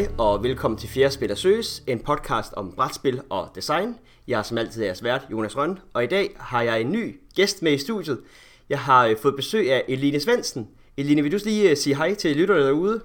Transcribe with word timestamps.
Hej 0.00 0.08
og 0.18 0.42
velkommen 0.42 0.78
til 0.78 0.88
Fjerde 0.88 1.10
Spil 1.10 1.36
Søges, 1.36 1.82
en 1.86 1.98
podcast 1.98 2.52
om 2.52 2.72
brætspil 2.72 3.20
og 3.30 3.48
design. 3.54 3.96
Jeg 4.28 4.38
er 4.38 4.42
som 4.42 4.58
altid 4.58 4.84
jeres 4.84 5.04
vært, 5.04 5.26
Jonas 5.30 5.56
Røn, 5.56 5.78
og 5.94 6.04
i 6.04 6.06
dag 6.06 6.30
har 6.36 6.62
jeg 6.62 6.80
en 6.80 6.92
ny 6.92 7.20
gæst 7.36 7.62
med 7.62 7.72
i 7.72 7.78
studiet. 7.78 8.20
Jeg 8.68 8.78
har 8.78 9.06
øh, 9.06 9.16
fået 9.16 9.36
besøg 9.36 9.72
af 9.72 9.84
Eline 9.88 10.20
Svendsen. 10.20 10.68
Eline, 10.96 11.22
vil 11.22 11.32
du 11.32 11.38
lige 11.44 11.70
øh, 11.70 11.76
sige 11.76 11.96
hej 11.96 12.14
til 12.14 12.36
lytterne 12.36 12.66
derude? 12.66 13.00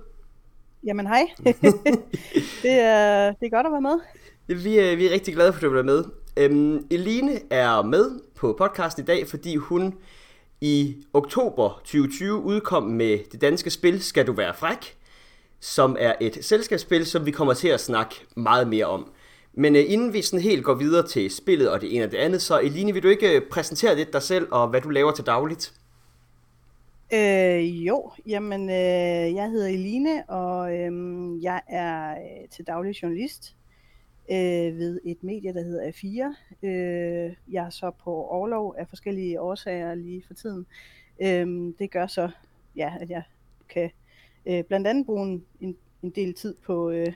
Jamen 0.85 1.07
hej. 1.07 1.27
det, 2.63 2.71
er, 2.71 3.31
det 3.31 3.45
er 3.45 3.49
godt 3.49 3.66
at 3.66 3.71
være 3.71 3.81
med. 3.81 3.99
Vi 4.48 4.77
er, 4.77 4.95
vi 4.95 5.05
er 5.05 5.12
rigtig 5.12 5.34
glade 5.34 5.53
for, 5.53 5.57
at 5.57 5.71
du 5.71 5.77
er 5.77 5.84
med. 5.84 6.03
Øhm, 6.38 6.88
Eline 6.89 7.39
er 7.49 7.81
med 7.81 8.20
på 8.35 8.55
podcasten 8.57 9.03
i 9.03 9.05
dag, 9.05 9.27
fordi 9.27 9.55
hun 9.55 9.93
i 10.62 10.95
oktober 11.13 11.70
2020 11.70 12.43
udkom 12.43 12.84
med 12.84 13.20
det 13.31 13.41
danske 13.41 13.70
spil 13.70 14.03
Skal 14.03 14.27
du 14.27 14.31
være 14.31 14.53
fræk? 14.53 14.98
Som 15.65 15.97
er 15.99 16.13
et 16.21 16.45
selskabsspil, 16.45 17.05
som 17.05 17.25
vi 17.25 17.31
kommer 17.31 17.53
til 17.53 17.67
at 17.67 17.79
snakke 17.79 18.15
meget 18.35 18.67
mere 18.67 18.85
om. 18.85 19.11
Men 19.53 19.75
øh, 19.75 19.83
inden 19.88 20.13
vi 20.13 20.21
sådan 20.21 20.43
helt 20.43 20.63
går 20.63 20.73
videre 20.73 21.07
til 21.07 21.31
spillet 21.31 21.69
og 21.69 21.81
det 21.81 21.95
ene 21.95 22.05
og 22.05 22.11
det 22.11 22.17
andet, 22.17 22.41
så 22.41 22.59
Eline, 22.59 22.93
vil 22.93 23.03
du 23.03 23.07
ikke 23.07 23.35
øh, 23.35 23.41
præsentere 23.51 23.95
lidt 23.95 24.13
dig 24.13 24.21
selv 24.21 24.47
og 24.51 24.67
hvad 24.67 24.81
du 24.81 24.89
laver 24.89 25.11
til 25.11 25.25
dagligt? 25.25 25.73
Øh, 27.13 27.88
jo, 27.88 28.11
jamen 28.27 28.69
øh, 28.69 29.35
jeg 29.35 29.49
hedder 29.49 29.67
Eline, 29.67 30.29
og 30.29 30.73
øh, 30.73 31.43
jeg 31.43 31.61
er 31.69 32.11
øh, 32.11 32.49
til 32.49 32.67
daglig 32.67 33.03
journalist 33.03 33.55
øh, 34.31 34.77
ved 34.77 34.99
et 35.05 35.23
medie, 35.23 35.53
der 35.53 35.63
hedder 35.63 35.91
A4. 35.91 36.35
Øh, 36.67 37.33
jeg 37.52 37.66
er 37.66 37.69
så 37.69 37.91
på 38.03 38.11
overlov 38.11 38.75
af 38.77 38.88
forskellige 38.89 39.41
årsager 39.41 39.95
lige 39.95 40.23
for 40.27 40.33
tiden. 40.33 40.66
Øh, 41.22 41.73
det 41.79 41.91
gør 41.91 42.07
så, 42.07 42.29
ja, 42.75 42.94
at 43.02 43.09
jeg 43.09 43.23
kan 43.69 43.91
øh, 44.45 44.63
blandt 44.63 44.88
andet 44.88 45.05
bruge 45.05 45.27
en, 45.27 45.45
en, 45.61 45.77
en 46.03 46.09
del 46.09 46.33
tid 46.33 46.55
på, 46.65 46.89
øh, 46.89 47.13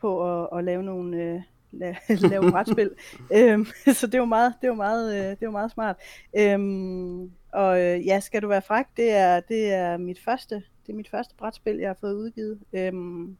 på 0.00 0.42
at, 0.42 0.58
at 0.58 0.64
lave 0.64 0.82
nogle 0.82 1.16
øh, 1.16 1.40
lave, 1.72 1.96
lave 2.08 2.50
brætspil. 2.50 2.90
øhm, 3.36 3.66
så 3.94 4.06
det 4.06 4.20
var 4.20 4.26
meget, 4.26 4.54
det 4.62 4.68
var 4.68 4.76
meget, 4.76 5.14
øh, 5.14 5.30
det 5.30 5.46
var 5.46 5.50
meget 5.50 5.70
smart. 5.70 5.96
Øhm, 6.38 7.30
og 7.52 7.80
øh, 7.80 8.06
ja, 8.06 8.20
skal 8.20 8.42
du 8.42 8.48
være 8.48 8.62
fræk, 8.62 8.86
det 8.96 9.10
er, 9.10 9.40
det 9.40 9.72
er 9.72 9.96
mit 9.96 10.20
første, 10.24 10.54
det 10.86 10.92
er 10.92 10.96
mit 10.96 11.10
første 11.10 11.34
brætspil, 11.36 11.76
jeg 11.76 11.88
har 11.88 11.96
fået 12.00 12.14
udgivet. 12.14 12.60
Øhm, 12.72 13.36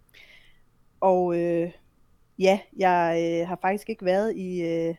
og 1.00 1.38
øh, 1.38 1.70
ja, 2.38 2.60
jeg 2.76 3.38
øh, 3.42 3.48
har 3.48 3.58
faktisk 3.62 3.88
ikke 3.88 4.04
været 4.04 4.36
i, 4.36 4.62
øh, 4.62 4.94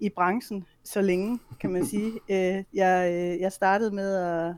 i 0.00 0.08
branchen 0.08 0.66
så 0.84 1.00
længe, 1.00 1.38
kan 1.60 1.70
man 1.70 1.86
sige. 1.86 2.12
øh, 2.34 2.64
jeg, 2.74 3.12
øh, 3.12 3.40
jeg 3.40 3.52
startede 3.52 3.94
med 3.94 4.16
at, 4.16 4.54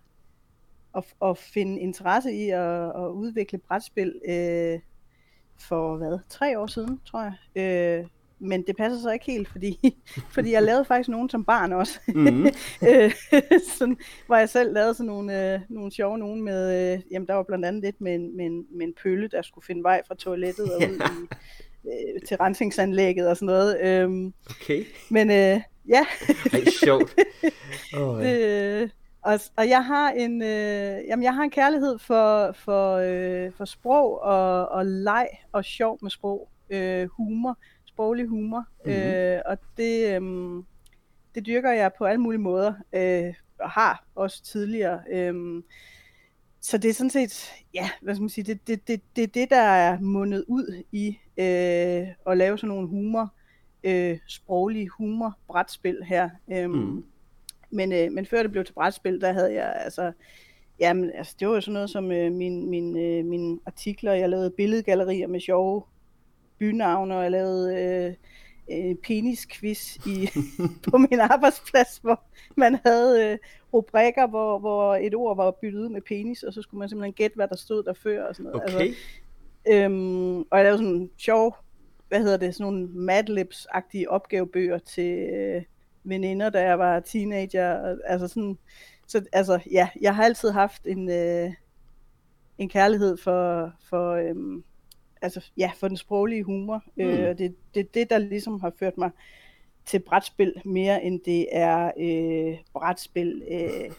at, 0.97 1.05
at 1.25 1.39
finde 1.39 1.81
interesse 1.81 2.33
i 2.33 2.51
at, 2.51 2.89
at 2.89 3.09
udvikle 3.09 3.59
brætspil 3.59 4.21
øh, 4.29 4.79
for 5.59 5.97
hvad, 5.97 6.19
tre 6.29 6.59
år 6.59 6.67
siden, 6.67 7.01
tror 7.05 7.23
jeg. 7.23 7.35
Øh, 7.63 8.07
men 8.45 8.63
det 8.67 8.77
passer 8.77 9.01
så 9.01 9.11
ikke 9.11 9.27
helt, 9.27 9.49
fordi, 9.49 9.79
fordi 10.35 10.53
jeg 10.53 10.63
lavede 10.63 10.85
faktisk 10.85 11.09
nogen 11.09 11.31
som 11.31 11.45
barn 11.45 11.73
også. 11.73 12.01
Mm-hmm. 12.09 12.47
sådan, 13.79 13.97
hvor 14.27 14.37
jeg 14.37 14.49
selv 14.49 14.73
lavede 14.73 14.95
sådan 14.95 15.07
nogle, 15.07 15.55
øh, 15.55 15.61
nogle 15.69 15.93
sjove 15.93 16.19
nogen 16.19 16.43
med, 16.43 16.93
øh, 16.95 17.01
jamen 17.11 17.29
der 17.29 17.35
var 17.35 17.43
blandt 17.43 17.65
andet 17.65 17.83
lidt 17.83 18.01
med 18.01 18.15
en, 18.15 18.37
med, 18.37 18.47
en, 18.47 18.67
med 18.71 18.87
en 18.87 18.95
pølle, 19.03 19.29
der 19.29 19.43
skulle 19.43 19.65
finde 19.65 19.83
vej 19.83 20.03
fra 20.09 20.15
toilettet 20.15 20.73
og 20.73 20.77
ud 20.77 20.97
i, 20.97 21.29
øh, 21.89 22.23
til 22.29 22.37
rensningsanlægget 22.37 23.29
og 23.29 23.37
sådan 23.37 23.47
noget. 23.47 23.81
Øhm, 23.81 24.33
okay. 24.51 24.85
Men 25.11 25.31
øh, 25.31 25.61
ja. 25.89 26.07
Ej, 26.53 26.65
sjovt. 26.85 27.15
Oh, 27.97 28.25
ja. 28.25 28.81
det, 28.81 28.91
og, 29.23 29.41
og 29.57 29.69
jeg 29.69 29.85
har 29.85 30.11
en 30.11 30.43
øh, 30.43 31.05
jamen 31.09 31.23
jeg 31.23 31.35
har 31.35 31.43
en 31.43 31.51
kærlighed 31.51 31.99
for 31.99 32.53
for 32.53 32.95
øh, 32.95 33.53
for 33.53 33.65
sprog 33.65 34.23
og 34.23 34.69
og 34.69 34.87
leg 34.87 35.29
og 35.53 35.65
sjov 35.65 35.99
med 36.03 36.11
sprog, 36.11 36.49
øh, 36.71 37.09
humor, 37.09 37.59
sproglig 37.85 38.27
humor. 38.27 38.65
Mm-hmm. 38.85 39.03
Øh, 39.03 39.41
og 39.47 39.59
det 39.77 40.15
øh, 40.15 40.23
det 41.35 41.47
dyrker 41.47 41.73
jeg 41.73 41.93
på 41.99 42.05
alle 42.05 42.21
mulige 42.21 42.41
måder 42.41 42.75
øh, 42.93 43.35
og 43.59 43.71
har 43.71 44.05
også 44.15 44.43
tidligere. 44.43 45.01
Øh, 45.11 45.63
så 46.61 46.79
det 46.79 46.89
er 46.89 46.95
sådan 46.95 47.11
set, 47.11 47.53
ja, 47.75 47.91
hvad 48.03 48.15
skal 48.15 48.23
man 48.23 48.29
sige, 48.29 48.45
det 48.45 48.67
det 48.67 48.89
det 48.89 49.01
det 49.17 49.35
det 49.35 49.51
der 49.51 49.61
er 49.61 50.01
mundet 50.01 50.45
ud 50.49 50.83
i 50.93 51.19
øh, 51.37 52.09
at 52.27 52.37
lave 52.37 52.59
sådan 52.59 52.69
nogle 52.69 52.89
humor 52.89 53.35
øh, 53.85 54.19
sproglige 54.27 54.89
humor 54.89 55.39
brætspil 55.47 56.03
her. 56.05 56.31
Øh, 56.53 56.71
mm 56.71 57.05
men, 57.73 57.93
øh, 57.93 58.13
men 58.13 58.27
før 58.27 58.43
det 58.43 58.53
blev 58.53 58.65
til 58.65 58.73
brætspil, 58.73 59.21
der 59.21 59.33
havde 59.33 59.55
jeg 59.55 59.73
altså, 59.85 60.13
jamen, 60.81 61.11
altså 61.15 61.37
det 61.41 61.49
var 61.49 61.55
jo 61.55 61.61
sådan 61.61 61.73
noget 61.73 61.91
som 61.91 62.13
øh, 62.13 62.33
min, 62.33 62.71
min, 62.71 62.97
øh, 62.97 63.25
mine 63.25 63.59
artikler, 63.67 64.13
jeg 64.13 64.29
lavede 64.29 64.51
billedgallerier 64.51 65.27
med 65.27 65.41
sjove 65.41 65.83
bynavne, 66.59 67.17
og 67.17 67.23
jeg 67.23 67.31
lavede 67.31 67.77
øh, 67.77 68.15
øh, 68.71 68.95
penisquiz 68.95 69.97
i, 69.97 70.29
på 70.91 70.99
min 70.99 71.21
arbejdsplads, 71.21 71.99
hvor 72.03 72.23
man 72.57 72.79
havde 72.87 73.33
øh, 73.33 73.39
rubrikker, 73.73 74.27
hvor, 74.27 74.59
hvor 74.59 74.97
et 74.97 75.15
ord 75.15 75.37
var 75.37 75.51
byttet 75.51 75.81
ud 75.81 75.89
med 75.89 76.01
penis, 76.01 76.43
og 76.43 76.53
så 76.53 76.63
skulle 76.63 76.79
man 76.79 76.89
simpelthen 76.89 77.13
gætte, 77.13 77.37
hvad 77.37 77.49
der 77.49 77.57
stod 77.57 77.83
der 77.83 77.93
før 77.93 78.25
og 78.25 78.37
sådan 78.37 78.53
noget. 78.53 78.75
Okay. 78.75 78.87
Altså, 78.87 79.01
øhm, 79.67 80.39
og 80.39 80.59
jeg 80.59 80.65
lavede 80.65 80.79
sådan 80.79 81.11
sjov, 81.19 81.57
hvad 82.09 82.21
hedder 82.21 82.37
det, 82.37 82.55
sådan 82.55 82.73
nogle 82.73 82.89
Madlibs-agtige 82.89 84.09
opgavebøger 84.09 84.79
til, 84.79 85.19
øh, 85.19 85.63
veninder, 86.05 86.51
da 86.51 86.63
jeg 86.63 86.79
var 86.79 87.01
teenager. 87.01 87.97
Altså 88.05 88.29
sådan, 88.29 88.59
så 89.07 89.25
altså, 89.33 89.61
ja, 89.71 89.89
jeg 90.01 90.17
har 90.17 90.25
altid 90.25 90.51
haft 90.51 90.87
en, 90.87 91.11
øh, 91.11 91.51
en 92.59 92.69
kærlighed 92.69 93.17
for, 93.17 93.73
for, 93.89 94.13
øh, 94.13 94.63
altså, 95.23 95.51
ja, 95.57 95.71
for 95.77 95.89
den 95.89 95.97
sproglige 95.97 96.43
humor. 96.43 96.83
Mm. 96.97 97.03
Øh, 97.03 97.39
det 97.39 97.47
er 97.47 97.51
det, 97.75 97.95
det, 97.95 98.11
der 98.11 98.19
ligesom 98.19 98.61
har 98.61 98.73
ført 98.79 98.99
mig 98.99 99.11
til 99.87 99.99
brætspil 99.99 100.55
mere 100.65 101.03
end 101.03 101.21
det 101.25 101.47
er 101.53 101.91
øh, 102.01 102.59
brætspil 102.73 103.43
øh, 103.51 103.91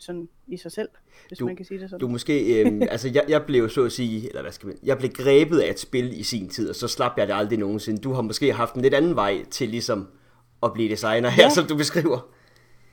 sådan 0.00 0.28
i 0.46 0.56
sig 0.56 0.72
selv, 0.72 0.88
hvis 1.28 1.38
du, 1.38 1.46
man 1.46 1.56
kan 1.56 1.66
sige 1.66 1.80
det 1.80 1.90
sådan. 1.90 2.00
Du 2.00 2.08
måske, 2.08 2.62
øh, 2.62 2.82
altså 2.90 3.10
jeg, 3.14 3.24
jeg 3.28 3.46
blev 3.46 3.68
så 3.68 3.84
at 3.84 3.92
sige, 3.92 4.28
eller 4.28 4.42
hvad 4.42 4.52
skal 4.52 4.66
man, 4.66 4.76
jeg 4.82 4.98
blev 4.98 5.10
grebet 5.10 5.60
af 5.60 5.70
et 5.70 5.78
spil 5.78 6.20
i 6.20 6.22
sin 6.22 6.48
tid, 6.48 6.70
og 6.70 6.76
så 6.76 6.88
slap 6.88 7.12
jeg 7.18 7.28
det 7.28 7.34
aldrig 7.34 7.58
nogensinde. 7.58 8.00
Du 8.00 8.12
har 8.12 8.22
måske 8.22 8.52
haft 8.52 8.74
en 8.74 8.82
lidt 8.82 8.94
anden 8.94 9.16
vej 9.16 9.44
til 9.50 9.68
ligesom 9.68 10.08
at 10.62 10.72
blive 10.72 10.90
designer 10.90 11.28
her, 11.28 11.42
ja. 11.42 11.50
som 11.50 11.66
du 11.66 11.76
beskriver. 11.76 12.28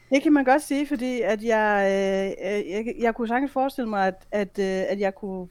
Det 0.09 0.23
kan 0.23 0.33
man 0.33 0.43
godt 0.43 0.61
sige, 0.61 0.87
fordi 0.87 1.21
at 1.21 1.43
jeg, 1.43 1.85
øh, 1.85 2.69
jeg, 2.71 2.93
jeg 2.99 3.15
kunne 3.15 3.27
sagtens 3.27 3.51
forestille 3.51 3.89
mig, 3.89 4.07
at, 4.07 4.27
at, 4.31 4.59
øh, 4.59 4.91
at 4.91 4.99
jeg 4.99 5.15
kunne 5.15 5.47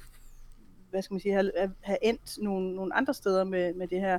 hvad 0.90 1.02
skal 1.02 1.14
man 1.14 1.20
sige, 1.20 1.34
have, 1.34 1.50
have 1.80 1.98
endt 2.02 2.38
nogle, 2.42 2.74
nogle 2.74 2.94
andre 2.94 3.14
steder 3.14 3.44
med, 3.44 3.74
med 3.74 3.88
det 3.88 4.00
her. 4.00 4.18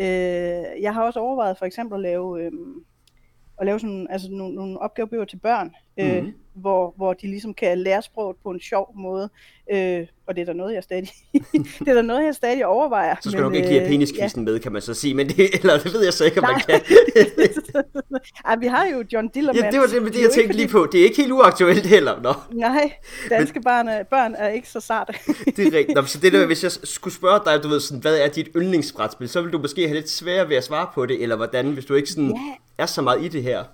Øh, 0.00 0.82
jeg 0.82 0.94
har 0.94 1.02
også 1.02 1.20
overvejet 1.20 1.58
for 1.58 1.66
eksempel 1.66 1.94
at 1.96 2.02
lave, 2.02 2.42
øh, 2.42 2.52
at 3.58 3.66
lave 3.66 3.80
sådan, 3.80 4.06
altså 4.10 4.28
nogle, 4.30 4.54
nogle 4.54 4.78
opgavebøger 4.78 5.24
til 5.24 5.36
børn, 5.36 5.74
øh, 5.98 6.24
mm 6.24 6.34
hvor, 6.60 6.94
hvor 6.96 7.12
de 7.12 7.26
ligesom 7.26 7.54
kan 7.54 7.78
lære 7.78 8.02
sproget 8.02 8.36
på 8.42 8.50
en 8.50 8.60
sjov 8.60 8.92
måde. 8.96 9.30
Øh, 9.72 10.06
og 10.26 10.34
det 10.34 10.40
er 10.40 10.44
der 10.44 10.52
noget, 10.52 10.74
jeg 10.74 10.82
stadig, 10.82 11.08
det 11.78 11.88
er 11.88 11.94
der 11.94 12.02
noget, 12.02 12.24
jeg 12.24 12.34
stadig 12.34 12.66
overvejer. 12.66 13.16
Så 13.22 13.30
skal 13.30 13.42
men, 13.42 13.44
du 13.44 13.48
nok 13.48 13.56
ikke 13.56 13.68
lige 13.68 13.80
have 13.80 13.90
peniskvisten 13.90 14.46
ja. 14.46 14.52
med, 14.52 14.60
kan 14.60 14.72
man 14.72 14.82
så 14.82 14.94
sige, 14.94 15.14
men 15.14 15.28
det, 15.28 15.48
eller 15.60 15.78
det 15.78 15.92
ved 15.92 16.04
jeg 16.04 16.12
så 16.12 16.24
ikke, 16.24 16.40
om 16.40 16.48
man 16.52 16.60
kan. 16.60 16.80
Ej, 18.46 18.56
vi 18.56 18.66
har 18.66 18.86
jo 18.86 19.04
John 19.12 19.28
Dillermand. 19.28 19.64
Ja, 19.64 19.70
det 19.70 19.80
var 19.80 19.86
det, 19.86 20.02
det, 20.02 20.14
det 20.14 20.22
jeg 20.22 20.30
tænkte 20.30 20.56
lige 20.56 20.68
på. 20.68 20.88
Det 20.92 21.00
er 21.00 21.04
ikke 21.04 21.16
helt 21.16 21.32
uaktuelt 21.32 21.86
heller, 21.86 22.22
nå. 22.22 22.32
Nej, 22.52 22.92
danske 23.30 23.58
men, 23.58 23.64
børn, 23.64 23.88
er, 23.88 24.02
børn 24.02 24.34
er 24.34 24.48
ikke 24.48 24.68
så 24.68 24.80
sarte. 24.80 25.12
det 25.56 25.66
er 25.66 25.78
rigtigt. 25.78 25.94
Nå, 25.94 26.02
så 26.02 26.18
det 26.18 26.32
der, 26.32 26.46
hvis 26.46 26.62
jeg 26.62 26.72
skulle 26.72 27.14
spørge 27.14 27.40
dig, 27.44 27.62
du 27.62 27.68
ved, 27.68 27.80
sådan, 27.80 28.00
hvad 28.00 28.18
er 28.18 28.28
dit 28.28 28.48
yndlingsbrætspil, 28.56 29.28
så 29.28 29.42
vil 29.42 29.52
du 29.52 29.58
måske 29.58 29.88
have 29.88 29.94
lidt 29.94 30.10
sværere 30.10 30.48
ved 30.48 30.56
at 30.56 30.64
svare 30.64 30.86
på 30.94 31.06
det, 31.06 31.22
eller 31.22 31.36
hvordan, 31.36 31.70
hvis 31.70 31.84
du 31.84 31.94
ikke 31.94 32.08
sådan 32.08 32.30
ja. 32.30 32.82
er 32.82 32.86
så 32.86 33.02
meget 33.02 33.24
i 33.24 33.28
det 33.28 33.42
her 33.42 33.64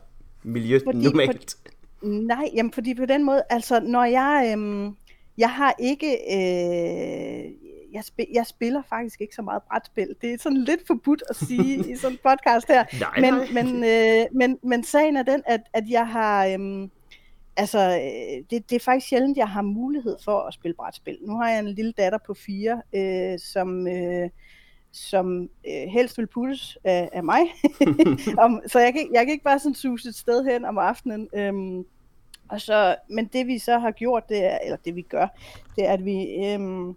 miljø 0.42 0.80
Fordi, 0.84 0.98
normalt. 0.98 1.56
For, 1.62 1.73
Nej, 2.04 2.50
jamen 2.54 2.72
fordi 2.72 2.94
på 2.94 3.06
den 3.06 3.24
måde, 3.24 3.42
altså 3.50 3.80
når 3.80 4.04
jeg, 4.04 4.50
øhm, 4.52 4.96
jeg 5.38 5.50
har 5.50 5.74
ikke, 5.78 6.12
øh, 6.12 7.52
jeg, 7.92 8.04
spil, 8.04 8.26
jeg 8.34 8.46
spiller 8.46 8.82
faktisk 8.88 9.20
ikke 9.20 9.34
så 9.34 9.42
meget 9.42 9.62
brætspil. 9.62 10.14
Det 10.22 10.32
er 10.32 10.38
sådan 10.38 10.64
lidt 10.64 10.86
forbudt 10.86 11.22
at 11.30 11.36
sige 11.36 11.92
i 11.92 11.96
sådan 12.00 12.14
en 12.14 12.18
podcast 12.30 12.68
her. 12.68 12.84
Nej, 13.00 13.20
men, 13.20 13.34
nej. 13.34 13.62
Men, 13.62 13.84
øh, 13.84 14.26
men, 14.32 14.58
men 14.62 14.84
sagen 14.84 15.16
er 15.16 15.22
den, 15.22 15.42
at, 15.46 15.60
at 15.72 15.84
jeg 15.90 16.08
har, 16.08 16.46
øhm, 16.46 16.90
altså 17.56 17.78
øh, 17.78 18.44
det, 18.50 18.70
det 18.70 18.76
er 18.76 18.84
faktisk 18.84 19.08
sjældent, 19.08 19.36
jeg 19.36 19.48
har 19.48 19.62
mulighed 19.62 20.16
for 20.24 20.40
at 20.40 20.54
spille 20.54 20.74
brætspil. 20.74 21.18
Nu 21.22 21.36
har 21.36 21.50
jeg 21.50 21.58
en 21.58 21.74
lille 21.74 21.92
datter 21.92 22.18
på 22.26 22.34
fire, 22.34 22.82
øh, 22.94 23.38
som... 23.38 23.88
Øh, 23.88 24.30
som 24.94 25.42
øh, 25.42 25.88
helst 25.88 26.18
vil 26.18 26.26
puttes 26.26 26.78
af, 26.84 27.08
af 27.12 27.24
mig. 27.24 27.40
om, 28.44 28.60
så 28.66 28.78
jeg 28.78 28.92
kan, 28.92 29.08
jeg 29.12 29.26
kan 29.26 29.32
ikke 29.32 29.44
bare 29.44 29.58
sådan 29.58 29.74
suse 29.74 30.08
et 30.08 30.14
sted 30.14 30.44
hen 30.44 30.64
om 30.64 30.78
aftenen. 30.78 31.28
Øhm, 31.34 31.84
og 32.48 32.60
så, 32.60 32.96
men 33.08 33.26
det 33.26 33.46
vi 33.46 33.58
så 33.58 33.78
har 33.78 33.90
gjort, 33.90 34.28
det 34.28 34.44
er, 34.44 34.58
eller 34.64 34.76
det 34.84 34.96
vi 34.96 35.02
gør, 35.02 35.26
det 35.76 35.86
er, 35.86 35.92
at 35.92 36.04
vi 36.04 36.44
øhm, 36.44 36.96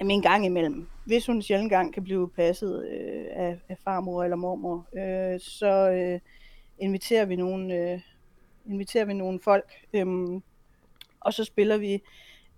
en 0.00 0.22
gang 0.22 0.46
imellem, 0.46 0.88
hvis 1.04 1.26
hun 1.26 1.42
sjældent 1.42 1.70
gang 1.70 1.94
kan 1.94 2.04
blive 2.04 2.28
passet 2.28 2.88
øh, 2.88 3.26
af, 3.30 3.58
af 3.68 3.76
farmor 3.84 4.24
eller 4.24 4.36
mormor, 4.36 4.86
øh, 4.98 5.40
så 5.40 5.90
øh, 5.90 6.20
inviterer 6.78 7.24
vi 7.24 7.36
nogle, 7.36 7.74
øh, 7.74 8.00
inviterer 8.66 9.04
vi 9.04 9.14
nogle 9.14 9.40
folk, 9.40 9.72
øh, 9.92 10.06
og 11.20 11.34
så 11.34 11.44
spiller 11.44 11.76
vi. 11.76 12.02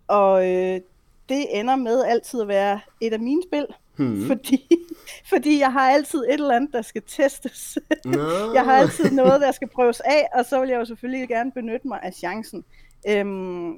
Og 0.07 0.51
øh, 0.51 0.81
det 1.29 1.61
ender 1.61 1.77
med 1.77 2.05
altid 2.05 2.41
at 2.41 2.49
være 2.49 2.81
et 3.01 3.13
af 3.13 3.21
mine 3.21 3.43
spil. 3.43 3.67
Hmm. 3.97 4.27
Fordi, 4.27 4.69
fordi 5.33 5.59
jeg 5.59 5.73
har 5.73 5.91
altid 5.91 6.19
et 6.19 6.33
eller 6.33 6.57
andet, 6.57 6.73
der 6.73 6.83
skal 6.83 7.03
testes. 7.07 7.79
No. 8.05 8.53
jeg 8.55 8.65
har 8.65 8.77
altid 8.77 9.11
noget, 9.11 9.41
der 9.41 9.53
skal 9.53 9.69
prøves 9.69 10.01
af, 10.01 10.29
og 10.35 10.45
så 10.45 10.61
vil 10.61 10.69
jeg 10.69 10.79
jo 10.79 10.85
selvfølgelig 10.85 11.29
gerne 11.29 11.53
benytte 11.53 11.89
mig 11.89 12.01
af 12.03 12.13
chancen. 12.13 12.65
Øhm, 13.09 13.27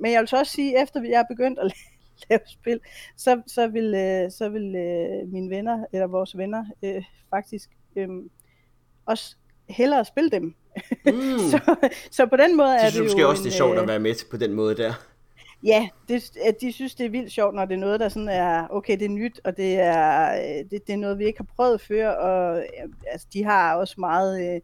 men 0.00 0.12
jeg 0.12 0.20
vil 0.20 0.28
så 0.28 0.36
også 0.36 0.52
sige, 0.52 0.82
efter 0.82 1.02
jeg 1.02 1.20
er 1.20 1.34
begyndt 1.34 1.58
at 1.58 1.72
lave 2.30 2.40
spil, 2.46 2.80
så, 3.16 3.42
så 3.46 3.66
vil, 3.66 3.94
øh, 3.94 4.30
så 4.30 4.48
vil 4.48 4.76
øh, 4.76 5.32
mine 5.32 5.50
venner, 5.50 5.84
eller 5.92 6.06
vores 6.06 6.36
venner, 6.36 6.64
øh, 6.82 7.04
faktisk 7.30 7.70
øh, 7.96 8.08
også 9.06 9.36
hellere 9.68 10.04
spille 10.04 10.30
dem. 10.30 10.54
Mm. 11.06 11.38
så, 11.50 11.76
så 12.10 12.26
på 12.26 12.36
den 12.36 12.56
måde 12.56 12.76
er 12.76 12.84
det, 12.84 12.92
det 12.92 12.98
jo... 12.98 13.04
måske 13.04 13.26
også, 13.26 13.42
det 13.42 13.48
er 13.48 13.56
sjovt 13.56 13.76
at 13.76 13.82
øh, 13.82 13.88
være 13.88 13.98
med 13.98 14.30
på 14.30 14.36
den 14.36 14.52
måde 14.52 14.76
der. 14.76 14.92
Ja, 15.64 15.88
det, 16.08 16.30
de 16.60 16.72
synes, 16.72 16.94
det 16.94 17.06
er 17.06 17.10
vildt 17.10 17.32
sjovt, 17.32 17.54
når 17.54 17.64
det 17.64 17.74
er 17.74 17.78
noget, 17.78 18.00
der 18.00 18.08
sådan 18.08 18.28
er, 18.28 18.66
okay, 18.70 18.98
det 18.98 19.04
er 19.04 19.08
nyt, 19.08 19.40
og 19.44 19.56
det 19.56 19.74
er, 19.74 20.34
øh, 20.34 20.70
det, 20.70 20.86
det 20.86 20.92
er 20.92 20.96
noget, 20.96 21.18
vi 21.18 21.24
ikke 21.24 21.38
har 21.38 21.48
prøvet 21.56 21.80
før, 21.80 22.08
og 22.08 22.64
altså, 23.12 23.26
de 23.32 23.44
har 23.44 23.74
også 23.74 23.94
meget 23.98 24.54
øh, 24.54 24.60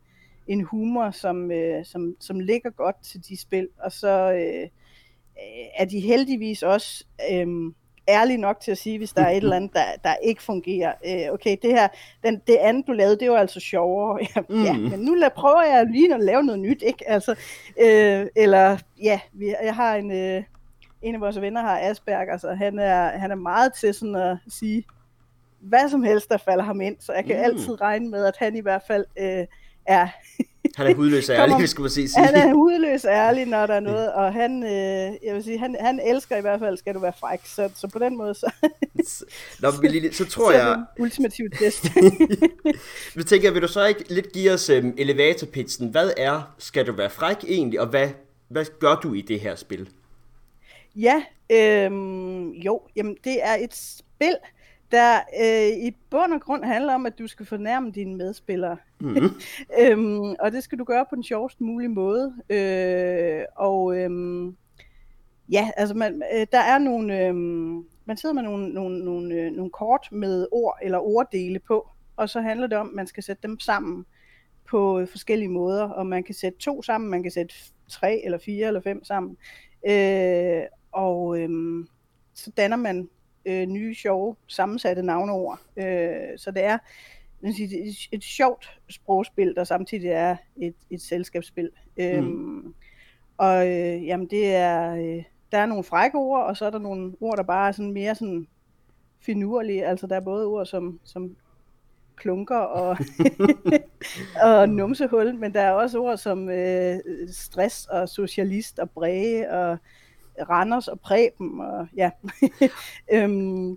en 0.47 0.61
humor, 0.61 1.11
som, 1.11 1.51
øh, 1.51 1.85
som, 1.85 2.17
som 2.21 2.41
ligger 2.41 2.71
godt 2.71 2.97
til 3.03 3.21
de 3.29 3.41
spil, 3.41 3.69
og 3.79 3.93
så 3.93 4.33
øh, 4.33 4.69
er 5.77 5.85
de 5.85 6.01
heldigvis 6.01 6.63
også 6.63 7.05
øh, 7.33 7.73
ærlige 8.09 8.39
nok 8.39 8.61
til 8.61 8.71
at 8.71 8.79
sige, 8.79 8.99
hvis 8.99 9.13
der 9.13 9.23
er 9.23 9.31
et 9.31 9.37
eller 9.37 9.57
andet, 9.57 9.73
der, 9.73 9.85
der 10.05 10.15
ikke 10.15 10.43
fungerer. 10.43 10.93
Øh, 11.07 11.35
okay, 11.35 11.57
det 11.63 11.71
her, 11.71 11.89
den, 12.25 12.41
det 12.47 12.57
andet, 12.57 12.87
du 12.87 12.93
lavede, 12.93 13.19
det 13.19 13.31
var 13.31 13.39
altså 13.39 13.61
sjovere. 13.61 14.19
Ja, 14.37 14.41
mm. 14.49 14.65
ja 14.65 14.73
men 14.73 15.01
nu 15.01 15.15
lad, 15.15 15.31
prøver 15.37 15.63
jeg 15.63 15.87
lige 15.87 16.15
at 16.15 16.21
lave 16.21 16.43
noget 16.43 16.61
nyt, 16.61 16.83
ikke? 16.83 17.11
Altså, 17.11 17.35
øh, 17.81 18.27
eller, 18.37 18.79
ja, 19.03 19.21
vi, 19.33 19.55
jeg 19.63 19.75
har 19.75 19.97
en... 19.97 20.13
Øh, 20.13 20.43
en 21.03 21.15
af 21.15 21.21
vores 21.21 21.41
venner 21.41 21.61
har 21.61 21.81
Asperger, 21.81 22.39
så 22.39 22.55
han 22.55 22.79
er, 22.79 23.19
han 23.19 23.31
er 23.31 23.35
meget 23.35 23.73
til 23.75 23.95
sådan 23.95 24.15
at 24.15 24.37
sige, 24.49 24.85
hvad 25.61 25.91
som 25.91 26.03
helst, 26.03 26.29
der 26.29 26.37
falder 26.37 26.65
ham 26.65 26.81
ind. 26.81 26.97
Så 27.01 27.13
jeg 27.13 27.25
kan 27.25 27.37
mm. 27.37 27.43
altid 27.43 27.81
regne 27.81 28.09
med, 28.09 28.25
at 28.25 28.35
han 28.39 28.57
i 28.57 28.61
hvert 28.61 28.83
fald 28.87 29.05
øh, 29.19 29.47
er... 29.87 30.09
han 30.77 30.87
er 30.87 30.95
hudløs 30.95 31.31
ærlig, 31.39 31.57
hvis 31.57 31.71
skulle 31.71 31.85
man 31.85 31.91
sige. 31.91 32.09
Han 32.27 32.35
er 32.35 32.55
hudløs 32.55 33.05
ærlig, 33.05 33.47
når 33.47 33.67
der 33.67 33.75
er 33.75 33.81
noget, 33.81 34.13
og 34.13 34.33
han, 34.33 34.63
øh, 34.63 35.27
jeg 35.27 35.35
vil 35.35 35.45
sige, 35.45 35.59
han, 35.59 35.77
han 35.81 36.01
elsker 36.05 36.37
i 36.37 36.41
hvert 36.41 36.61
fald, 36.61 36.77
skal 36.77 36.95
du 36.95 36.99
være 36.99 37.13
fræk. 37.21 37.41
Så, 37.45 37.71
så 37.75 37.89
på 37.89 37.99
den 37.99 38.17
måde, 38.17 38.35
så... 38.35 38.53
Nå, 39.61 39.69
Lille, 39.83 40.13
så 40.15 40.27
tror 40.27 40.51
så 40.53 40.57
jeg... 40.57 40.85
ultimativ 40.99 41.51
test. 41.59 41.85
Vi 43.17 43.25
tænker, 43.25 43.51
vil 43.51 43.63
du 43.63 43.69
så 43.69 43.85
ikke 43.85 44.15
lidt 44.15 44.33
give 44.33 44.53
os 44.53 44.71
um, 44.71 44.95
elevatorpitchen? 44.99 45.89
Hvad 45.89 46.11
er, 46.17 46.55
skal 46.59 46.87
du 46.87 46.93
være 46.93 47.11
fræk 47.11 47.45
egentlig, 47.49 47.81
og 47.81 47.87
hvad, 47.87 48.09
hvad 48.49 48.65
gør 48.81 48.95
du 48.95 49.15
i 49.15 49.21
det 49.21 49.41
her 49.41 49.55
spil? 49.55 49.89
Ja, 50.97 51.23
øhm, 51.51 52.51
jo, 52.51 52.83
jamen 52.97 53.17
det 53.25 53.45
er 53.45 53.55
et 53.55 53.75
spil, 53.75 54.37
der 54.93 55.19
øh, 55.41 55.87
i 55.87 55.97
bund 56.11 56.33
og 56.33 56.41
grund 56.41 56.65
handler 56.65 56.95
om, 56.95 57.07
at 57.07 57.19
du 57.19 57.27
skal 57.27 57.47
fornærme 57.47 57.91
dine 57.91 58.17
medspillere. 58.17 58.77
Mm-hmm. 59.01 59.31
øhm, 59.81 60.35
og 60.41 60.53
det 60.53 60.63
skal 60.63 60.79
du 60.79 60.85
gøre 60.85 61.07
på 61.11 61.15
den 61.15 61.25
sjovest 61.25 61.61
mulige 61.61 61.89
måde. 61.89 62.35
Øh, 62.51 63.45
og 63.57 63.97
øhm, 63.97 64.57
ja, 65.51 65.71
altså 65.77 65.95
man, 65.95 66.23
øh, 66.35 66.47
der 66.53 66.59
er 66.59 66.79
nogle, 66.79 67.27
øh, 67.27 67.35
man 68.05 68.17
sidder 68.17 68.33
med 68.33 68.43
nogle, 68.43 68.69
nogle, 68.69 69.05
nogle, 69.05 69.35
øh, 69.35 69.53
nogle 69.53 69.71
kort 69.71 70.09
med 70.13 70.47
ord 70.53 70.79
eller 70.83 70.99
orddele 70.99 71.59
på, 71.59 71.89
og 72.17 72.29
så 72.29 72.41
handler 72.41 72.67
det 72.67 72.79
om, 72.79 72.89
at 72.89 72.95
man 72.95 73.07
skal 73.07 73.23
sætte 73.23 73.43
dem 73.43 73.61
sammen 73.61 74.07
på 74.71 75.07
forskellige 75.11 75.49
måder, 75.49 75.85
og 75.85 76.07
man 76.07 76.23
kan 76.23 76.35
sætte 76.35 76.59
to 76.59 76.83
sammen, 76.83 77.11
man 77.11 77.23
kan 77.23 77.33
sætte 77.33 77.55
tre 77.89 78.21
eller 78.25 78.39
fire 78.39 78.67
eller 78.67 78.81
fem 78.81 79.05
sammen. 79.05 79.37
Øh, 79.89 80.63
og 80.93 81.41
øhm, 81.41 81.89
så 82.35 82.51
danner 82.57 82.77
man 82.77 83.09
øh, 83.45 83.67
nye, 83.67 83.95
sjove, 83.95 84.37
sammensatte 84.47 85.03
navneord. 85.03 85.59
Øh, 85.77 86.39
så 86.39 86.51
det 86.51 86.65
er 86.65 86.79
sige, 87.53 87.89
et, 87.89 87.97
et 88.13 88.25
sjovt 88.25 88.81
sprogspil, 88.89 89.55
der 89.57 89.65
samtidig 89.65 90.09
er 90.09 90.37
et, 90.57 90.75
et 90.91 91.03
selskabsspil. 91.03 91.71
Øhm, 91.97 92.25
mm. 92.25 92.75
Og 93.39 93.69
øh, 93.69 94.07
jamen, 94.07 94.27
det 94.27 94.55
er, 94.55 94.95
øh, 94.95 95.25
der 95.53 95.59
er 95.59 95.67
nogle 95.67 95.85
frække 95.85 96.19
ord, 96.19 96.45
og 96.45 96.57
så 96.57 96.65
er 96.67 96.71
der 96.71 96.79
nogle 96.79 97.13
ord, 97.21 97.37
der 97.37 97.43
bare 97.43 97.69
er 97.69 97.73
sådan 97.73 97.93
mere 97.93 98.15
sådan 98.15 98.47
finurlige. 99.21 99.87
Altså 99.87 100.07
der 100.07 100.17
er 100.17 100.21
både 100.21 100.47
ord 100.47 100.67
som, 100.67 101.01
som 101.05 101.37
klunker 102.17 102.57
og, 102.57 102.97
og 104.47 104.69
numsehul, 104.69 105.35
men 105.35 105.55
der 105.55 105.61
er 105.61 105.73
også 105.73 106.01
ord 106.01 106.17
som 106.17 106.49
øh, 106.49 106.99
stress 107.33 107.87
og 107.87 108.09
socialist 108.09 108.79
og 108.79 108.91
bræge 108.91 109.53
og 109.53 109.79
Randers 110.51 110.89
og 110.89 111.01
Preben, 111.01 111.61
og 111.61 111.87
ja. 111.97 112.11
øhm, 113.13 113.77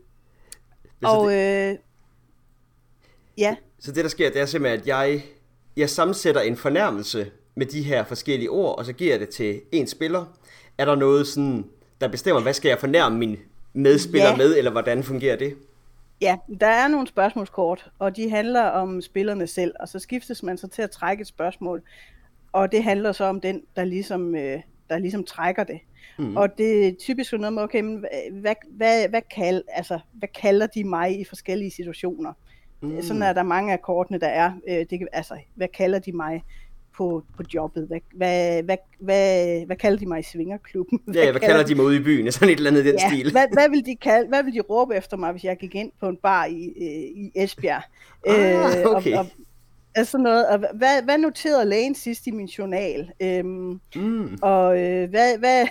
og 1.04 1.32
det, 1.32 1.70
øh, 1.72 1.78
ja. 3.38 3.56
Så 3.80 3.92
det 3.92 4.04
der 4.04 4.10
sker, 4.10 4.32
det 4.32 4.42
er 4.42 4.46
simpelthen, 4.46 4.82
at 4.82 4.88
jeg, 4.88 5.24
jeg 5.78 5.90
sammensætter 5.90 6.42
en 6.42 6.56
fornærmelse 6.56 7.32
med 7.56 7.66
de 7.66 7.84
her 7.84 8.04
forskellige 8.04 8.50
ord, 8.50 8.78
og 8.78 8.86
så 8.86 8.94
giver 8.94 9.12
jeg 9.12 9.20
det 9.20 9.30
til 9.30 9.62
en 9.72 9.88
spiller. 9.88 10.26
Er 10.78 10.86
der 10.86 10.96
noget 10.96 11.28
sådan, 11.28 11.66
der 12.02 12.08
bestemmer, 12.08 12.42
hvad 12.42 12.54
skal 12.54 12.70
jeg 12.70 12.80
fornærme 12.80 13.18
min 13.18 13.38
medspiller 13.74 14.30
ja. 14.30 14.36
med, 14.36 14.58
eller 14.58 14.72
hvordan 14.72 15.04
fungerer 15.04 15.36
det? 15.36 15.58
Ja, 16.22 16.38
der 16.60 16.68
er 16.68 16.88
nogle 16.88 17.08
spørgsmålskort, 17.08 17.92
og 18.00 18.16
de 18.16 18.30
handler 18.30 18.64
om 18.64 19.02
spillerne 19.02 19.48
selv, 19.48 19.74
og 19.80 19.88
så 19.88 20.00
skiftes 20.00 20.44
man 20.44 20.58
så 20.58 20.68
til 20.68 20.82
at 20.82 20.92
trække 20.92 21.22
et 21.22 21.28
spørgsmål, 21.28 21.82
og 22.52 22.72
det 22.72 22.84
handler 22.84 23.12
så 23.12 23.26
om 23.26 23.42
den, 23.42 23.62
der 23.76 23.84
ligesom, 23.84 24.36
øh, 24.36 24.60
der 24.94 25.00
ligesom 25.00 25.24
trækker 25.24 25.64
det. 25.64 25.80
Mm. 26.20 26.38
Og 26.38 26.58
det 26.58 26.88
er 26.88 26.92
typisk 27.00 27.34
noget 27.34 27.54
med, 27.54 27.64
okay, 27.64 27.82
men 27.82 28.06
hvad, 28.32 28.56
hvad, 28.78 29.10
hvad, 29.10 29.22
kald, 29.36 29.64
altså, 29.68 30.00
hvad 30.14 30.30
kalder 30.42 30.68
de 30.68 30.84
mig 30.84 31.20
i 31.20 31.24
forskellige 31.24 31.72
situationer? 31.72 32.34
Mm. 32.82 33.02
Sådan 33.02 33.22
er 33.22 33.34
der 33.34 33.44
mange 33.44 33.74
af 33.74 33.82
kortene, 33.82 34.20
der 34.20 34.28
er. 34.28 34.52
Øh, 34.70 34.86
det, 34.90 35.08
altså, 35.14 35.38
hvad 35.56 35.68
kalder 35.68 36.00
de 36.00 36.12
mig 36.12 36.44
på, 36.98 37.24
på 37.38 37.44
jobbet? 37.54 37.88
Hvad, 37.88 38.00
hvad, 38.16 38.64
hvad, 38.64 38.78
hvad, 39.00 39.66
hvad 39.66 39.76
kalder 39.76 40.00
de 40.00 40.06
mig 40.06 40.20
i 40.20 40.24
svingerklubben? 40.24 41.00
Hvad 41.06 41.16
ja, 41.16 41.32
hvad 41.32 41.42
kalder, 41.42 41.56
kalder 41.56 41.68
de 41.68 41.76
mig 41.76 41.86
ude 41.86 41.96
i 41.96 42.04
byen? 42.04 42.32
Sådan 42.32 42.50
et 42.50 42.58
eller 42.58 42.72
andet 42.72 42.86
den 42.86 42.96
ja, 43.00 43.10
stil. 43.10 43.32
hvad, 43.32 43.46
hvad, 43.54 43.70
vil 43.70 43.86
de 43.86 43.96
kalde, 43.96 44.28
hvad 44.28 44.44
vil 44.44 44.54
de 44.54 44.62
råbe 44.62 44.96
efter 44.96 45.18
mig, 45.18 45.32
hvis 45.32 45.44
jeg 45.44 45.58
gik 45.58 45.76
ind 45.76 45.92
på 46.00 46.08
en 46.08 46.18
bar 46.18 46.46
i, 46.46 46.74
øh, 46.82 47.24
i 47.24 47.32
Esbjerg? 47.36 47.82
Ah, 48.28 48.96
okay. 48.96 49.14
og, 49.14 49.20
og, 49.20 49.26
Altså 49.96 50.18
noget, 50.18 50.48
og 50.48 50.58
hvad, 50.58 51.04
hvad 51.04 51.18
noterede 51.18 51.66
lægen 51.66 51.96
sidst 51.96 52.28
i 52.28 52.32
min 52.32 52.46
journal? 52.46 53.12
Øhm, 53.20 53.80
mm. 53.96 54.38
Og 54.42 54.80
øh, 54.82 55.10
hvad, 55.10 55.38
hvad, 55.38 55.68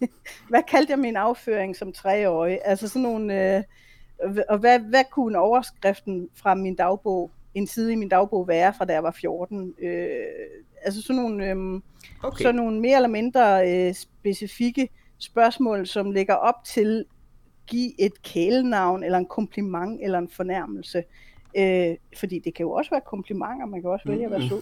hvad 0.50 0.62
kaldte 0.68 0.90
jeg 0.90 0.98
min 0.98 1.16
afføring 1.16 1.76
som 1.76 1.92
treårig? 1.92 2.58
Altså 2.64 2.88
sådan 2.88 3.02
nogle, 3.02 3.56
øh, 3.56 3.62
og 4.48 4.58
hvad, 4.58 4.78
hvad 4.78 5.04
kunne 5.10 5.38
overskriften 5.38 6.28
fra 6.34 6.54
min 6.54 6.74
dagbog, 6.74 7.30
en 7.54 7.66
side 7.66 7.92
i 7.92 7.96
min 7.96 8.08
dagbog 8.08 8.48
være 8.48 8.74
fra 8.74 8.84
da 8.84 8.92
jeg 8.92 9.02
var 9.02 9.16
14? 9.20 9.74
Øh, 9.82 10.10
altså 10.82 11.02
sådan 11.02 11.22
nogle, 11.22 11.50
øh, 11.50 11.80
okay. 12.22 12.42
sådan 12.42 12.54
nogle 12.54 12.80
mere 12.80 12.96
eller 12.96 13.08
mindre 13.08 13.72
øh, 13.72 13.94
specifikke 13.94 14.88
spørgsmål, 15.18 15.86
som 15.86 16.10
lægger 16.10 16.34
op 16.34 16.64
til 16.64 17.04
give 17.66 18.00
et 18.00 18.22
kælenavn, 18.22 19.04
eller 19.04 19.18
en 19.18 19.26
kompliment, 19.26 20.00
eller 20.02 20.18
en 20.18 20.28
fornærmelse. 20.28 20.98
Øh, 20.98 21.04
fordi 22.18 22.38
det 22.38 22.54
kan 22.54 22.64
jo 22.64 22.72
også 22.72 22.90
være 22.90 23.00
komplimenter, 23.00 23.66
man 23.66 23.80
kan 23.80 23.90
også 23.90 24.08
vælge 24.08 24.24
at 24.24 24.30
være 24.30 24.48
sød. 24.48 24.60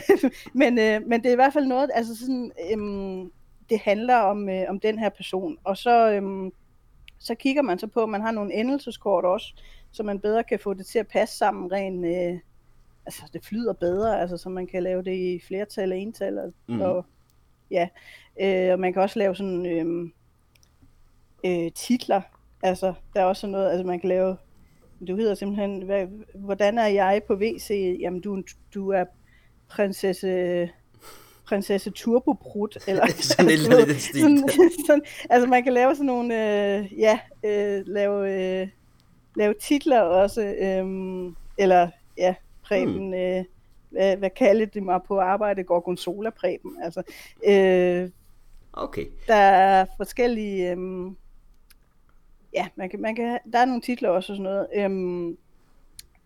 men, 0.60 0.78
øh, 0.78 1.08
men 1.08 1.22
det 1.22 1.28
er 1.28 1.32
i 1.32 1.34
hvert 1.34 1.52
fald 1.52 1.66
noget, 1.66 1.90
altså 1.94 2.16
sådan, 2.16 2.52
øh, 2.70 3.30
det 3.70 3.78
handler 3.78 4.16
om, 4.16 4.48
øh, 4.48 4.64
om 4.68 4.80
den 4.80 4.98
her 4.98 5.08
person. 5.08 5.58
Og 5.64 5.76
så, 5.76 6.10
øh, 6.10 6.52
så 7.18 7.34
kigger 7.34 7.62
man 7.62 7.78
så 7.78 7.86
på, 7.86 8.02
at 8.02 8.08
man 8.08 8.20
har 8.20 8.30
nogle 8.30 8.54
endelseskort 8.54 9.24
også, 9.24 9.54
så 9.90 10.02
man 10.02 10.20
bedre 10.20 10.44
kan 10.44 10.58
få 10.58 10.74
det 10.74 10.86
til 10.86 10.98
at 10.98 11.08
passe 11.08 11.36
sammen 11.36 11.72
rent, 11.72 12.06
øh, 12.06 12.38
altså 13.06 13.22
det 13.32 13.44
flyder 13.44 13.72
bedre, 13.72 14.20
altså 14.20 14.36
så 14.36 14.48
man 14.48 14.66
kan 14.66 14.82
lave 14.82 15.02
det 15.02 15.14
i 15.14 15.40
flertal 15.46 15.92
og 15.92 15.98
ental. 15.98 16.38
Og, 16.38 16.52
mm. 16.68 16.80
og, 16.80 17.04
ja, 17.70 17.88
øh, 18.40 18.72
og 18.72 18.80
man 18.80 18.92
kan 18.92 19.02
også 19.02 19.18
lave 19.18 19.36
sådan 19.36 19.66
øh, 19.66 20.10
øh, 21.44 21.72
titler, 21.72 22.20
altså 22.62 22.94
der 23.14 23.20
er 23.20 23.24
også 23.24 23.40
sådan 23.40 23.52
noget, 23.52 23.70
altså 23.70 23.86
man 23.86 24.00
kan 24.00 24.08
lave 24.08 24.36
du 25.08 25.16
hedder 25.16 25.34
simpelthen, 25.34 25.82
hvad, 25.82 26.06
hvordan 26.34 26.78
er 26.78 26.86
jeg 26.86 27.20
på 27.26 27.34
WC? 27.34 27.96
Jamen, 28.00 28.20
du, 28.20 28.42
du 28.74 28.88
er 28.88 29.04
prinsesse 29.68 30.70
prinsesse 31.50 31.90
Turbobrut, 31.90 32.78
eller 32.86 33.06
sådan 33.22 33.50
eller 33.50 33.76
andet 33.76 34.00
stil. 34.00 34.20
Sådan, 34.20 34.70
sådan, 34.86 35.02
altså 35.30 35.48
man 35.48 35.64
kan 35.64 35.72
lave 35.72 35.94
sådan 35.94 36.06
nogle, 36.06 36.34
øh, 36.34 36.98
ja, 36.98 37.18
øh, 37.44 37.82
lave, 37.86 38.34
øh, 38.62 38.68
lave 39.36 39.54
titler 39.60 40.00
også, 40.00 40.42
øh, 40.42 40.86
eller 41.58 41.88
ja, 42.18 42.34
Preben, 42.62 43.04
hmm. 43.04 43.14
øh, 43.14 43.44
hvad, 43.90 44.16
hvad 44.16 44.30
kalder 44.30 44.66
det 44.66 44.82
mig 44.82 45.00
på 45.08 45.20
arbejde, 45.20 45.64
Gorgonzola 45.64 46.30
Preben, 46.30 46.76
altså, 46.82 47.02
øh, 47.46 48.10
okay. 48.72 49.06
der 49.26 49.34
er 49.34 49.86
forskellige, 49.96 50.70
øh, 50.70 51.10
ja, 52.52 52.66
man 52.76 52.90
kan, 52.90 53.00
man 53.00 53.14
kan, 53.16 53.38
der 53.52 53.58
er 53.58 53.64
nogle 53.64 53.82
titler 53.82 54.08
også 54.08 54.32
og 54.32 54.36
sådan 54.36 54.42
noget. 54.52 54.66
Øhm, 54.74 55.36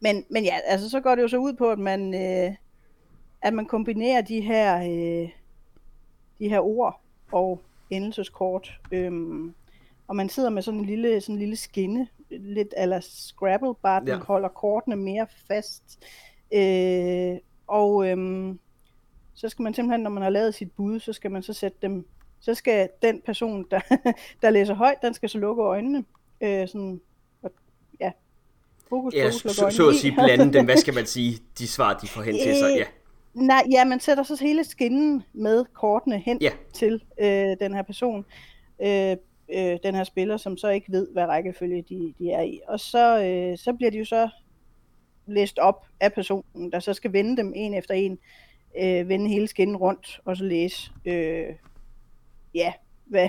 men, 0.01 0.25
men 0.31 0.45
ja, 0.45 0.57
altså 0.65 0.91
så 0.91 1.01
går 1.01 1.15
det 1.15 1.23
jo 1.23 1.29
så 1.29 1.37
ud 1.37 1.53
på, 1.53 1.71
at 1.71 1.79
man, 1.79 2.15
øh, 2.15 2.55
at 3.43 3.55
man 3.55 3.67
kombinerer 3.67 4.21
de 4.21 4.41
her, 4.41 4.77
øh, 4.79 5.29
de 6.39 6.49
her 6.49 6.61
ord 6.61 7.01
og 7.33 7.61
endelseskort. 7.91 8.81
Øhm, 8.93 9.55
og 10.09 10.17
man 10.17 10.29
sidder 10.29 10.51
med 10.51 10.63
sådan 10.63 10.81
en 10.81 10.87
lille, 10.87 11.21
sådan 11.21 11.35
en 11.35 11.39
lille 11.39 11.57
skinne, 11.57 12.09
lidt 12.31 12.75
eller 12.77 13.01
Scrabble, 13.01 13.75
bare 13.83 14.01
den 14.01 14.09
Ja. 14.09 14.17
holder 14.19 14.49
kortene 14.49 14.97
mere 14.97 15.27
fast. 15.49 16.05
Øh, 16.55 17.37
og 17.67 18.09
øhm, 18.09 18.59
så 19.35 19.49
skal 19.49 19.63
man 19.63 19.75
simpelthen, 19.75 20.01
når 20.01 20.11
man 20.11 20.23
har 20.23 20.31
lavet 20.31 20.55
sit 20.55 20.73
bud, 20.73 21.01
så 21.01 21.13
skal 21.13 21.31
man 21.31 21.43
så 21.43 21.53
sætte 21.53 21.79
dem, 21.83 22.07
så 22.45 22.55
skal 22.55 22.89
den 23.03 23.21
person, 23.27 23.67
der, 23.71 23.81
der 24.43 24.51
læser 24.51 24.75
højt, 24.75 25.03
den 25.03 25.15
skal 25.15 25.29
så 25.29 25.39
lukke 25.39 25.63
øjnene. 25.63 26.05
Øh, 26.41 26.69
sådan, 26.69 27.01
og- 27.43 27.53
ja, 28.01 28.11
fokus, 28.89 29.15
Ja, 29.15 29.25
fokus, 29.25 29.35
så, 29.35 29.49
så, 29.49 29.71
så 29.71 29.89
at 29.89 29.95
sige 29.95 30.13
blande 30.13 30.53
dem, 30.53 30.65
hvad 30.65 30.77
skal 30.77 30.95
man 30.95 31.07
sige, 31.17 31.39
de 31.59 31.69
svar, 31.69 31.99
de 31.99 32.09
får 32.09 32.23
hen 32.23 32.35
til 32.35 32.57
sig. 32.57 32.71
Ja, 32.79 32.85
Nej, 33.35 33.63
ja, 33.71 33.85
man 33.85 34.01
sætter 34.01 34.23
så 34.23 34.39
hele 34.41 34.65
skinnen 34.65 35.23
med 35.33 35.65
kortene 35.73 36.19
hen 36.19 36.39
Ja. 36.41 36.51
til 36.73 37.03
øh, 37.21 37.57
den 37.61 37.75
her 37.75 37.83
person, 37.83 38.25
øh, 38.83 39.17
øh, 39.55 39.79
den 39.83 39.95
her 39.95 40.05
spiller, 40.05 40.37
som 40.37 40.57
så 40.57 40.69
ikke 40.69 40.93
ved, 40.93 41.09
hvad 41.13 41.25
rækkefølge 41.25 41.83
de, 41.89 42.15
de 42.19 42.31
er 42.31 42.43
i. 42.43 42.61
Og 42.69 42.81
så, 42.81 43.25
øh, 43.25 43.59
så 43.59 43.73
bliver 43.73 43.91
de 43.91 43.99
jo 43.99 44.05
så 44.05 44.29
læst 45.27 45.59
op 45.59 45.87
af 46.01 46.13
personen, 46.13 46.73
der 46.73 46.81
så 46.81 46.93
skal 46.95 47.13
vende 47.13 47.37
dem 47.37 47.53
en 47.57 47.75
efter 47.75 47.95
en, 47.95 48.19
øh, 48.83 49.09
vende 49.09 49.29
hele 49.29 49.49
skinnen 49.49 49.77
rundt, 49.77 50.21
og 50.25 50.37
så 50.37 50.45
læse, 50.45 50.91
øh, 51.05 51.47
ja, 52.55 52.73
hvad, 53.07 53.29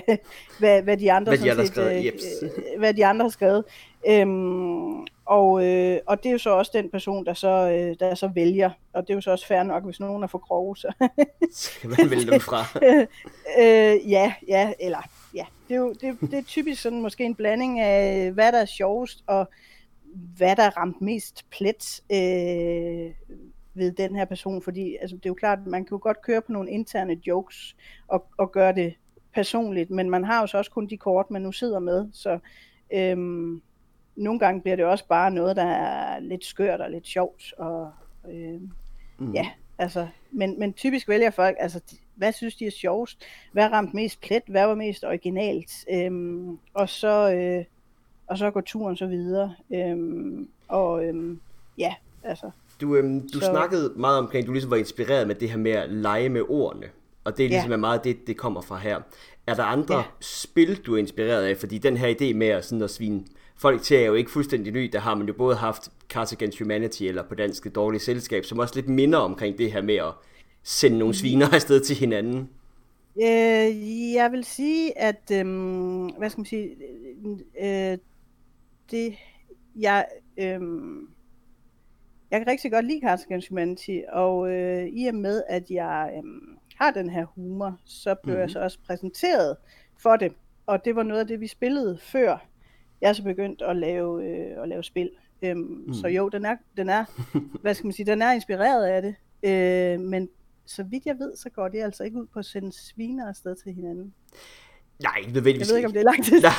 hvad, 0.58 0.82
hvad 0.82 0.96
de 0.96 1.12
andre, 1.12 1.30
Hvad 1.30 1.38
de 1.38 1.50
andre 1.50 1.66
set, 1.66 1.72
skrevet, 1.72 1.96
øh, 1.96 2.50
øh, 2.72 2.78
hvad 2.78 2.94
de 2.94 3.06
andre 3.06 3.24
har 3.24 3.30
skrevet. 3.30 3.64
Øhm, 4.08 5.06
og, 5.24 5.66
øh, 5.66 5.98
og 6.06 6.22
det 6.22 6.28
er 6.28 6.32
jo 6.32 6.38
så 6.38 6.50
også 6.50 6.70
den 6.74 6.90
person, 6.90 7.26
der 7.26 7.34
så, 7.34 7.48
øh, 7.48 7.96
der 8.00 8.14
så 8.14 8.28
vælger, 8.28 8.70
og 8.92 9.02
det 9.02 9.10
er 9.10 9.14
jo 9.14 9.20
så 9.20 9.30
også 9.30 9.46
fair 9.46 9.62
nok, 9.62 9.84
hvis 9.84 10.00
nogen 10.00 10.22
er 10.22 10.26
for 10.26 10.38
grove, 10.38 10.76
så. 10.76 10.92
Så 11.52 11.70
kan 11.80 11.90
man 11.90 12.10
vælge 12.10 12.30
dem 12.30 12.40
fra. 12.40 12.78
øh, 13.62 14.10
ja, 14.10 14.34
ja, 14.48 14.72
eller 14.80 15.08
ja, 15.34 15.46
det 15.68 15.74
er 15.74 15.78
jo 15.78 15.92
det, 15.92 16.20
det 16.20 16.34
er 16.34 16.42
typisk 16.42 16.82
sådan 16.82 17.00
måske 17.00 17.24
en 17.24 17.34
blanding 17.34 17.80
af, 17.80 18.30
hvad 18.32 18.52
der 18.52 18.58
er 18.58 18.64
sjovest, 18.64 19.24
og 19.26 19.48
hvad 20.36 20.56
der 20.56 20.62
er 20.62 20.76
ramt 20.76 21.00
mest 21.00 21.44
plet 21.50 22.00
øh, 22.12 23.36
ved 23.74 23.92
den 23.92 24.16
her 24.16 24.24
person, 24.24 24.62
fordi 24.62 24.96
altså, 25.00 25.16
det 25.16 25.26
er 25.26 25.30
jo 25.30 25.34
klart, 25.34 25.58
at 25.58 25.66
man 25.66 25.84
kan 25.84 25.94
jo 25.94 25.98
godt 26.02 26.22
køre 26.22 26.42
på 26.42 26.52
nogle 26.52 26.70
interne 26.70 27.20
jokes 27.26 27.76
og, 28.08 28.26
og 28.38 28.52
gøre 28.52 28.74
det 28.74 28.94
personligt, 29.36 29.90
men 29.90 30.10
man 30.10 30.24
har 30.24 30.40
jo 30.40 30.46
så 30.46 30.58
også 30.58 30.70
kun 30.70 30.86
de 30.86 30.96
kort, 30.96 31.30
man 31.30 31.42
nu 31.42 31.52
sidder 31.52 31.78
med, 31.78 32.06
så 32.12 32.38
øhm, 32.92 33.62
nogle 34.16 34.38
gange 34.40 34.60
bliver 34.60 34.76
det 34.76 34.84
også 34.84 35.04
bare 35.08 35.30
noget, 35.30 35.56
der 35.56 35.64
er 35.64 36.20
lidt 36.20 36.44
skørt 36.44 36.80
og 36.80 36.90
lidt 36.90 37.06
sjovt, 37.06 37.54
og 37.58 37.90
øh, 38.30 38.60
Mm. 39.18 39.32
Ja, 39.32 39.48
altså, 39.78 40.06
men, 40.30 40.58
men 40.58 40.72
typisk 40.72 41.08
vælger 41.08 41.30
folk, 41.30 41.56
altså, 41.60 41.80
hvad 42.14 42.32
synes 42.32 42.54
de 42.56 42.66
er 42.66 42.70
sjovest? 42.70 43.24
Hvad 43.52 43.68
ramt 43.72 43.94
mest 43.94 44.20
plet? 44.20 44.42
Hvad 44.46 44.66
var 44.66 44.74
mest 44.74 45.04
originalt? 45.04 45.70
Øhm, 45.92 46.58
og 46.74 46.88
så 46.88 47.32
øh, 47.32 47.64
og 48.26 48.38
så 48.38 48.50
går 48.50 48.60
turen 48.60 48.96
så 48.96 49.06
videre. 49.06 49.54
Øhm, 49.74 50.48
og 50.68 51.04
øhm, 51.06 51.40
ja, 51.78 51.94
altså, 52.22 52.50
Du, 52.80 52.96
øhm, 52.96 53.20
du 53.20 53.40
Så- 53.40 53.46
snakkede 53.46 53.92
meget 53.96 54.18
omkring, 54.18 54.46
du 54.46 54.52
ligesom 54.52 54.70
var 54.70 54.76
inspireret 54.76 55.26
med 55.26 55.34
det 55.34 55.50
her 55.50 55.58
med 55.58 55.70
at 55.72 55.90
lege 55.90 56.28
med 56.28 56.42
ordene. 56.48 56.86
Og 57.26 57.36
det 57.36 57.44
er 57.44 57.48
ligesom 57.48 57.70
Ja. 57.70 57.76
meget 57.76 58.04
det, 58.04 58.26
det 58.26 58.36
kommer 58.36 58.60
fra 58.60 58.76
her. 58.78 59.00
Er 59.46 59.54
der 59.54 59.64
andre 59.64 59.96
Ja. 59.96 60.02
spil, 60.20 60.76
du 60.76 60.94
er 60.94 60.98
inspireret 60.98 61.44
af? 61.44 61.56
Fordi 61.56 61.78
den 61.78 61.96
her 61.96 62.14
idé 62.20 62.34
med 62.34 62.46
at, 62.46 62.64
sådan 62.64 62.82
at 62.82 62.90
svine 62.90 63.24
folk 63.56 63.82
til 63.82 63.96
er 63.96 64.06
jo 64.06 64.14
ikke 64.14 64.30
fuldstændig 64.30 64.72
ny. 64.72 64.90
Der 64.92 64.98
har 64.98 65.14
man 65.14 65.26
jo 65.26 65.32
både 65.38 65.56
haft 65.56 65.88
Cards 66.08 66.32
Against 66.32 66.58
Humanity, 66.58 67.02
eller 67.02 67.22
på 67.22 67.34
dansk 67.34 67.64
Det 67.64 67.74
Dårlige 67.74 68.00
Selskab, 68.00 68.44
som 68.44 68.58
også 68.58 68.74
lidt 68.74 68.88
minder 68.88 69.18
omkring 69.18 69.58
det 69.58 69.72
her 69.72 69.82
med 69.82 69.94
at 69.94 70.12
sende 70.62 70.98
nogle 70.98 71.14
sviner 71.14 71.46
afsted 71.54 71.80
til 71.80 71.96
hinanden. 71.96 72.50
øh, 73.22 74.12
jeg 74.14 74.28
vil 74.32 74.44
sige, 74.44 74.98
at, 74.98 75.30
øhm, 75.32 76.06
hvad 76.06 76.30
skal 76.30 76.40
man 76.40 76.46
sige, 76.46 76.70
øh, 77.62 77.98
det, 78.90 79.14
jeg, 79.76 80.06
øhm, 80.38 81.08
jeg 82.30 82.40
kan 82.40 82.46
rigtig 82.48 82.72
godt 82.72 82.86
lide 82.86 83.00
Cards 83.00 83.24
Against 83.24 83.48
Humanity, 83.48 83.98
og 84.12 84.50
øh, 84.52 84.86
i 84.86 85.06
og 85.06 85.14
med, 85.14 85.42
at 85.48 85.70
jeg 85.70 86.10
øhm, 86.16 86.58
har 86.78 86.90
den 86.90 87.10
her 87.10 87.24
humor, 87.34 87.78
så 87.84 88.14
blev 88.22 88.34
mm. 88.34 88.38
jeg 88.38 88.44
Mhm. 88.46 88.52
så 88.52 88.60
også 88.60 88.78
præsenteret 88.86 89.56
for 90.02 90.16
det, 90.16 90.32
og 90.66 90.84
det 90.84 90.96
var 90.96 91.02
noget 91.02 91.20
af 91.20 91.26
det, 91.26 91.40
vi 91.40 91.46
spillede 91.46 91.98
før 92.02 92.46
jeg 93.00 93.16
så 93.16 93.22
begyndt 93.22 93.62
at 93.62 93.76
lave, 93.76 94.24
øh, 94.24 94.62
at 94.62 94.68
lave 94.68 94.82
spil. 94.84 95.10
Øhm, 95.42 95.58
mm. 95.86 95.94
Så 95.94 96.08
jo, 96.08 96.28
den 96.28 96.44
er, 96.44 96.56
den 96.76 96.88
er, 96.88 97.04
hvad 97.62 97.74
skal 97.74 97.86
man 97.86 97.92
sige, 97.92 98.06
den 98.06 98.22
er 98.22 98.32
inspireret 98.32 98.86
af 98.86 99.02
det, 99.02 99.14
øh, 99.42 100.00
men 100.00 100.28
så 100.66 100.82
vidt 100.82 101.06
jeg 101.06 101.16
ved, 101.18 101.36
så 101.36 101.50
går 101.50 101.68
det 101.68 101.82
altså 101.82 102.04
ikke 102.04 102.16
ud 102.20 102.26
på 102.32 102.38
at 102.38 102.44
sende 102.44 102.72
sviner 102.72 103.28
afsted 103.28 103.54
til 103.64 103.72
hinanden. 103.72 104.14
Nej, 105.02 105.12
Jeg 105.24 105.32
nødvendigvis 105.32 105.68
ved 105.70 105.76
ikke, 105.76 105.86
om 105.86 105.92
det 105.92 106.00
er 106.00 106.04
lang 106.04 106.24
tid, 106.24 106.40
Nej, 106.40 106.52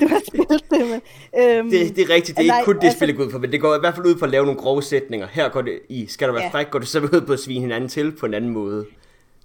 du 0.00 0.20
spillet 0.28 0.64
det, 0.70 0.80
men... 0.90 1.00
Øhm, 1.42 1.70
det, 1.70 1.96
det 1.96 2.02
er 2.02 2.14
rigtigt. 2.14 2.38
Det 2.38 2.44
er 2.44 2.48
Nej, 2.48 2.58
ikke 2.58 2.64
kun 2.64 2.76
det, 2.76 2.84
altså- 2.84 2.98
spillet 2.98 3.16
går 3.16 3.24
ud 3.24 3.30
på, 3.30 3.38
men 3.38 3.52
det 3.52 3.60
går 3.60 3.76
i 3.76 3.78
hvert 3.78 3.94
fald 3.94 4.06
ud 4.06 4.14
på 4.14 4.24
at 4.24 4.30
lave 4.30 4.44
nogle 4.44 4.60
grove 4.60 4.82
sætninger. 4.82 5.26
Her 5.26 5.48
går 5.48 5.62
det 5.62 5.80
i, 5.88 6.06
skal 6.06 6.28
der 6.28 6.34
være 6.34 6.42
ja. 6.44 6.50
fræk, 6.50 6.70
går 6.70 6.78
det 6.78 6.88
så 6.88 7.00
ud 7.00 7.26
på 7.26 7.32
at 7.32 7.38
svine 7.40 7.60
hinanden 7.60 7.88
til 7.88 8.16
på 8.16 8.26
en 8.26 8.34
anden 8.34 8.50
måde. 8.50 8.86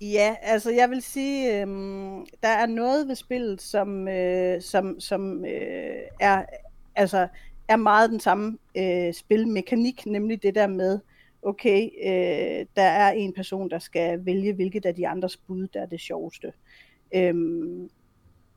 Ja, 0.01 0.35
altså 0.41 0.71
jeg 0.71 0.89
vil 0.89 1.01
sige, 1.01 1.61
øhm, 1.61 2.25
der 2.43 2.47
er 2.47 2.65
noget 2.65 3.07
ved 3.07 3.15
spillet, 3.15 3.61
som, 3.61 4.07
øh, 4.07 4.61
som, 4.61 4.99
som 4.99 5.45
øh, 5.45 5.95
er, 6.19 6.45
altså, 6.95 7.27
er 7.67 7.75
meget 7.75 8.09
den 8.09 8.19
samme 8.19 8.57
øh, 8.77 9.13
spilmekanik, 9.13 10.05
nemlig 10.05 10.43
det 10.43 10.55
der 10.55 10.67
med, 10.67 10.99
okay, 11.41 11.89
øh, 12.05 12.65
der 12.75 12.83
er 12.83 13.11
en 13.11 13.33
person, 13.33 13.69
der 13.69 13.79
skal 13.79 14.25
vælge, 14.25 14.53
hvilket 14.53 14.85
af 14.85 14.95
de 14.95 15.07
andres 15.07 15.37
bud, 15.37 15.67
der 15.67 15.81
er 15.81 15.85
det 15.85 15.99
sjoveste. 15.99 16.53
Øhm, 17.15 17.89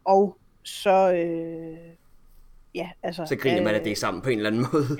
og 0.04 0.36
så, 0.62 1.12
øh, 1.12 1.78
ja, 2.74 2.90
altså... 3.02 3.26
Så 3.26 3.36
griner 3.36 3.62
man 3.62 3.74
af 3.74 3.78
øh, 3.78 3.84
det 3.84 3.98
sammen 3.98 4.22
på 4.22 4.30
en 4.30 4.38
eller 4.38 4.50
anden 4.50 4.66
måde. 4.72 4.98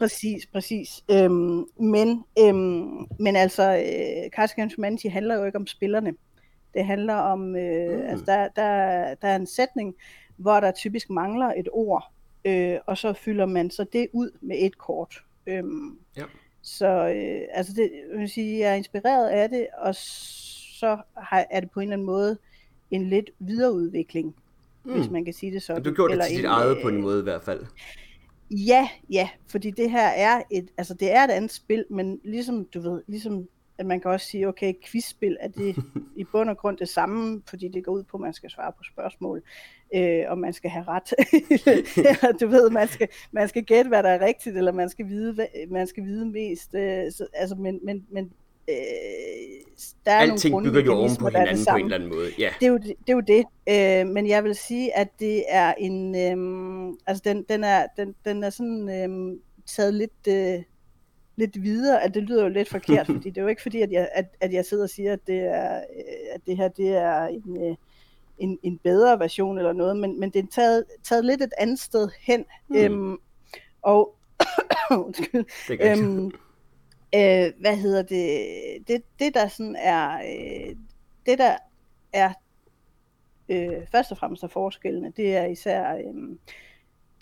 Præcis, 0.00 0.46
præcis. 0.46 1.04
Øhm, 1.10 1.64
men, 1.80 2.24
øhm, 2.38 3.06
men 3.18 3.36
altså, 3.36 3.62
øh, 3.76 4.30
Cards 4.30 4.52
Against 4.52 4.76
Humanity 4.76 5.06
handler 5.06 5.34
jo 5.34 5.44
ikke 5.44 5.58
om 5.58 5.66
spillerne. 5.66 6.12
Det 6.74 6.84
handler 6.86 7.14
om, 7.14 7.56
øh, 7.56 7.98
Mm. 7.98 8.02
altså 8.06 8.24
der, 8.26 8.48
der, 8.48 9.14
der 9.14 9.28
er 9.28 9.36
en 9.36 9.46
sætning, 9.46 9.94
hvor 10.36 10.60
der 10.60 10.70
typisk 10.72 11.10
mangler 11.10 11.52
et 11.56 11.68
ord, 11.72 12.12
øh, 12.44 12.76
og 12.86 12.98
så 12.98 13.12
fylder 13.12 13.46
man 13.46 13.70
så 13.70 13.84
det 13.92 14.06
ud 14.12 14.30
med 14.40 14.56
et 14.58 14.78
kort. 14.78 15.22
Øhm, 15.46 15.98
Ja. 16.16 16.22
Så 16.62 16.86
øh, 16.86 17.40
altså 17.52 17.72
det, 17.72 17.90
jeg 18.12 18.20
vil 18.20 18.28
sige, 18.28 18.58
jeg 18.58 18.70
er 18.70 18.74
inspireret 18.74 19.28
af 19.28 19.48
det, 19.48 19.66
og 19.78 19.94
så 19.94 20.96
har, 21.16 21.46
er 21.50 21.60
det 21.60 21.70
på 21.70 21.80
en 21.80 21.84
eller 21.84 21.92
anden 21.92 22.06
måde 22.06 22.38
en 22.90 23.08
lidt 23.08 23.30
videreudvikling, 23.38 24.34
mm. 24.84 24.92
hvis 24.92 25.10
man 25.10 25.24
kan 25.24 25.34
sige 25.34 25.52
det 25.52 25.62
sådan. 25.62 25.82
Du 25.82 25.92
gjorde 25.94 26.08
det 26.08 26.12
Eller 26.14 26.24
til 26.24 26.36
dit 26.36 26.44
en, 26.44 26.50
eget 26.50 26.78
på 26.82 26.88
en 26.88 26.94
øh, 26.96 27.02
måde 27.02 27.20
i 27.20 27.22
hvert 27.22 27.42
fald. 27.42 27.66
Ja, 28.50 28.88
ja, 29.10 29.28
fordi 29.48 29.70
det 29.70 29.90
her 29.90 30.06
er 30.06 30.42
et, 30.50 30.68
altså 30.78 30.94
det 30.94 31.12
er 31.12 31.24
et 31.24 31.30
andet 31.30 31.52
spil, 31.52 31.84
men 31.90 32.20
ligesom 32.24 32.64
du 32.64 32.80
ved, 32.80 33.02
ligesom 33.06 33.48
at 33.80 33.86
man 33.86 34.00
kan 34.00 34.10
også 34.10 34.26
sige, 34.26 34.48
okay, 34.48 34.74
quizspil 34.84 35.36
er 35.40 35.48
det 35.48 35.76
i 36.16 36.24
bund 36.24 36.50
og 36.50 36.56
grund 36.56 36.76
det 36.76 36.88
samme, 36.88 37.42
fordi 37.46 37.68
det 37.68 37.84
går 37.84 37.92
ud 37.92 38.02
på, 38.02 38.16
at 38.16 38.20
man 38.20 38.32
skal 38.32 38.50
svare 38.50 38.72
på 38.72 38.82
spørgsmål, 38.84 39.42
øh, 39.94 40.24
og 40.28 40.38
man 40.38 40.52
skal 40.52 40.70
have 40.70 40.84
ret. 40.88 41.12
eller 41.96 42.38
du 42.40 42.46
ved, 42.46 42.70
man 42.70 42.88
skal, 42.88 43.08
man 43.32 43.48
skal 43.48 43.64
gætte, 43.64 43.88
hvad 43.88 44.02
der 44.02 44.08
er 44.08 44.26
rigtigt, 44.26 44.56
eller 44.56 44.72
man 44.72 44.88
skal 44.88 45.08
vide, 45.08 45.32
hvad, 45.32 45.46
man 45.70 45.86
skal 45.86 46.04
vide 46.04 46.26
mest. 46.26 46.74
Øh, 46.74 47.12
så, 47.12 47.26
altså, 47.34 47.56
men, 47.56 47.80
men, 47.82 48.06
men 48.10 48.32
øh, 48.70 49.50
der 50.06 50.12
er 50.12 50.18
Alting 50.18 50.52
nogle 50.52 50.72
bygger 50.72 50.82
jo 50.82 50.98
oven 50.98 51.16
på 51.16 51.28
hinanden 51.28 51.66
på 51.70 51.76
en 51.76 51.84
eller 51.84 51.94
anden 51.94 52.08
måde. 52.08 52.30
Ja. 52.38 52.50
det 52.60 52.66
er 52.66 52.70
jo 52.70 52.76
det, 52.76 52.94
det, 53.06 53.08
er 53.08 53.14
jo 53.14 53.20
det. 53.20 53.44
Øh, 53.68 54.12
men 54.12 54.28
jeg 54.28 54.44
vil 54.44 54.54
sige, 54.54 54.96
at 54.96 55.08
det 55.20 55.44
er 55.48 55.74
en, 55.78 56.14
øhm, 56.14 56.98
altså 57.06 57.22
den, 57.24 57.44
den 57.48 57.64
er, 57.64 57.86
den, 57.96 58.14
den 58.24 58.44
er 58.44 58.50
sådan 58.50 58.88
øhm, 58.88 59.40
taget 59.66 59.94
lidt, 59.94 60.26
øh, 60.28 60.62
lidt 61.36 61.62
videre, 61.62 62.02
at 62.02 62.14
det 62.14 62.22
lyder 62.22 62.42
jo 62.42 62.48
lidt 62.48 62.68
forkert, 62.68 63.06
fordi 63.14 63.30
det 63.30 63.38
er 63.38 63.42
jo 63.42 63.48
ikke 63.48 63.62
fordi, 63.62 63.80
at 63.80 63.92
jeg, 63.92 64.08
at, 64.12 64.24
at 64.40 64.52
jeg 64.52 64.64
sidder 64.64 64.82
og 64.82 64.90
siger, 64.90 65.12
at 65.12 65.26
det, 65.26 65.38
er, 65.38 65.76
øh, 65.76 66.34
at 66.34 66.40
det 66.46 66.56
her 66.56 66.68
det 66.68 66.88
er 66.88 67.26
en, 67.26 67.62
øh, 67.64 67.76
en, 68.38 68.58
en 68.62 68.78
bedre 68.78 69.18
version 69.18 69.58
eller 69.58 69.72
noget, 69.72 69.96
men, 69.96 70.20
men 70.20 70.30
det 70.30 70.44
er 70.44 70.48
taget, 70.50 70.84
taget 71.04 71.24
lidt 71.24 71.42
et 71.42 71.52
andet 71.58 71.80
sted 71.80 72.08
hen. 72.20 72.44
Hmm. 72.66 72.78
Øhm, 72.78 73.18
og 73.82 74.14
undskyld, 74.90 75.44
øhm, 75.80 76.32
øh, 77.14 77.52
hvad 77.60 77.76
hedder 77.76 78.02
det, 78.02 78.88
det, 78.88 79.02
det 79.18 79.34
der 79.34 79.48
sådan 79.48 79.76
er, 79.76 80.18
øh, 80.18 80.76
det 81.26 81.38
der 81.38 81.56
er 82.12 82.32
øh, 83.48 83.86
først 83.92 84.10
og 84.10 84.18
fremmest 84.18 84.42
er 84.42 84.48
forskellene, 84.48 85.12
det 85.16 85.36
er 85.36 85.46
især, 85.46 85.94
øh, 85.94 86.36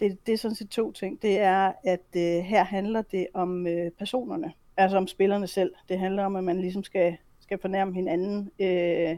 det, 0.00 0.26
det 0.26 0.32
er 0.32 0.38
sådan 0.38 0.54
set 0.54 0.68
to 0.68 0.92
ting. 0.92 1.22
Det 1.22 1.38
er, 1.38 1.72
at 1.84 2.06
øh, 2.16 2.44
her 2.44 2.64
handler 2.64 3.02
det 3.02 3.26
om 3.34 3.66
øh, 3.66 3.90
personerne, 3.90 4.52
altså 4.76 4.96
om 4.96 5.06
spillerne 5.06 5.46
selv. 5.46 5.74
Det 5.88 5.98
handler 5.98 6.24
om, 6.24 6.36
at 6.36 6.44
man 6.44 6.60
ligesom 6.60 6.82
skal, 6.82 7.16
skal 7.40 7.58
fornærme 7.58 7.94
hinanden. 7.94 8.50
Øh, 8.58 9.16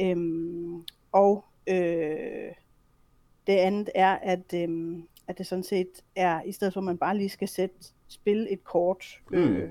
øh, 0.00 0.16
og 1.12 1.44
øh, 1.66 2.52
det 3.46 3.52
andet 3.52 3.90
er, 3.94 4.18
at, 4.22 4.54
øh, 4.54 4.98
at 5.28 5.38
det 5.38 5.46
sådan 5.46 5.64
set 5.64 5.90
er, 6.16 6.42
i 6.42 6.52
stedet 6.52 6.72
for 6.72 6.80
at 6.80 6.84
man 6.84 6.98
bare 6.98 7.16
lige 7.16 7.28
skal 7.28 7.48
sætte, 7.48 7.76
spille 8.10 8.52
et 8.52 8.64
kort, 8.64 9.04
øh, 9.32 9.50
Mm. 9.50 9.70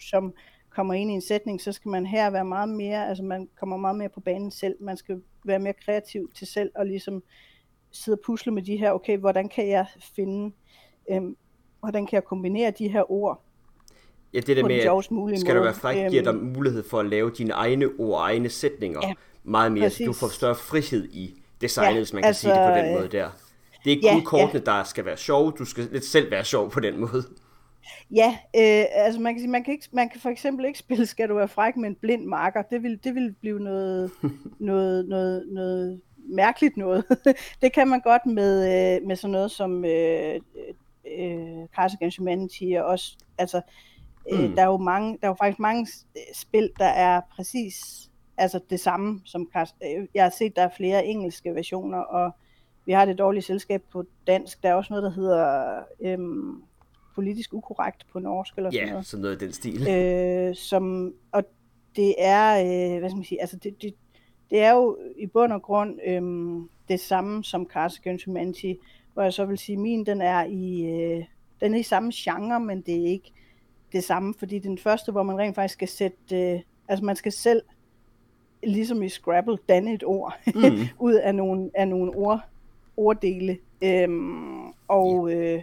som 0.00 0.32
kommer 0.70 0.94
ind 0.94 1.10
i 1.10 1.14
en 1.14 1.20
sætning, 1.20 1.60
så 1.60 1.72
skal 1.72 1.88
man 1.88 2.06
her 2.06 2.30
være 2.30 2.44
meget 2.44 2.68
mere, 2.68 3.08
altså 3.08 3.24
man 3.24 3.48
kommer 3.60 3.76
meget 3.76 3.96
mere 3.98 4.08
på 4.08 4.20
banen 4.20 4.50
selv. 4.50 4.74
Man 4.80 4.96
skal 4.96 5.20
være 5.44 5.58
mere 5.58 5.72
kreativ 5.84 6.30
til 6.34 6.46
selv 6.46 6.70
og 6.74 6.86
ligesom 6.86 7.22
sidde 7.92 8.16
og 8.16 8.20
pusle 8.26 8.52
med 8.52 8.62
de 8.62 8.76
her, 8.76 8.92
okay, 8.92 9.18
hvordan 9.18 9.48
kan 9.48 9.68
jeg 9.68 9.86
finde, 10.16 10.54
øhm, 11.10 11.36
hvordan 11.80 12.06
kan 12.06 12.14
jeg 12.16 12.24
kombinere 12.24 12.70
de 12.70 12.88
her 12.88 13.10
ord 13.12 13.40
Ja, 14.34 14.40
det 14.40 14.56
der 14.56 14.62
med, 14.66 14.74
at 14.76 15.04
skal 15.40 15.54
du 15.54 15.58
måde. 15.60 15.64
være 15.64 15.74
fræk, 15.74 16.10
giver 16.10 16.22
dig 16.22 16.34
Øhm, 16.34 16.52
mulighed 16.56 16.82
for 16.82 17.00
at 17.00 17.06
lave 17.06 17.30
dine 17.30 17.52
egne 17.52 17.86
ord 17.98 18.14
og 18.20 18.20
egne 18.20 18.48
sætninger 18.48 19.00
Ja, 19.06 19.12
meget 19.44 19.72
mere. 19.72 19.90
Så 19.90 20.04
du 20.04 20.10
præcis. 20.10 20.20
får 20.20 20.28
større 20.28 20.54
frihed 20.54 21.08
i 21.12 21.34
designet, 21.60 21.90
Ja, 21.94 21.98
hvis 21.98 22.12
man 22.12 22.22
kan 22.22 22.26
altså, 22.28 22.40
sige 22.42 22.52
det 22.54 22.60
på 22.72 22.78
den 22.78 22.86
øh, 22.86 22.92
måde 23.00 23.08
der. 23.08 23.28
Det 23.84 23.90
er 23.92 23.96
ikke 23.96 24.06
ja, 24.06 24.12
kun 24.14 24.24
kortene, 24.24 24.60
der 24.64 24.84
skal 24.84 25.04
være 25.04 25.16
sjove, 25.16 25.52
du 25.58 25.64
skal 25.64 25.88
lidt 25.92 26.04
selv 26.04 26.30
være 26.30 26.44
sjov 26.44 26.70
på 26.70 26.80
den 26.80 27.00
måde. 27.00 27.22
Ja, 28.10 28.38
øh, 28.56 28.84
altså 28.92 29.20
man 29.20 29.34
kan 29.34 29.40
sige, 29.40 29.50
man 29.50 29.64
kan, 29.64 29.74
ikke, 29.74 29.88
man 29.92 30.08
kan 30.08 30.20
for 30.20 30.30
eksempel 30.30 30.66
ikke 30.66 30.78
spille 30.78 31.06
Skal 31.06 31.28
du 31.28 31.34
være 31.34 31.48
fræk 31.48 31.76
med 31.76 31.88
en 31.88 31.94
blind 31.94 32.24
marker. 32.24 32.62
Det 32.62 32.82
vil, 32.82 33.04
det 33.04 33.14
vil 33.14 33.34
blive 33.40 33.60
noget, 33.60 34.10
noget, 34.58 35.08
noget, 35.08 35.48
noget 35.52 36.00
mærkeligt 36.28 36.76
noget. 36.76 37.04
det 37.62 37.72
kan 37.72 37.88
man 37.88 38.00
godt 38.00 38.26
med, 38.26 38.56
øh, 38.96 39.06
med 39.06 39.16
sådan 39.16 39.32
noget 39.32 39.50
som 39.50 39.84
øh, 39.84 40.40
øh, 41.18 41.66
Cards 41.76 41.94
Against 41.94 42.18
Humanity 42.18 42.64
og 42.76 42.84
også, 42.84 43.16
altså, 43.38 43.60
øh, 44.32 44.40
Mm. 44.40 44.54
der 44.54 44.62
er 44.62 44.66
jo 44.66 44.76
mange, 44.76 45.12
der 45.12 45.26
er 45.26 45.30
jo 45.30 45.36
faktisk 45.40 45.58
mange 45.58 45.86
øh, 46.16 46.34
spil, 46.34 46.70
der 46.78 46.86
er 46.86 47.20
præcis 47.36 48.10
altså 48.36 48.60
det 48.70 48.80
samme 48.80 49.20
som 49.24 49.50
øh, 49.56 50.06
jeg 50.14 50.22
har 50.22 50.30
set, 50.30 50.56
der 50.56 50.62
er 50.62 50.70
flere 50.76 51.06
engelske 51.06 51.54
versioner, 51.54 51.98
og 51.98 52.30
vi 52.86 52.92
har 52.92 53.04
det 53.04 53.18
dårlige 53.18 53.42
selskab 53.42 53.82
på 53.92 54.04
dansk. 54.26 54.62
Der 54.62 54.68
er 54.68 54.74
også 54.74 54.92
noget, 54.92 55.02
der 55.02 55.10
hedder 55.10 55.80
øhm, 56.00 56.62
politisk 57.14 57.54
ukorrekt 57.54 58.06
på 58.12 58.18
norsk 58.18 58.54
eller 58.56 58.70
sådan 58.70 58.86
Ja, 58.86 58.90
noget. 58.92 59.06
sådan 59.06 59.22
noget 59.22 59.42
i 59.42 59.44
den 59.44 59.52
stil. 59.52 59.88
Øh, 59.88 60.54
som, 60.54 61.14
og 61.32 61.44
det 61.96 62.14
er, 62.18 62.60
øh, 62.60 62.98
hvad 62.98 63.10
skal 63.10 63.16
man 63.16 63.24
sige, 63.24 63.40
altså 63.40 63.56
det, 63.56 63.82
det, 63.82 63.94
det 64.50 64.60
er 64.60 64.72
jo 64.72 64.98
i 65.18 65.26
bund 65.26 65.52
og 65.52 65.62
grund 65.62 65.98
øhm, 66.06 66.68
det 66.88 67.00
samme 67.00 67.44
som 67.44 67.66
Cards 67.72 67.98
Against 67.98 68.24
Humanity, 68.24 68.72
hvor 69.14 69.22
jeg 69.22 69.32
så 69.32 69.44
vil 69.44 69.58
sige, 69.58 69.76
min 69.76 70.06
den 70.06 70.20
er 70.20 70.44
i, 70.44 70.82
øh, 70.82 71.24
den 71.60 71.74
er 71.74 71.78
i 71.78 71.82
samme 71.82 72.12
genre, 72.14 72.60
men 72.60 72.80
det 72.80 72.94
er 73.00 73.06
ikke 73.06 73.32
det 73.92 74.04
samme, 74.04 74.34
fordi 74.38 74.58
den 74.58 74.78
første, 74.78 75.12
hvor 75.12 75.22
man 75.22 75.38
rent 75.38 75.54
faktisk 75.54 75.74
skal 75.74 75.88
sætte, 75.88 76.52
øh, 76.52 76.60
altså 76.88 77.04
man 77.04 77.16
skal 77.16 77.32
selv, 77.32 77.62
ligesom 78.62 79.02
i 79.02 79.08
Scrabble, 79.08 79.56
danne 79.68 79.94
et 79.94 80.04
ord 80.04 80.36
Mm. 80.54 80.60
ud 81.06 81.14
af 81.14 81.34
nogle, 81.34 81.70
af 81.74 81.88
nogle 81.88 82.14
ord, 82.14 82.40
orddele. 82.96 83.58
Øhm, 83.82 84.66
og 84.88 85.32
øh, 85.32 85.62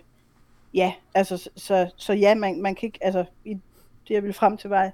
ja, 0.74 0.94
altså, 1.14 1.38
så, 1.38 1.50
så, 1.56 1.92
så 1.98 2.14
ja, 2.14 2.36
man, 2.36 2.62
man 2.62 2.76
kan 2.76 2.88
ikke, 2.88 3.00
altså, 3.02 3.26
i, 3.46 3.54
det 4.08 4.14
jeg 4.14 4.24
vil 4.24 4.34
frem 4.34 4.58
til 4.58 4.70
var, 4.70 4.86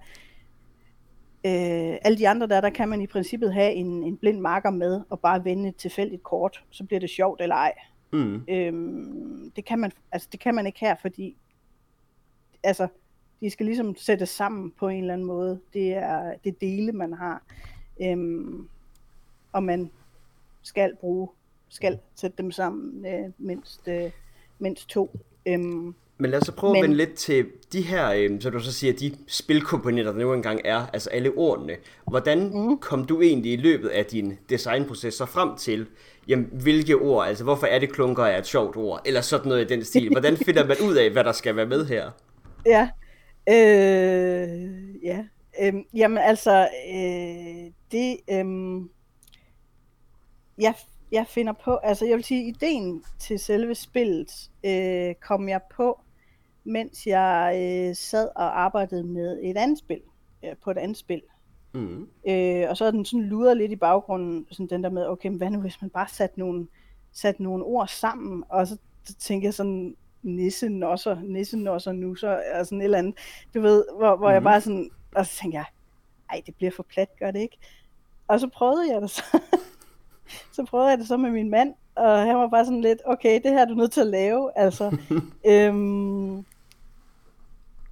øh, 1.46 1.98
alle 2.02 2.18
de 2.18 2.28
andre 2.28 2.48
der, 2.48 2.62
der 2.62 2.70
kan 2.70 2.90
man 2.90 3.02
i 3.02 3.08
princippet 3.08 3.54
have 3.54 3.74
en, 3.74 4.04
en 4.04 4.18
blind 4.18 4.40
marker 4.40 4.70
med, 4.70 5.02
og 5.10 5.20
bare 5.20 5.44
vende 5.44 5.70
et 5.70 5.76
tilfældigt 5.76 6.24
kort, 6.24 6.64
så 6.70 6.84
bliver 6.84 7.00
det 7.00 7.10
sjovt 7.10 7.42
eller 7.42 7.56
ej. 7.56 7.74
Mm. 8.14 8.44
Øhm, 8.48 9.52
det, 9.56 9.66
kan 9.66 9.80
man, 9.80 9.92
altså, 10.12 10.28
det 10.32 10.40
kan 10.40 10.56
man 10.56 10.68
ikke 10.68 10.80
her, 10.80 10.96
fordi 11.02 11.36
altså, 12.64 12.88
de 13.42 13.50
skal 13.50 13.66
ligesom 13.66 13.96
sættes 13.96 14.30
sammen 14.30 14.72
på 14.72 14.88
en 14.88 15.02
eller 15.02 15.14
anden 15.14 15.28
måde. 15.28 15.60
Det 15.74 15.94
er 15.94 16.34
det 16.44 16.62
dele, 16.62 16.92
man 16.92 17.14
har. 17.14 17.44
Øhm, 18.02 18.70
og 19.52 19.64
man 19.64 19.92
skal 20.62 20.96
bruge, 20.96 21.30
skal 21.70 22.00
sætte 22.16 22.38
dem 22.38 22.52
sammen 22.52 23.06
øh, 23.06 23.32
mindst, 23.38 23.88
øh, 23.88 24.12
mindst 24.60 24.90
to. 24.90 25.12
Øhm, 25.48 25.96
Men 26.18 26.32
lad 26.32 26.40
os 26.40 26.46
så 26.46 26.52
prøve 26.52 26.74
Men... 26.74 26.78
at 26.78 26.84
vende 26.84 26.98
lidt 26.98 27.14
til 27.14 27.46
de 27.74 27.82
her, 27.82 28.12
øh, 28.12 28.42
så 28.42 28.50
du 28.50 28.60
så 28.60 28.74
siger, 28.74 28.94
de 28.94 29.12
spilkomponenter, 29.28 30.12
der 30.12 30.20
nu 30.20 30.34
engang 30.34 30.62
er, 30.66 30.86
altså 30.94 31.10
alle 31.10 31.32
ordene. 31.36 31.76
Hvordan 32.08 32.52
mm. 32.54 32.78
kom 32.78 33.06
du 33.06 33.22
egentlig 33.22 33.54
i 33.54 33.56
løbet 33.56 33.90
af 33.90 34.06
din 34.06 34.38
designproces 34.50 35.14
så 35.14 35.26
frem 35.26 35.58
til, 35.58 35.88
jamen, 36.28 36.50
hvilke 36.52 36.96
ord, 36.96 37.28
altså 37.28 37.44
hvorfor 37.44 37.68
er 37.68 37.80
det 37.80 37.92
klunker 37.92 38.24
er 38.24 38.38
et 38.38 38.48
sjovt 38.48 38.76
ord, 38.76 39.02
eller 39.06 39.22
sådan 39.22 39.48
noget 39.48 39.62
i 39.62 39.74
den 39.74 39.84
stil. 39.84 40.10
Hvordan 40.12 40.38
finder 40.46 40.68
man 40.68 40.78
ud 40.84 40.96
af, 40.96 41.10
hvad 41.10 41.24
der 41.24 41.32
skal 41.32 41.56
være 41.56 41.66
med 41.66 41.86
her? 41.86 42.12
Ja. 42.66 42.90
Øh, 43.50 45.04
ja. 45.04 45.26
Øhm, 45.62 45.84
jamen 45.94 46.18
altså, 46.18 46.70
øh, 46.94 47.72
det, 47.92 48.18
øhm, 48.32 48.90
jeg, 50.58 50.74
jeg 51.12 51.28
finder 51.28 51.54
på, 51.54 51.76
altså 51.76 52.06
jeg 52.06 52.16
vil 52.16 52.24
sige, 52.24 52.48
ideen 52.48 53.04
til 53.20 53.40
selve 53.40 53.76
spillet 53.76 54.50
øh, 54.64 55.16
kom 55.16 55.50
jeg 55.50 55.62
på, 55.76 56.02
mens 56.64 57.08
jeg 57.08 57.54
øh, 57.56 57.96
sad 57.96 58.30
og 58.36 58.62
arbejdede 58.62 59.04
med 59.04 59.40
et 59.44 59.58
andet 59.58 59.78
spil, 59.80 60.02
øh, 60.46 60.56
på 60.64 60.72
et 60.72 60.78
andet 60.78 60.98
spil. 60.98 61.22
Mm. 61.74 62.08
Øh, 62.28 62.66
og 62.70 62.78
så 62.78 62.86
er 62.86 62.92
den 62.92 63.06
sådan 63.06 63.26
luret 63.26 63.58
lidt 63.58 63.72
i 63.72 63.76
baggrunden, 63.76 64.48
sådan 64.52 64.68
den 64.68 64.84
der 64.84 64.90
med, 64.90 65.08
okay, 65.08 65.30
men 65.30 65.38
hvad 65.38 65.50
nu 65.50 65.60
hvis 65.62 65.82
man 65.82 65.90
bare 65.90 66.08
satte 66.08 66.40
nogle, 66.40 66.68
satte 67.12 67.44
nogle 67.44 67.64
ord 67.64 67.88
sammen, 67.88 68.44
og 68.50 68.68
så, 68.68 68.78
så 69.06 69.14
tænker 69.16 69.48
jeg 69.48 69.54
sådan, 69.54 69.96
nisse, 70.24 70.70
nosser, 70.70 71.18
nisse, 71.24 71.58
nosser, 71.58 71.92
nusser, 71.92 72.40
og 72.60 72.66
sådan 72.66 72.82
et 72.82 72.86
eller 72.86 72.98
andet, 72.98 73.16
du 73.54 73.62
ved, 73.62 73.84
hvor, 73.98 74.16
hvor 74.16 74.28
mm. 74.28 74.34
jeg 74.34 74.40
Mhm. 74.42 74.44
bare 74.44 74.62
sådan, 74.62 74.90
og 75.16 75.26
så 75.26 75.38
tænker 75.42 75.58
jeg, 75.58 75.66
ej, 76.30 76.42
det 76.46 76.56
bliver 76.56 76.72
for 76.72 76.84
plat, 76.84 77.10
gør 77.20 77.32
det 77.32 77.40
ikke? 77.40 77.58
Og 78.28 78.40
så 78.40 78.48
prøvede 78.48 78.94
jeg 78.94 79.02
det 79.02 79.10
så. 79.10 79.24
så 80.56 80.66
prøvede 80.66 80.90
jeg 80.90 80.98
det 80.98 81.08
så 81.08 81.18
med 81.18 81.32
min 81.32 81.50
mand, 81.50 81.74
og 81.96 82.20
han 82.20 82.36
var 82.36 82.48
bare 82.48 82.66
sådan 82.66 82.82
lidt, 82.82 83.00
okay, 83.06 83.40
det 83.44 83.52
her 83.52 83.62
er 83.62 83.66
du 83.66 83.74
nødt 83.74 83.92
til 83.92 84.02
at 84.02 84.08
lave, 84.08 84.52
altså. 84.56 84.98
øhm, 85.52 86.46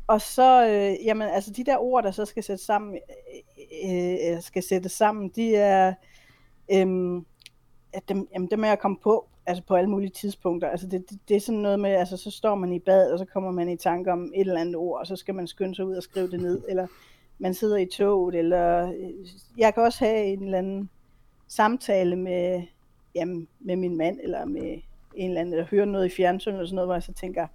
og 0.08 0.22
så, 0.22 0.68
øh, 0.68 1.06
jamen, 1.06 1.28
altså 1.28 1.52
de 1.52 1.64
der 1.64 1.78
ord, 1.78 2.04
der 2.04 2.12
så 2.12 2.26
skal 2.26 2.44
sættes 2.44 2.66
sammen, 2.66 2.98
øh, 3.86 4.16
øh, 4.28 4.42
skal 4.42 4.64
sættes 4.64 4.92
sammen, 4.92 5.30
de 5.36 5.56
er, 5.56 5.94
øh, 6.72 7.22
at 7.94 8.10
dem, 8.10 8.28
jamen, 8.34 8.52
dem 8.52 8.64
er 8.64 8.68
jeg 8.68 8.80
kommet 8.80 9.02
på, 9.02 9.28
altså 9.46 9.64
på 9.64 9.76
alle 9.76 9.90
mulige 9.90 10.10
tidspunkter. 10.10 10.70
Altså 10.70 10.88
det, 10.88 11.10
det, 11.10 11.20
det 11.30 11.38
er 11.38 11.42
sådan 11.42 11.62
noget 11.62 11.80
med, 11.80 11.92
altså 11.92 12.18
så 12.18 12.32
står 12.32 12.56
man 12.56 12.74
i 12.74 12.80
bad, 12.80 13.12
og 13.12 13.20
så 13.20 13.26
kommer 13.26 13.52
man 13.52 13.70
i 13.70 13.78
tanke 13.78 14.12
om 14.12 14.32
et 14.36 14.40
eller 14.40 14.62
andet 14.62 14.76
ord, 14.76 15.00
og 15.00 15.08
så 15.08 15.16
skal 15.16 15.36
man 15.36 15.48
skynde 15.48 15.76
sig 15.76 15.86
ud 15.86 15.96
og 15.96 16.04
skrive 16.04 16.32
det 16.32 16.42
ned, 16.42 16.62
eller 16.70 16.88
man 17.38 17.54
sidder 17.54 17.78
i 17.78 17.86
toget, 17.86 18.36
eller 18.36 18.88
øh, 18.88 19.28
jeg 19.58 19.74
kan 19.74 19.84
også 19.84 20.06
have 20.06 20.26
en 20.26 20.44
eller 20.44 20.58
anden 20.58 20.90
samtale 21.48 22.16
med, 22.16 22.62
jamen, 23.16 23.48
med 23.60 23.76
min 23.76 23.98
mand, 23.98 24.20
eller 24.24 24.46
med 24.46 24.82
en 25.16 25.30
eller 25.30 25.42
anden, 25.42 25.54
eller 25.54 25.68
høre 25.72 25.86
noget 25.86 26.06
i 26.06 26.16
fjernsynet, 26.16 26.56
eller 26.56 26.68
sådan 26.68 26.76
noget, 26.76 26.88
hvor 26.88 26.96
jeg 26.96 27.04
så 27.04 27.14
tænker, 27.14 27.48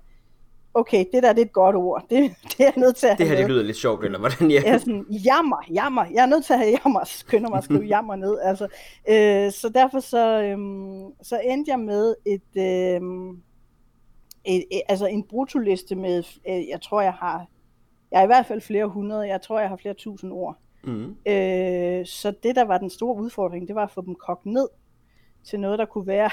okay, 0.75 1.05
det 1.13 1.23
der 1.23 1.33
det 1.33 1.41
er 1.41 1.45
et 1.45 1.53
godt 1.53 1.77
ord, 1.77 2.05
det, 2.11 2.35
det 2.43 2.61
er 2.61 2.65
jeg 2.65 2.73
nødt 2.77 2.97
til 2.97 3.07
at 3.07 3.19
Det 3.19 3.29
her, 3.29 3.37
det 3.37 3.49
lyder 3.49 3.63
lidt 3.63 3.77
sjovt, 3.77 4.05
eller 4.05 4.19
hvordan 4.19 4.51
ja. 4.51 4.63
Jeg 4.65 4.75
er 4.75 4.79
sådan, 4.79 5.07
jammer, 5.11 5.57
jammer. 5.71 6.05
Jeg 6.15 6.23
er 6.23 6.27
nødt 6.27 6.45
til 6.45 6.53
at 6.53 6.59
have 6.59 6.79
jammer. 6.85 7.05
Skynder 7.05 7.49
mig 7.49 7.59
at 7.59 7.65
skrive 7.65 7.85
jammer 7.95 8.17
ned. 8.17 8.39
Altså, 8.43 8.65
øh, 9.09 9.53
så 9.53 9.71
derfor 9.75 10.01
så, 10.01 10.43
øhm, 10.43 11.23
så 11.23 11.41
endte 11.45 11.71
jeg 11.71 11.81
med 11.81 12.15
et, 12.27 12.97
øhm, 12.97 13.31
et, 14.45 14.65
et, 14.71 14.83
altså 14.89 15.07
en 15.07 15.25
brutoliste 15.25 15.95
med, 15.95 16.23
øh, 16.49 16.69
jeg 16.69 16.81
tror 16.83 17.01
jeg 17.01 17.13
har, 17.13 17.47
jeg 18.11 18.19
har 18.19 18.25
i 18.25 18.27
hvert 18.27 18.47
fald 18.47 18.61
flere 18.61 18.87
hundrede, 18.87 19.29
jeg 19.29 19.43
tror 19.43 19.61
jeg 19.61 19.69
har 19.69 19.77
flere 19.77 19.95
tusind 19.95 20.33
ord. 20.33 20.57
Mm. 20.85 21.17
Øh, 21.27 22.07
så 22.07 22.35
det 22.43 22.57
der 22.57 22.65
var 22.65 22.79
den 22.79 22.91
store 22.91 23.23
udfordring, 23.23 23.69
det 23.69 23.75
var 23.75 23.85
at 23.85 23.91
få 23.91 24.01
dem 24.01 24.15
kogt 24.15 24.47
ned 24.47 24.69
til 25.45 25.61
noget, 25.61 25.79
der 25.79 25.85
kunne 25.85 26.07
være 26.07 26.31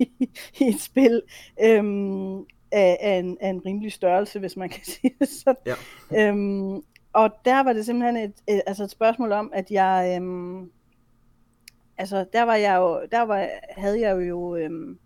i 0.60 0.64
et 0.68 0.80
spil 0.80 1.22
øhm, 1.62 2.38
af, 2.72 2.98
af, 3.00 3.18
en, 3.18 3.38
af 3.40 3.48
en 3.48 3.66
rimelig 3.66 3.92
størrelse, 3.92 4.38
hvis 4.38 4.56
man 4.56 4.68
kan 4.68 4.84
sige 5.00 5.14
det 5.18 5.28
sådan. 5.28 5.76
Ja. 6.12 6.28
Øhm, 6.28 6.82
og 7.12 7.30
der 7.44 7.62
var 7.62 7.72
det 7.72 7.86
simpelthen 7.86 8.16
et, 8.16 8.34
et, 8.48 8.62
altså 8.66 8.84
et 8.84 8.90
spørgsmål 8.90 9.32
om, 9.32 9.50
at 9.54 9.70
jeg, 9.70 10.16
øhm, 10.16 10.70
altså 11.98 12.24
der 12.32 12.42
var 12.42 12.54
jeg 12.54 12.76
jo, 12.76 13.06
der 13.12 13.20
var, 13.20 13.48
havde 13.70 14.00
jeg 14.00 14.28
jo, 14.28 14.56
øhm, 14.56 14.98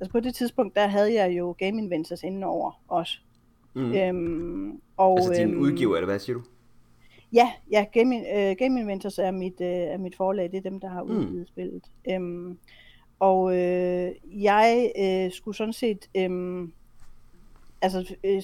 altså 0.00 0.12
på 0.12 0.20
det 0.20 0.34
tidspunkt, 0.34 0.76
der 0.76 0.86
havde 0.86 1.14
jeg 1.14 1.38
jo 1.38 1.56
Game 1.58 1.82
Inventors 1.82 2.22
indenover 2.22 2.82
også. 2.88 3.18
Mm. 3.74 3.94
Øhm, 3.94 4.80
og, 4.96 5.18
Altså 5.18 5.32
din 5.32 5.50
øhm, 5.50 5.60
udgiver, 5.60 5.96
eller 5.96 6.06
hvad 6.06 6.18
siger 6.18 6.36
du? 6.36 6.42
Ja, 7.32 7.52
ja 7.70 7.84
Game, 7.92 8.16
øh, 8.50 8.56
Game 8.58 8.80
Inventors 8.80 9.18
er 9.18 9.30
mit, 9.30 9.60
øh, 9.60 9.66
er 9.68 9.98
mit 9.98 10.16
forlag, 10.16 10.50
det 10.50 10.56
er 10.56 10.70
dem, 10.70 10.80
der 10.80 10.88
har 10.88 11.02
Mm. 11.02 11.10
udgivet 11.10 11.48
spillet. 11.48 11.84
Øhm, 12.10 12.58
og 13.18 13.56
øh, 13.56 14.12
jeg 14.24 14.92
øh, 14.98 15.32
skulle 15.32 15.56
sådan 15.56 15.72
set 15.72 16.08
øhm, 16.16 16.72
altså, 17.82 18.14
øh, 18.24 18.42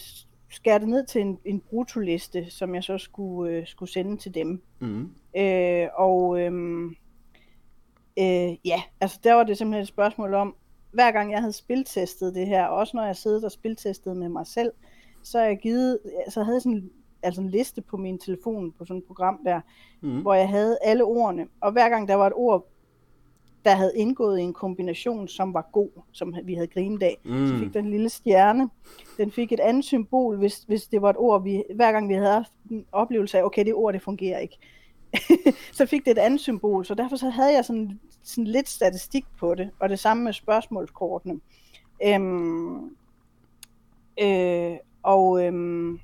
skære 0.51 0.79
det 0.79 0.89
ned 0.89 1.07
til 1.07 1.21
en, 1.21 1.39
en 1.45 1.61
brutoliste, 1.61 2.51
som 2.51 2.75
jeg 2.75 2.85
så 2.85 2.99
skulle, 2.99 3.53
øh, 3.53 3.67
skulle 3.67 3.91
sende 3.93 4.17
til 4.17 4.35
dem. 4.35 4.63
Mm. 4.81 5.11
Øh, 5.37 5.89
og 5.95 6.41
øhm, 6.41 6.87
øh, 8.19 8.57
ja, 8.65 8.83
altså 9.01 9.21
der 9.25 9.35
var 9.35 9.43
det 9.43 9.59
simpelthen 9.59 9.83
et 9.83 9.89
spørgsmål 9.89 10.35
om, 10.35 10.57
hver 10.93 11.13
gang 11.13 11.33
jeg 11.33 11.41
havde 11.41 11.53
spiltestet 11.53 12.35
det 12.35 12.47
her, 12.47 12.65
også 12.67 12.97
når 12.97 13.05
jeg 13.05 13.17
siddet 13.17 13.45
og 13.45 13.53
spiltestede 13.53 14.15
med 14.15 14.29
mig 14.29 14.47
selv, 14.47 14.73
så 15.23 15.41
jeg 15.41 15.59
givet, 15.59 15.99
så 16.29 16.43
havde 16.43 16.55
jeg 16.57 16.63
sådan 16.63 16.91
altså 17.23 17.41
en 17.41 17.49
liste 17.51 17.81
på 17.81 17.97
min 17.97 18.19
telefon 18.19 18.73
på 18.73 18.85
sådan 18.85 18.99
et 18.99 19.05
program 19.05 19.41
der, 19.45 19.61
Mm. 20.01 20.21
hvor 20.23 20.35
jeg 20.35 20.49
havde 20.49 20.79
alle 20.83 21.05
ordene, 21.05 21.47
og 21.61 21.73
hver 21.73 21.89
gang 21.89 22.09
der 22.09 22.15
var 22.15 22.27
et 22.27 22.33
ord, 22.37 22.67
der 23.65 23.75
havde 23.75 23.93
indgået 23.97 24.39
i 24.39 24.43
en 24.43 24.53
kombination, 24.53 25.29
som 25.29 25.55
var 25.55 25.69
god, 25.73 25.89
som 26.13 26.35
vi 26.45 26.55
havde 26.55 26.67
grinet 26.67 27.03
af, 27.03 27.19
så 27.25 27.31
Mm. 27.55 27.59
fik 27.61 27.75
den 27.75 27.85
en 27.85 27.91
lille 27.91 28.09
stjerne. 28.09 28.71
Den 29.17 29.33
fik 29.33 29.53
et 29.53 29.61
andet 29.61 29.85
symbol, 29.85 30.37
hvis, 30.37 30.59
hvis 30.59 30.87
det 30.87 31.03
var 31.03 31.11
et 31.11 31.17
ord, 31.19 31.43
vi, 31.43 31.63
hver 31.75 31.93
gang 31.93 32.09
vi 32.09 32.15
havde 32.15 32.33
haft 32.33 32.53
en 32.71 32.87
oplevelse 32.93 33.39
af, 33.39 33.43
okay, 33.45 33.65
det 33.65 33.75
ord, 33.75 33.93
det 33.93 34.03
fungerer 34.03 34.39
ikke. 34.39 34.59
så 35.73 35.87
fik 35.87 36.05
det 36.05 36.11
et 36.11 36.19
andet 36.19 36.41
symbol, 36.41 36.85
så 36.85 36.95
derfor 36.95 37.17
så 37.17 37.29
havde 37.29 37.55
jeg 37.55 37.65
sådan, 37.65 38.01
sådan 38.23 38.45
lidt 38.45 38.69
statistik 38.69 39.25
på 39.39 39.55
det, 39.55 39.71
og 39.81 39.89
det 39.89 39.99
samme 39.99 40.25
med 40.25 40.33
spørgsmålskortene. 40.33 41.41
Øhm, 42.05 42.97
øh, 44.23 44.77
og 45.03 45.45
øhm, 45.47 46.01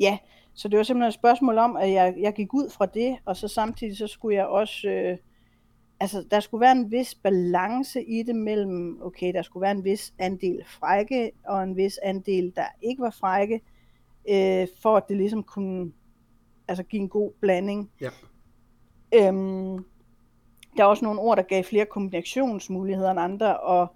ja, 0.00 0.18
så 0.56 0.68
det 0.68 0.76
var 0.76 0.82
simpelthen 0.82 1.08
et 1.08 1.14
spørgsmål 1.14 1.58
om, 1.58 1.76
at 1.76 1.92
jeg, 1.92 2.14
jeg 2.18 2.34
gik 2.34 2.54
ud 2.54 2.70
fra 2.70 2.86
det, 2.86 3.16
og 3.24 3.36
så 3.36 3.48
samtidig 3.48 3.96
så 3.96 4.06
skulle 4.06 4.36
jeg 4.36 4.46
også, 4.46 4.88
øh, 4.88 5.18
altså 6.00 6.24
der 6.30 6.40
skulle 6.40 6.60
være 6.60 6.72
en 6.72 6.90
vis 6.90 7.14
balance 7.14 8.04
i 8.04 8.22
det 8.22 8.36
mellem, 8.36 9.02
okay, 9.02 9.34
der 9.34 9.42
skulle 9.42 9.62
være 9.62 9.70
en 9.70 9.84
vis 9.84 10.14
andel 10.18 10.64
frække, 10.66 11.32
og 11.46 11.62
en 11.62 11.76
vis 11.76 11.98
andel, 12.02 12.52
der 12.56 12.64
ikke 12.82 13.02
var 13.02 13.10
frække, 13.10 13.60
øh, 14.28 14.68
for 14.82 14.96
at 14.96 15.08
det 15.08 15.16
ligesom 15.16 15.42
kunne 15.42 15.92
altså 16.68 16.82
give 16.82 17.02
en 17.02 17.08
god 17.08 17.32
blanding. 17.40 17.90
Ja. 18.00 18.10
Øhm, 19.14 19.84
der 20.76 20.82
er 20.82 20.84
også 20.84 21.04
nogle 21.04 21.20
ord, 21.20 21.36
der 21.36 21.42
gav 21.42 21.64
flere 21.64 21.86
kombinationsmuligheder 21.86 23.10
end 23.10 23.20
andre, 23.20 23.60
og 23.60 23.86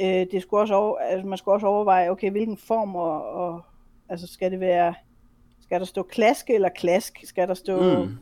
øh, 0.00 0.26
det 0.30 0.42
skulle 0.42 0.60
også 0.60 0.74
over, 0.74 0.98
altså, 0.98 1.26
man 1.26 1.38
skulle 1.38 1.54
også 1.54 1.66
overveje, 1.66 2.10
okay, 2.10 2.30
hvilken 2.30 2.56
form, 2.56 2.96
og, 2.96 3.30
og 3.30 3.62
altså 4.08 4.26
skal 4.26 4.50
det 4.50 4.60
være, 4.60 4.94
skal 5.66 5.80
der 5.80 5.86
stå 5.86 6.02
klaske 6.02 6.54
eller 6.54 6.68
klask? 6.68 7.20
Skal 7.24 7.48
der 7.48 7.54
stå, 7.54 8.04
mm. 8.04 8.18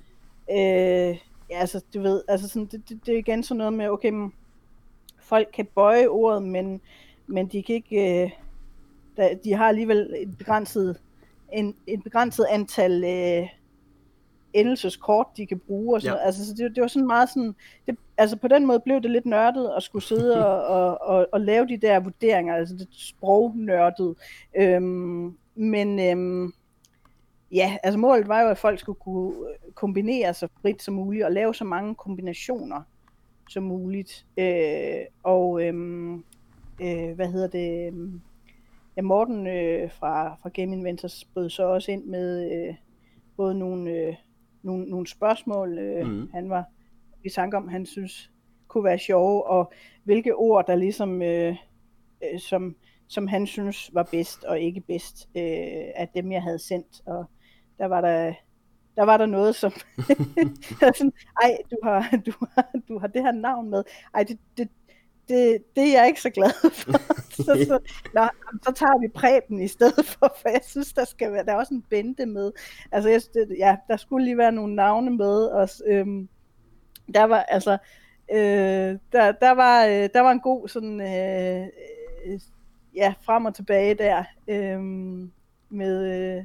øh, 0.51 1.19
ja, 1.51 1.59
altså, 1.61 1.85
du 1.95 2.03
ved, 2.03 2.23
altså 2.29 2.49
sådan, 2.49 2.67
det, 2.67 2.89
det, 2.89 3.07
det 3.07 3.15
er 3.15 3.19
igen 3.19 3.43
sådan 3.43 3.59
noget 3.59 3.73
med, 3.73 3.89
okay, 3.89 4.13
folk 5.21 5.49
kan 5.55 5.67
bøje 5.75 6.07
ordet, 6.07 6.43
men, 6.43 6.81
men 7.27 7.47
de 7.47 7.63
kan 7.63 7.75
ikke, 7.75 8.23
øh, 8.23 8.31
der, 9.17 9.35
de 9.45 9.53
har 9.53 9.69
alligevel 9.69 10.15
et 10.17 10.39
begrænset, 10.39 11.01
en, 11.53 11.77
en 11.87 12.03
begrænset 12.03 12.47
antal 12.51 13.05
øh, 13.05 13.49
endelseskort, 14.53 15.27
de 15.37 15.47
kan 15.47 15.59
bruge 15.59 15.97
og 15.97 16.01
sådan 16.01 16.11
ja. 16.11 16.15
noget. 16.15 16.27
Altså, 16.27 16.47
så 16.47 16.55
det, 16.55 16.75
det 16.75 16.81
var 16.81 16.89
sådan 16.89 17.07
meget 17.07 17.29
sådan, 17.29 17.55
det, 17.87 17.97
altså 18.19 18.37
på 18.37 18.49
den 18.49 18.67
måde 18.67 18.81
blev 18.81 19.01
det 19.03 19.11
lidt 19.11 19.27
nørdet 19.27 19.73
at 19.77 19.83
skulle 19.83 20.05
sidde 20.05 20.37
og, 20.47 20.67
og, 20.67 21.01
og, 21.01 21.27
og 21.33 21.41
lave 21.41 21.67
de 21.69 21.77
der 21.77 22.01
vurderinger, 22.01 22.55
altså 22.55 22.75
det 22.75 22.89
sprognørdet. 22.93 24.15
Øhm, 24.57 25.37
men 25.55 26.01
øhm, 26.01 26.53
ja, 27.53 27.79
altså 27.83 27.99
målet 27.99 28.29
var 28.29 28.41
jo, 28.41 28.49
at 28.49 28.59
folk 28.59 28.79
skulle 28.79 29.01
kunne 29.01 29.35
kombinere 29.75 30.35
sig 30.35 30.49
frit 30.63 30.83
som 30.83 30.95
muligt 30.95 31.25
og 31.25 31.33
lave 31.33 31.55
så 31.55 31.65
mange 31.65 31.95
kombinationer 31.95 32.83
som 33.51 33.63
muligt. 33.63 34.27
Øh, 34.37 35.01
og 35.23 35.63
øhm, 35.63 36.15
øh, 36.83 37.15
hvad 37.15 37.33
hedder 37.33 37.49
det? 37.49 37.95
Ja, 38.97 39.03
Morten 39.03 39.47
øh, 39.47 39.91
fra, 39.91 40.37
fra 40.43 40.49
Game 40.49 40.73
Inventors 40.73 41.25
bød 41.25 41.51
så 41.51 41.63
også 41.63 41.93
ind 41.93 42.05
med 42.05 42.53
øh, 42.53 42.75
både 43.37 43.55
nogle, 43.55 43.91
øh, 43.91 44.15
nogle, 44.63 44.85
nogle 44.85 45.07
spørgsmål, 45.07 45.79
øh, 45.79 46.07
mm. 46.07 46.31
han 46.35 46.51
var 46.51 46.65
i 47.25 47.29
tanke 47.29 47.57
om, 47.57 47.69
han 47.69 47.87
synes 47.87 48.31
kunne 48.69 48.85
være 48.85 48.99
sjove, 48.99 49.47
og 49.47 49.73
hvilke 50.05 50.35
ord, 50.35 50.67
der 50.67 50.75
ligesom, 50.75 51.23
øh, 51.23 51.57
øh, 52.23 52.41
som, 52.41 52.77
som 53.09 53.27
han 53.27 53.47
synes 53.47 53.91
var 53.95 54.09
bedst 54.11 54.45
og 54.45 54.61
ikke 54.61 54.81
bedst 54.81 55.29
øh, 55.37 55.93
af 55.95 56.09
dem, 56.15 56.33
jeg 56.33 56.43
havde 56.43 56.59
sendt. 56.59 57.03
Og 57.07 57.25
der 57.79 57.87
var 57.87 58.01
der, 58.01 58.35
der 58.97 59.05
var 59.05 59.17
der 59.17 59.27
noget, 59.27 59.55
som, 59.55 59.73
sådan, 60.97 61.13
ej, 61.43 61.57
du 61.71 61.77
har, 61.83 62.21
du, 62.27 62.33
har, 62.55 62.69
du 62.89 62.99
har 62.99 63.07
det 63.07 63.23
her 63.23 63.33
navn 63.33 63.71
med, 63.71 63.83
ej, 64.15 64.23
det, 64.23 64.39
det, 64.57 64.69
det, 65.29 65.59
det 65.77 65.83
er 65.89 65.93
jeg 65.99 66.07
ikke 66.07 66.21
så 66.21 66.31
glad 66.31 66.73
for. 66.73 66.93
så, 67.45 67.65
så, 67.69 67.79
nå, 68.15 68.29
så 68.63 68.73
tager 68.73 69.01
vi 69.01 69.09
præben 69.09 69.61
i 69.61 69.69
stedet 69.69 70.07
for, 70.07 70.37
for 70.43 70.49
jeg 70.49 70.61
synes, 70.67 70.93
der 70.93 71.05
skal 71.05 71.33
være, 71.33 71.45
der 71.45 71.53
er 71.53 71.57
også 71.57 71.75
en 71.75 71.83
bente 71.83 72.27
med. 72.27 72.53
Altså, 72.93 73.11
jeg, 73.11 73.21
det, 73.35 73.57
ja, 73.59 73.77
der 73.89 73.97
skulle 73.97 74.25
lige 74.25 74.39
være 74.39 74.53
nogle 74.53 74.75
navne 74.75 75.11
med, 75.11 75.45
og 75.45 75.69
øhm, 75.87 76.29
der 77.15 77.25
var, 77.25 77.43
altså, 77.43 77.79
øh, 78.33 78.99
der, 79.13 79.33
der, 79.33 79.51
var, 79.51 79.85
øh, 79.85 80.09
der 80.15 80.21
var 80.21 80.31
en 80.31 80.41
god 80.41 80.69
sådan, 80.69 81.01
øh, 81.01 81.67
øh, 82.27 82.41
ja, 82.97 83.15
frem 83.23 83.45
og 83.45 83.55
tilbage 83.55 83.95
der, 83.95 84.25
øh, 84.49 84.81
med, 85.69 86.05
øh, 86.39 86.45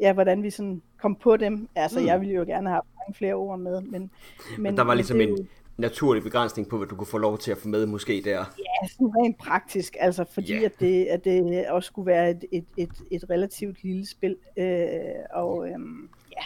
ja, 0.00 0.12
hvordan 0.12 0.42
vi 0.42 0.50
sådan 0.50 0.82
kom 0.98 1.16
på 1.16 1.36
dem. 1.36 1.68
Altså, 1.74 2.00
mm. 2.00 2.06
jeg 2.06 2.20
ville 2.20 2.34
jo 2.34 2.44
gerne 2.46 2.68
have 2.68 2.82
mange 2.98 3.14
flere 3.14 3.34
ord 3.34 3.58
med, 3.58 3.80
men... 3.80 3.90
Men, 3.90 4.10
men 4.58 4.76
der 4.76 4.84
var 4.84 4.94
ligesom 4.94 5.18
det, 5.18 5.28
en, 5.28 5.48
naturlig 5.76 6.22
begrænsning 6.22 6.68
på, 6.68 6.78
hvad 6.78 6.88
du 6.88 6.96
kunne 6.96 7.06
få 7.06 7.18
lov 7.18 7.38
til 7.38 7.50
at 7.50 7.58
få 7.58 7.68
med 7.68 7.86
måske 7.86 8.22
der. 8.24 8.38
Ja, 8.58 8.88
sådan 8.88 9.12
rent 9.16 9.38
praktisk, 9.38 9.96
altså 10.00 10.24
fordi 10.24 10.52
yeah. 10.52 10.64
at, 10.64 10.80
det, 10.80 11.04
at 11.04 11.24
det 11.24 11.68
også 11.68 11.86
skulle 11.86 12.06
være 12.06 12.30
et, 12.30 12.44
et, 12.52 12.64
et, 12.76 12.90
et 13.10 13.30
relativt 13.30 13.82
lille 13.82 14.06
spil. 14.06 14.36
Øh, 14.56 14.98
og 15.32 15.68
øhm, 15.68 16.08
ja, 16.32 16.44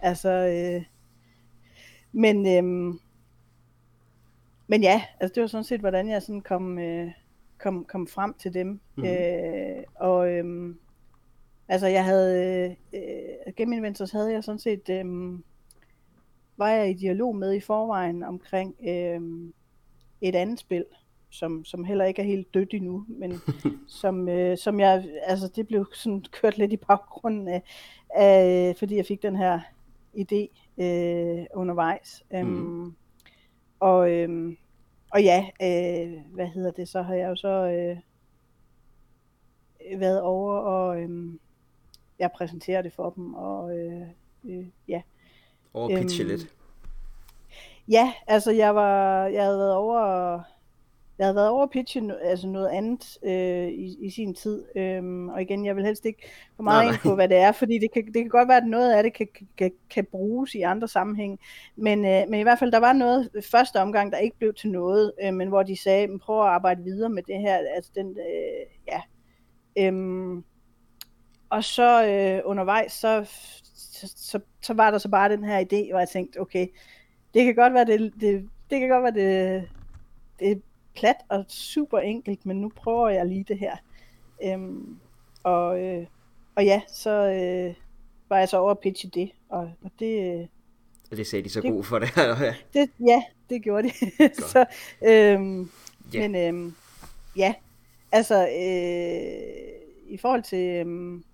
altså... 0.00 0.30
Øh, 0.30 0.82
men, 2.12 2.56
øhm, 2.56 3.00
men 4.66 4.82
ja, 4.82 5.02
altså 5.20 5.34
det 5.34 5.40
var 5.40 5.46
sådan 5.46 5.64
set, 5.64 5.80
hvordan 5.80 6.08
jeg 6.08 6.22
sådan 6.22 6.40
kom, 6.40 6.78
øh, 6.78 7.10
kom, 7.58 7.84
kom 7.84 8.06
frem 8.06 8.34
til 8.34 8.54
dem. 8.54 8.68
Mm-hmm. 8.68 9.04
Øh, 9.04 9.82
og 9.94 10.32
øhm, 10.32 10.78
altså 11.68 11.86
jeg 11.86 12.04
havde, 12.04 12.76
øh, 12.94 13.52
Game 13.56 13.76
Inventors 13.76 14.10
havde 14.10 14.32
jeg 14.32 14.44
sådan 14.44 14.58
set... 14.58 14.88
Øh, 14.88 15.38
var 16.56 16.68
jeg 16.68 16.90
i 16.90 16.94
dialog 16.94 17.36
med 17.36 17.54
i 17.54 17.60
forvejen 17.60 18.22
omkring 18.22 18.76
øh, 18.88 19.20
et 20.20 20.34
andet 20.34 20.58
spil, 20.58 20.84
som, 21.30 21.64
som 21.64 21.84
heller 21.84 22.04
ikke 22.04 22.22
er 22.22 22.26
helt 22.26 22.54
dødt 22.54 22.74
endnu, 22.74 23.04
men 23.08 23.32
som, 24.00 24.28
øh, 24.28 24.58
som 24.58 24.80
jeg, 24.80 25.08
altså 25.26 25.48
det 25.56 25.66
blev 25.66 25.86
sådan 25.94 26.24
kørt 26.40 26.58
lidt 26.58 26.72
i 26.72 26.76
baggrunden 26.76 27.48
af, 27.48 27.62
af 28.14 28.74
fordi 28.78 28.96
jeg 28.96 29.06
fik 29.06 29.22
den 29.22 29.36
her 29.36 29.60
idé 30.16 30.46
øh, 30.82 31.46
undervejs. 31.54 32.24
Øhm, 32.34 32.48
mm. 32.48 32.94
og, 33.80 34.10
øh, 34.10 34.56
og 35.12 35.22
ja, 35.22 35.46
øh, 35.62 36.34
hvad 36.34 36.46
hedder 36.46 36.70
det, 36.70 36.88
så 36.88 37.02
har 37.02 37.14
jeg 37.14 37.28
jo 37.28 37.36
så 37.36 37.48
øh, 37.48 37.96
været 40.00 40.22
over 40.22 40.54
og 40.54 41.02
øh, 41.02 41.34
jeg 42.22 42.30
præsenterer 42.36 42.82
det 42.82 42.92
for 42.92 43.10
dem, 43.10 43.34
og 43.34 43.78
øh, 43.78 44.06
øh, 44.44 44.66
ja, 44.88 45.02
over 45.74 45.98
øhm, 45.98 46.06
lidt. 46.18 46.54
Ja, 47.88 48.12
altså 48.26 48.50
jeg 48.50 48.74
var, 48.74 49.26
jeg 49.26 49.44
havde 49.44 49.58
været 49.58 49.74
over, 49.74 50.00
jeg 51.18 51.26
havde 51.26 51.34
været 51.34 51.48
over 51.48 51.66
pitche 51.66 52.02
altså 52.22 52.46
noget 52.46 52.68
andet 52.68 53.18
øh, 53.22 53.68
i, 53.68 53.96
i 54.06 54.10
sin 54.10 54.34
tid. 54.34 54.64
Øhm, 54.76 55.28
og 55.28 55.42
igen, 55.42 55.66
jeg 55.66 55.76
vil 55.76 55.84
helst 55.84 56.06
ikke 56.06 56.30
for 56.56 56.62
meget 56.62 56.84
nej, 56.84 56.92
ind 56.92 57.00
på, 57.02 57.14
hvad 57.14 57.28
det 57.28 57.36
er, 57.36 57.52
fordi 57.52 57.78
det 57.78 57.92
kan, 57.92 58.06
det 58.06 58.14
kan 58.14 58.28
godt 58.28 58.48
være, 58.48 58.56
at 58.56 58.66
noget 58.66 58.92
af 58.92 59.02
det 59.02 59.14
kan, 59.14 59.28
kan, 59.56 59.72
kan 59.90 60.06
bruges 60.10 60.54
i 60.54 60.60
andre 60.60 60.88
sammenhæng. 60.88 61.40
Men, 61.76 62.04
øh, 62.04 62.22
men 62.28 62.40
i 62.40 62.42
hvert 62.42 62.58
fald, 62.58 62.72
der 62.72 62.80
var 62.80 62.92
noget 62.92 63.30
første 63.50 63.80
omgang, 63.80 64.12
der 64.12 64.18
ikke 64.18 64.38
blev 64.38 64.54
til 64.54 64.70
noget, 64.70 65.12
øh, 65.24 65.34
men 65.34 65.48
hvor 65.48 65.62
de 65.62 65.76
sagde, 65.76 66.18
prøv 66.18 66.40
at 66.40 66.48
arbejde 66.48 66.82
videre 66.82 67.10
med 67.10 67.22
det 67.22 67.38
her. 67.38 67.58
Altså 67.74 67.90
den, 67.94 68.08
øh, 68.08 68.66
ja. 68.88 69.00
Øhm, 69.78 70.44
og 71.52 71.64
så 71.64 72.06
øh, 72.06 72.40
undervejs, 72.44 72.92
så 72.92 73.24
så, 73.74 74.12
så, 74.16 74.40
så 74.60 74.74
var 74.74 74.90
der 74.90 74.98
så 74.98 75.08
bare 75.08 75.28
den 75.28 75.44
her 75.44 75.60
idé, 75.60 75.90
hvor 75.90 75.98
jeg 75.98 76.08
tænkte, 76.08 76.40
okay, 76.40 76.66
det 77.34 77.44
kan 77.44 77.54
godt 77.54 77.74
være, 77.74 77.84
det, 77.84 78.12
det, 78.20 78.48
det 78.70 78.80
kan 78.80 78.88
godt 78.88 79.02
være, 79.02 79.14
det, 79.14 79.68
det 80.38 80.50
er 80.50 80.56
plat 80.94 81.16
og 81.28 81.44
super 81.48 81.98
enkelt, 81.98 82.46
men 82.46 82.60
nu 82.60 82.72
prøver 82.76 83.08
jeg 83.08 83.26
lige 83.26 83.44
det 83.44 83.58
her. 83.58 83.76
Øhm, 84.44 84.98
og, 85.42 85.80
øh, 85.80 86.06
og 86.54 86.64
ja, 86.64 86.82
så 86.88 87.10
øh, 87.10 87.74
var 88.28 88.38
jeg 88.38 88.48
så 88.48 88.56
over 88.56 88.70
at 88.70 88.78
pitche 88.78 89.10
det, 89.14 89.30
og, 89.48 89.70
og 89.84 89.90
det... 89.98 90.40
Øh, 90.40 90.46
og 91.10 91.16
det 91.16 91.26
sagde 91.26 91.44
de 91.44 91.50
så 91.50 91.60
det, 91.60 91.72
god 91.72 91.84
for 91.84 91.98
det. 91.98 92.16
ja. 92.16 92.54
det 92.74 92.90
ja, 93.06 93.22
det 93.50 93.62
gjorde 93.62 93.88
de. 93.88 93.94
så, 94.52 94.64
øhm, 95.02 95.70
yeah. 96.14 96.30
Men 96.30 96.34
øhm, 96.34 96.74
ja, 97.36 97.54
altså 98.12 98.48
øh, 98.48 100.12
i 100.12 100.16
forhold 100.16 100.42
til... 100.42 100.68
Øhm, 100.68 101.24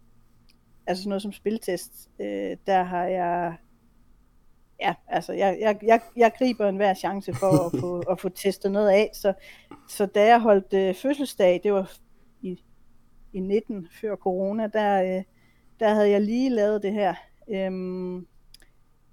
altså 0.88 1.02
sådan 1.02 1.08
noget 1.08 1.22
som 1.22 1.32
spiltest, 1.32 2.10
øh, 2.20 2.56
der 2.66 2.82
har 2.82 3.04
jeg, 3.04 3.56
ja, 4.80 4.94
altså 5.08 5.32
jeg, 5.32 5.58
jeg, 5.60 5.78
jeg, 5.82 6.00
jeg 6.16 6.32
griber 6.38 6.68
en 6.68 6.76
hver 6.76 6.94
chance 6.94 7.34
for 7.34 7.66
at 7.66 7.80
få, 7.80 8.00
at 8.12 8.20
få 8.20 8.28
testet 8.28 8.72
noget 8.72 8.90
af, 8.90 9.10
så, 9.12 9.32
så 9.88 10.06
da 10.06 10.26
jeg 10.26 10.40
holdt 10.40 10.72
øh, 10.72 10.94
fødselsdag, 10.94 11.60
det 11.62 11.72
var 11.72 11.92
i, 12.42 12.62
i 13.32 13.40
19 13.40 13.88
før 14.00 14.16
corona, 14.16 14.66
der, 14.66 15.02
øh, 15.02 15.22
der 15.80 15.94
havde 15.94 16.10
jeg 16.10 16.20
lige 16.20 16.50
lavet 16.50 16.82
det 16.82 16.92
her, 16.92 17.14
øh, 17.48 17.72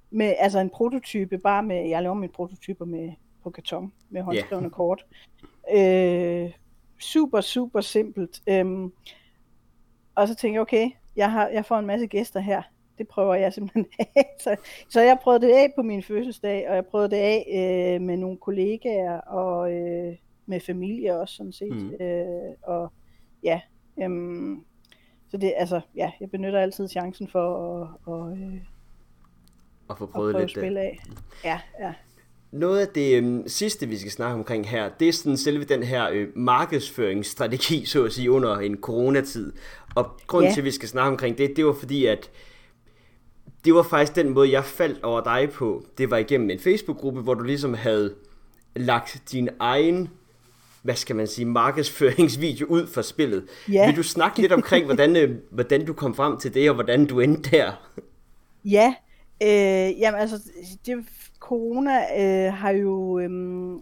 med 0.09 0.35
altså 0.39 0.59
en 0.59 0.69
prototype, 0.69 1.37
bare 1.37 1.63
med, 1.63 1.89
jeg 1.89 2.01
laver 2.01 2.15
mine 2.15 2.33
prototyper 2.33 2.85
med, 2.85 3.11
på 3.43 3.49
karton, 3.49 3.93
med 4.09 4.21
håndskrevne 4.21 4.65
yeah. 4.65 4.71
kort. 4.71 5.05
Øh, 5.73 6.51
super, 6.99 7.41
super 7.41 7.81
simpelt. 7.81 8.41
Øhm, 8.47 8.91
og 10.15 10.27
så 10.27 10.35
tænkte 10.35 10.53
jeg, 10.53 10.61
okay, 10.61 10.91
jeg, 11.15 11.31
har, 11.31 11.47
jeg 11.47 11.65
får 11.65 11.77
en 11.79 11.85
masse 11.85 12.07
gæster 12.07 12.39
her. 12.39 12.61
Det 12.97 13.07
prøver 13.07 13.35
jeg 13.35 13.53
simpelthen 13.53 13.85
af. 14.15 14.35
Så, 14.39 14.55
så 14.89 15.01
jeg 15.01 15.17
prøvede 15.21 15.47
det 15.47 15.53
af 15.53 15.73
på 15.75 15.81
min 15.81 16.03
fødselsdag, 16.03 16.69
og 16.69 16.75
jeg 16.75 16.85
prøvede 16.85 17.09
det 17.09 17.17
af 17.17 17.45
øh, 17.95 18.01
med 18.01 18.17
nogle 18.17 18.37
kollegaer 18.37 19.19
og 19.19 19.73
øh, 19.73 20.15
med 20.45 20.59
familie 20.59 21.19
også 21.19 21.35
sådan 21.35 21.53
set. 21.53 21.75
Mm. 21.75 22.05
Øh, 22.05 22.53
og 22.63 22.91
ja, 23.43 23.61
øhm, 24.01 24.65
så 25.29 25.37
det 25.37 25.53
altså, 25.57 25.81
ja, 25.95 26.11
jeg 26.19 26.31
benytter 26.31 26.59
altid 26.59 26.87
chancen 26.87 27.27
for 27.27 27.81
at, 27.81 27.89
og, 28.05 28.37
øh, 28.37 28.61
at 29.89 29.97
få 29.97 30.05
prøvet 30.05 30.11
prøve 30.11 30.31
lidt. 30.31 30.43
at 30.43 30.49
spille 30.49 30.79
af. 30.79 30.99
Ja, 31.43 31.59
ja. 31.79 31.93
Noget 32.55 32.79
af 32.79 32.87
det 32.87 33.17
øhm, 33.17 33.47
sidste, 33.47 33.87
vi 33.87 33.97
skal 33.97 34.11
snakke 34.11 34.35
omkring 34.35 34.69
her, 34.69 34.89
det 34.99 35.07
er 35.07 35.11
sådan 35.13 35.37
selve 35.37 35.63
den 35.63 35.83
her 35.83 36.09
øh, 36.13 36.27
markedsføringsstrategi, 36.35 37.85
så 37.85 38.03
at 38.03 38.13
sige, 38.13 38.31
under 38.31 38.57
en 38.57 38.77
coronatid. 38.77 39.53
Og 39.95 40.11
grunden 40.27 40.49
Ja. 40.49 40.53
til, 40.53 40.61
at 40.61 40.65
vi 40.65 40.71
skal 40.71 40.89
snakke 40.89 41.11
omkring 41.11 41.37
det, 41.37 41.53
det 41.55 41.65
var 41.65 41.73
fordi, 41.73 42.05
at 42.05 42.29
det 43.65 43.75
var 43.75 43.83
faktisk 43.83 44.15
den 44.15 44.29
måde, 44.29 44.51
jeg 44.51 44.65
faldt 44.65 45.03
over 45.03 45.23
dig 45.23 45.49
på. 45.53 45.85
Det 45.97 46.11
var 46.11 46.17
igennem 46.17 46.49
en 46.49 46.59
Facebook-gruppe, 46.59 47.21
hvor 47.21 47.33
du 47.33 47.43
ligesom 47.43 47.73
havde 47.73 48.13
lagt 48.75 49.21
din 49.31 49.49
egen, 49.59 50.09
hvad 50.83 50.95
skal 50.95 51.15
man 51.15 51.27
sige, 51.27 51.45
markedsføringsvideo 51.45 52.65
ud 52.67 52.87
for 52.87 53.01
spillet. 53.01 53.45
Ja. 53.71 53.85
Vil 53.87 53.95
du 53.95 54.03
snakke 54.03 54.41
lidt 54.41 54.51
omkring, 54.51 54.85
hvordan, 54.85 55.15
øh, 55.15 55.35
hvordan 55.51 55.85
du 55.85 55.93
kom 55.93 56.15
frem 56.15 56.37
til 56.37 56.53
det, 56.53 56.69
og 56.69 56.75
hvordan 56.75 57.05
du 57.05 57.19
endte 57.19 57.51
der? 57.51 57.71
Ja, 58.65 58.95
øh, 59.43 59.99
jamen 59.99 60.19
altså, 60.19 60.39
det, 60.85 61.05
corona 61.45 61.97
øh, 62.19 62.53
har, 62.53 62.71
jo, 62.71 63.19
øh, 63.19 63.29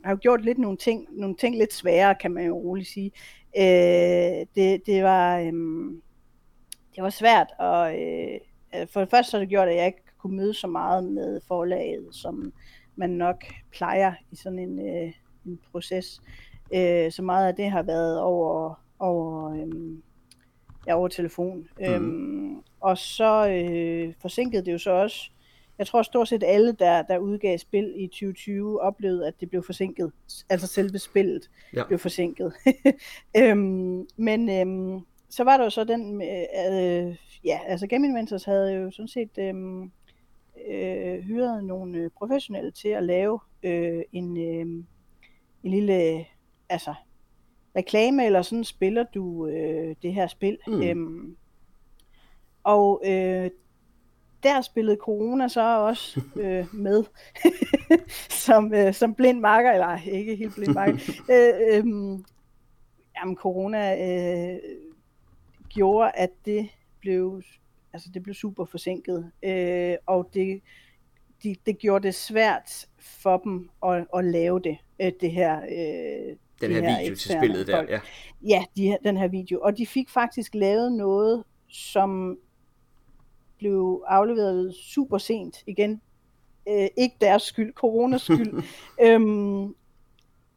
har 0.04 0.12
jo 0.12 0.18
gjort 0.22 0.46
lidt 0.46 0.58
nogle 0.58 0.78
ting, 0.78 1.08
nogle 1.12 1.36
ting 1.36 1.58
lidt 1.58 1.74
sværere, 1.74 2.16
kan 2.16 2.32
man 2.32 2.46
jo 2.46 2.56
roligt 2.56 2.88
sige. 2.88 3.12
Øh, 3.58 4.46
det, 4.56 4.86
det, 4.86 5.04
var, 5.04 5.40
øh, 5.40 5.54
det 6.96 7.04
var 7.04 7.10
svært, 7.10 7.48
og 7.60 8.02
øh, 8.02 8.40
for 8.88 9.00
det 9.00 9.10
første 9.10 9.32
så 9.32 9.38
har 9.38 9.40
det 9.40 9.50
gjort, 9.50 9.68
at 9.68 9.76
jeg 9.76 9.86
ikke 9.86 10.04
kunne 10.18 10.38
møde 10.38 10.54
så 10.54 10.68
meget 10.68 11.04
med 11.04 11.42
forlaget, 11.48 12.08
som 12.12 12.54
man 12.96 13.10
nok 13.10 13.44
plejer 13.72 14.14
i 14.32 14.36
sådan 14.36 14.60
en, 14.60 14.80
øh, 14.80 15.12
en 15.46 15.60
proces. 15.72 16.22
Øh, 16.76 17.12
så 17.12 17.22
meget 17.22 17.48
af 17.48 17.56
det 17.56 17.72
har 17.72 17.84
været 17.84 18.20
over, 18.20 18.84
over 19.00 19.52
øh, 19.52 19.98
ja, 20.88 20.96
over 20.96 21.08
telefon. 21.08 21.68
Mm. 21.80 21.86
Øhm, 21.86 22.64
og 22.82 22.98
så 22.98 23.50
øh, 23.50 24.14
forsinkede 24.22 24.66
det 24.66 24.74
jo 24.74 24.78
så 24.78 24.92
også, 24.92 25.32
jeg 25.78 25.88
tror 25.88 26.02
stort 26.02 26.28
set 26.28 26.44
alle, 26.44 26.72
der, 26.72 27.02
der 27.02 27.18
udgav 27.18 27.58
spil 27.58 27.94
i 27.98 28.08
2020, 28.08 28.82
oplevede, 28.82 29.28
at 29.28 29.34
det 29.40 29.50
blev 29.50 29.64
forsinket. 29.64 30.12
Altså 30.50 30.68
selve 30.68 31.00
spillet 31.00 31.50
Ja. 31.74 31.84
blev 31.88 32.00
forsinket. 32.00 32.54
øhm, 33.38 34.08
men 34.18 34.50
øhm, 34.50 35.00
så 35.30 35.44
var 35.44 35.58
der 35.58 35.64
jo 35.64 35.70
så 35.70 35.84
den, 35.84 36.16
med, 36.18 36.46
øh, 36.72 37.18
ja, 37.46 37.60
altså 37.68 37.88
Game 37.88 38.08
Inventors 38.08 38.44
havde 38.44 38.74
jo 38.74 38.92
sådan 38.92 39.08
set 39.08 39.38
øhm, 39.40 39.92
øh, 40.72 41.20
hyret 41.20 41.64
nogle 41.64 41.98
øh, 41.98 42.10
professionelle 42.18 42.72
til 42.72 42.90
at 42.90 43.04
lave 43.04 43.40
øh, 43.64 44.02
en, 44.12 44.38
øh, 44.38 44.66
en 45.64 45.72
lille, 45.72 46.26
altså 46.70 46.94
reklame, 47.76 48.26
eller 48.26 48.42
sådan 48.42 48.64
spiller 48.64 49.04
du 49.04 49.48
øh, 49.48 49.96
det 50.02 50.14
her 50.14 50.28
spil. 50.28 50.58
Mm. 50.68 50.82
Øhm, 50.82 51.38
og 52.64 53.02
øh, 53.06 53.50
der 54.44 54.62
spillede 54.62 54.98
corona 55.02 55.48
så 55.48 55.80
også 55.80 56.22
øh, 56.36 56.76
med 56.76 57.04
som, 58.46 58.74
øh, 58.74 58.94
som 58.94 59.16
blind 59.16 59.40
marker, 59.40 59.72
eller 59.72 60.08
ikke 60.12 60.36
helt 60.36 60.56
blind 60.56 60.74
marker. 60.74 60.94
øh, 61.34 61.78
øh, 61.78 61.86
jamen 63.20 63.36
corona 63.36 63.96
øh, 63.96 64.60
gjorde, 65.70 66.12
at 66.16 66.30
det 66.46 66.70
blev, 67.00 67.42
altså 67.94 68.10
det 68.14 68.24
blev 68.24 68.34
super 68.36 68.66
forsinket, 68.66 69.32
øh, 69.44 69.96
og 70.06 70.30
det, 70.34 70.62
de, 71.44 71.56
det 71.66 71.78
gjorde 71.78 72.08
det 72.08 72.16
svært 72.16 72.88
for 73.00 73.38
dem 73.38 73.70
at, 73.86 74.06
at 74.16 74.26
lave 74.26 74.60
det, 74.60 74.78
øh, 75.02 75.12
det 75.22 75.32
her 75.32 75.62
øh, 75.62 76.36
Den 76.62 76.70
de 76.70 76.76
her 76.76 76.90
her 76.90 77.00
video 77.00 77.16
til 77.16 77.32
spillet 77.32 77.68
der, 77.68 77.78
folk. 77.78 77.90
ja. 77.90 78.00
Ja, 78.42 78.64
de, 78.78 78.98
den 79.04 79.18
her 79.18 79.28
video. 79.28 79.60
Og 79.62 79.78
de 79.78 79.88
fik 79.88 80.10
faktisk 80.10 80.56
lavet 80.56 80.92
noget, 80.92 81.44
som 81.70 82.38
blev 83.64 84.04
afleveret 84.08 84.76
super 84.76 85.18
sent. 85.18 85.64
Igen, 85.68 86.02
øh, 86.70 86.88
ikke 86.98 87.16
deres 87.22 87.42
skyld, 87.42 87.74
coronas 87.74 88.22
skyld. 88.22 88.64
øhm, 89.06 89.64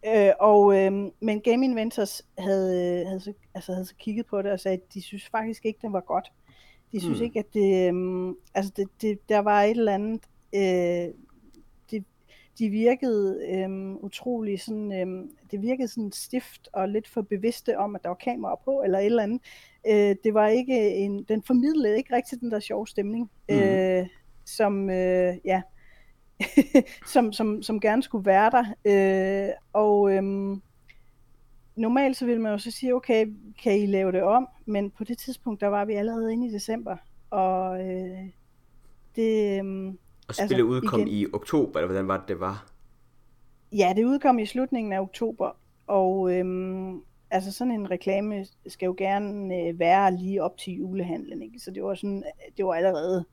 øh, 0.07 0.33
og, 0.40 0.77
øhm, 0.77 1.11
men 1.21 1.40
Game 1.40 1.64
Inventors 1.64 2.23
havde, 2.38 3.05
havde, 3.07 3.21
så, 3.21 3.33
altså 3.55 3.73
havde 3.73 3.87
så 3.87 3.95
kigget 3.99 4.27
på 4.27 4.42
det 4.42 4.53
og 4.53 4.61
sagde, 4.61 4.77
at 4.77 4.95
de 4.95 5.03
synes 5.03 5.29
faktisk 5.29 5.64
ikke, 5.64 5.79
det 5.83 5.92
var 5.92 6.01
godt. 6.01 6.33
De 6.92 7.01
synes 7.01 7.19
Hmm. 7.19 7.25
ikke, 7.25 7.38
at 7.38 7.55
det, 7.55 7.88
øhm, 7.88 8.37
altså 8.55 8.73
det, 8.77 8.88
det, 9.03 9.29
der 9.29 9.38
var 9.38 9.62
et 9.62 9.71
eller 9.71 9.95
andet, 9.95 10.23
øh, 10.55 11.14
de 12.59 12.69
virkede 12.69 13.40
øhm, 13.49 13.97
utrolig 13.97 14.61
sådan, 14.61 14.92
øhm, 14.92 15.31
det 15.51 15.62
virkede 15.62 15.88
sådan 15.88 16.12
stift 16.12 16.69
og 16.73 16.88
lidt 16.88 17.09
for 17.09 17.23
bevidste 17.23 17.79
om, 17.79 17.95
at 17.95 18.03
der 18.03 18.09
var 18.09 18.14
kamera 18.16 18.61
på, 18.64 18.83
eller 18.83 18.99
et 18.99 19.07
eller 19.07 19.23
andet. 19.23 19.40
Øh, 19.88 20.16
det 20.25 20.35
var 20.35 20.49
ikke 20.49 20.95
en, 20.95 21.23
den 21.23 21.42
formidlede 21.42 21.97
ikke 21.97 22.14
rigtig 22.16 22.40
den 22.40 22.51
der 22.51 22.61
sjove 22.61 22.87
stemning, 22.87 23.31
Mhm. 23.49 23.59
øh, 23.59 24.07
som, 24.45 24.90
øh, 24.90 25.35
ja, 25.45 25.62
som, 27.12 27.33
som, 27.33 27.62
som 27.62 27.81
gerne 27.81 28.03
skulle 28.03 28.27
være 28.27 28.51
der. 28.51 28.64
Øh, 29.49 29.53
og 29.73 30.12
øhm, 30.12 30.62
normalt 31.77 32.16
så 32.16 32.27
ville 32.27 32.42
man 32.42 32.53
jo 32.53 32.59
så 32.59 32.71
sige, 32.71 32.95
okay, 32.95 33.27
kan 33.62 33.79
I 33.79 33.87
lave 33.87 34.12
det 34.12 34.23
om? 34.23 34.49
Men 34.66 34.90
på 34.90 35.05
det 35.05 35.19
tidspunkt, 35.19 35.61
der 35.61 35.66
var 35.66 35.85
vi 35.85 35.95
allerede 35.95 36.33
inde 36.33 36.47
i 36.47 36.51
december, 36.53 36.97
og 37.31 37.81
øh, 37.87 38.29
det, 39.16 39.59
øhm, 39.59 39.99
Og 40.28 40.30
Altså, 40.30 40.46
spillet 40.46 40.64
udkom 40.64 41.00
igen- 41.00 41.08
i 41.08 41.26
oktober, 41.32 41.78
eller 41.80 41.86
hvordan 41.86 42.08
var 42.08 42.16
det, 42.18 42.28
det 42.28 42.40
var? 42.40 42.66
Ja, 43.72 43.92
det 43.96 44.04
udkom 44.04 44.38
i 44.38 44.46
slutningen 44.46 44.92
af 44.92 45.00
oktober, 45.00 45.50
og 45.86 46.32
øhm, 46.32 47.02
altså 47.30 47.52
sådan 47.52 47.72
en 47.72 47.90
reklame 47.90 48.46
skal 48.66 48.86
jo 48.86 48.94
gerne 48.98 49.54
øh, 49.56 49.78
være 49.78 50.16
lige 50.16 50.42
op 50.42 50.56
til 50.56 50.72
julehandlen, 50.72 51.42
ikke? 51.42 51.58
Så 51.58 51.70
det 51.70 51.82
var 51.82 51.94
sådan, 51.94 52.24
det 52.56 52.64
var 52.66 52.74
allerede 52.74 53.24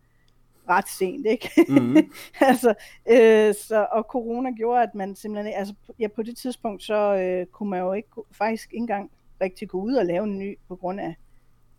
ret 0.70 0.90
sent, 0.90 1.26
ikke? 1.28 1.50
Mhm. 1.70 1.98
altså, 2.50 2.74
øh, 3.10 3.54
så, 3.54 3.88
og 3.92 4.04
corona 4.04 4.52
gjorde, 4.52 4.84
at 4.84 4.96
man 4.96 5.16
simpelthen, 5.16 5.54
altså 5.54 5.74
ja, 6.00 6.08
på 6.08 6.24
det 6.24 6.38
tidspunkt, 6.38 6.84
så 6.84 7.16
øh, 7.16 7.46
kunne 7.46 7.70
man 7.70 7.80
jo 7.80 7.94
ikke, 7.94 8.10
faktisk 8.32 8.74
ikke 8.74 8.82
engang 8.82 9.12
rigtig 9.42 9.70
gå 9.70 9.82
ud 9.82 9.94
og 9.94 10.06
lave 10.06 10.24
en 10.24 10.38
ny 10.40 10.58
på 10.68 10.76
grund 10.76 11.00
af, 11.00 11.16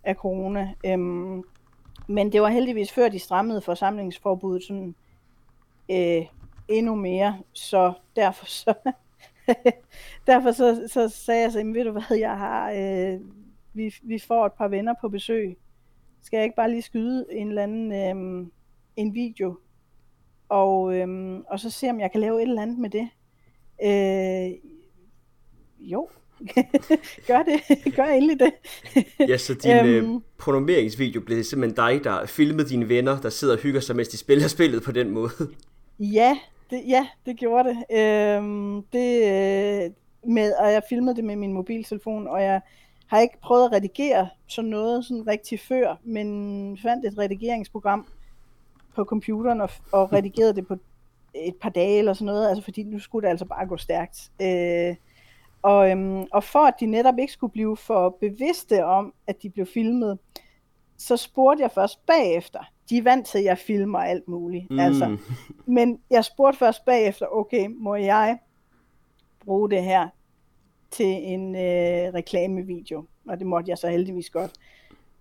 af 0.05 0.15
corona. 0.15 0.75
Øhm, 0.87 1.43
men 2.09 2.33
det 2.33 2.43
var 2.43 2.49
heldigvis 2.49 2.93
før 2.93 3.09
de 3.09 3.19
strammede 3.19 3.61
forsamlingsforbuddet 3.61 4.63
sådan 4.65 4.95
øh, 5.91 6.27
endnu 6.69 6.95
mere, 6.95 7.39
så 7.53 7.93
derfor 8.17 8.47
så 8.47 8.75
derfor 10.27 10.53
så, 10.53 10.89
så 10.93 11.09
sagde 11.09 11.43
jeg 11.43 11.53
så, 11.53 11.59
"Jamen, 11.59 11.75
ved 11.75 11.85
du 11.85 11.93
hvad, 11.93 12.19
jeg 12.19 12.39
har, 12.39 12.73
øh, 12.73 13.21
vi, 13.73 13.95
vi 14.03 14.19
får 14.19 14.47
et 14.47 14.53
par 14.53 14.69
venner 14.69 14.95
på 15.01 15.09
besøg. 15.09 15.57
Skal 16.23 16.37
jeg 16.37 16.45
ikke 16.45 16.57
bare 16.57 16.71
lige 16.71 16.83
skyde 16.83 17.27
en 17.31 17.49
eller 17.49 17.63
anden 17.63 17.93
øh, 17.93 18.47
en 18.97 19.15
video, 19.15 19.59
og, 20.49 20.97
øh, 20.97 21.39
og 21.49 21.61
så 21.61 21.71
se 21.71 21.91
om 21.91 22.01
jeg 22.01 22.13
kan 22.13 22.21
lave 22.21 22.43
et 22.43 22.49
eller 22.49 22.63
andet 22.63 22.79
med 22.79 22.91
det. 22.91 23.09
Øh, 23.85 24.53
jo, 25.79 26.09
gør 27.29 27.43
det, 27.43 27.61
gør 27.97 28.05
endelig 28.05 28.41
det. 28.41 28.53
Ja, 29.29 29.37
så 29.37 29.55
din 29.55 29.71
øhm... 29.71 29.87
Øhm. 29.87 30.23
øh, 31.17 31.25
blev 31.25 31.45
simpelthen 31.45 31.77
dig, 31.77 32.05
der 32.05 32.27
filmede 32.27 32.69
dine 32.69 32.89
venner, 32.89 33.21
der 33.21 33.29
sidder 33.29 33.55
og 33.55 33.61
hygger 33.61 33.81
sig, 33.81 33.97
mens 33.97 34.09
de 34.09 34.17
spiller 34.17 34.49
spillet 34.49 34.83
på 34.83 34.93
den 34.93 35.11
måde. 35.11 35.31
Ja, 35.99 36.39
det, 36.71 36.83
ja, 36.87 37.07
det 37.27 37.37
gjorde 37.37 37.69
det. 37.69 37.99
Øhm, 37.99 38.83
det 38.93 39.23
øh, 39.23 39.91
med, 40.27 40.53
og 40.53 40.73
jeg 40.73 40.83
filmede 40.89 41.17
det 41.17 41.25
med 41.25 41.37
min 41.37 41.53
mobiltelefon, 41.53 42.27
og 42.27 42.43
jeg 42.43 42.61
har 43.07 43.21
ikke 43.21 43.41
prøvet 43.43 43.65
at 43.65 43.73
redigere 43.73 44.29
sådan 44.47 44.71
noget 44.71 45.05
sådan 45.05 45.27
rigtig 45.27 45.61
før, 45.61 45.97
men 46.05 46.79
fandt 46.83 47.07
et 47.07 47.19
redigeringsprogram 47.19 48.07
på 48.95 49.05
computeren 49.05 49.61
og, 49.61 49.71
og 49.93 50.13
redigerede 50.13 50.55
det 50.55 50.67
på 50.67 50.77
et 51.35 51.57
par 51.57 51.71
dage 51.71 51.99
eller 51.99 52.13
sådan 52.13 52.27
noget, 52.27 52.49
altså 52.49 52.65
fordi 52.65 52.83
nu 52.83 52.99
skulle 52.99 53.25
det 53.25 53.31
altså 53.31 53.45
bare 53.45 53.67
gå 53.67 53.77
stærkt. 53.77 54.31
Øh, 54.43 54.97
og, 55.63 55.91
øhm, 55.91 56.27
og 56.33 56.45
for 56.45 56.67
at 56.67 56.75
de 56.81 56.87
netop 56.87 57.19
ikke 57.19 57.33
skulle 57.33 57.53
blive 57.53 57.77
for 57.77 58.17
bevidste 58.21 58.85
om, 58.85 59.15
at 59.27 59.43
de 59.43 59.51
blev 59.51 59.67
filmet, 59.67 60.19
så 60.99 61.17
spurgte 61.17 61.63
jeg 61.63 61.71
først 61.71 62.07
bagefter. 62.07 62.61
De 62.91 62.99
er 62.99 63.03
vant 63.03 63.27
til, 63.27 63.39
at 63.39 63.45
jeg 63.45 63.59
filmer 63.59 63.99
alt 63.99 64.29
muligt. 64.29 64.71
Mm. 64.71 64.79
Altså, 64.79 65.17
men 65.67 66.01
jeg 66.11 66.25
spurgte 66.25 66.59
først 66.59 66.85
bagefter, 66.85 67.27
okay, 67.27 67.67
må 67.77 67.95
jeg 67.95 68.39
bruge 69.45 69.71
det 69.71 69.83
her 69.83 70.09
til 70.91 71.07
en 71.07 71.57
øh, 71.57 72.15
reklamevideo? 72.15 73.05
Og 73.29 73.39
det 73.39 73.47
måtte 73.47 73.71
jeg 73.71 73.79
så 73.79 73.89
heldigvis 73.89 74.31
godt. 74.31 74.51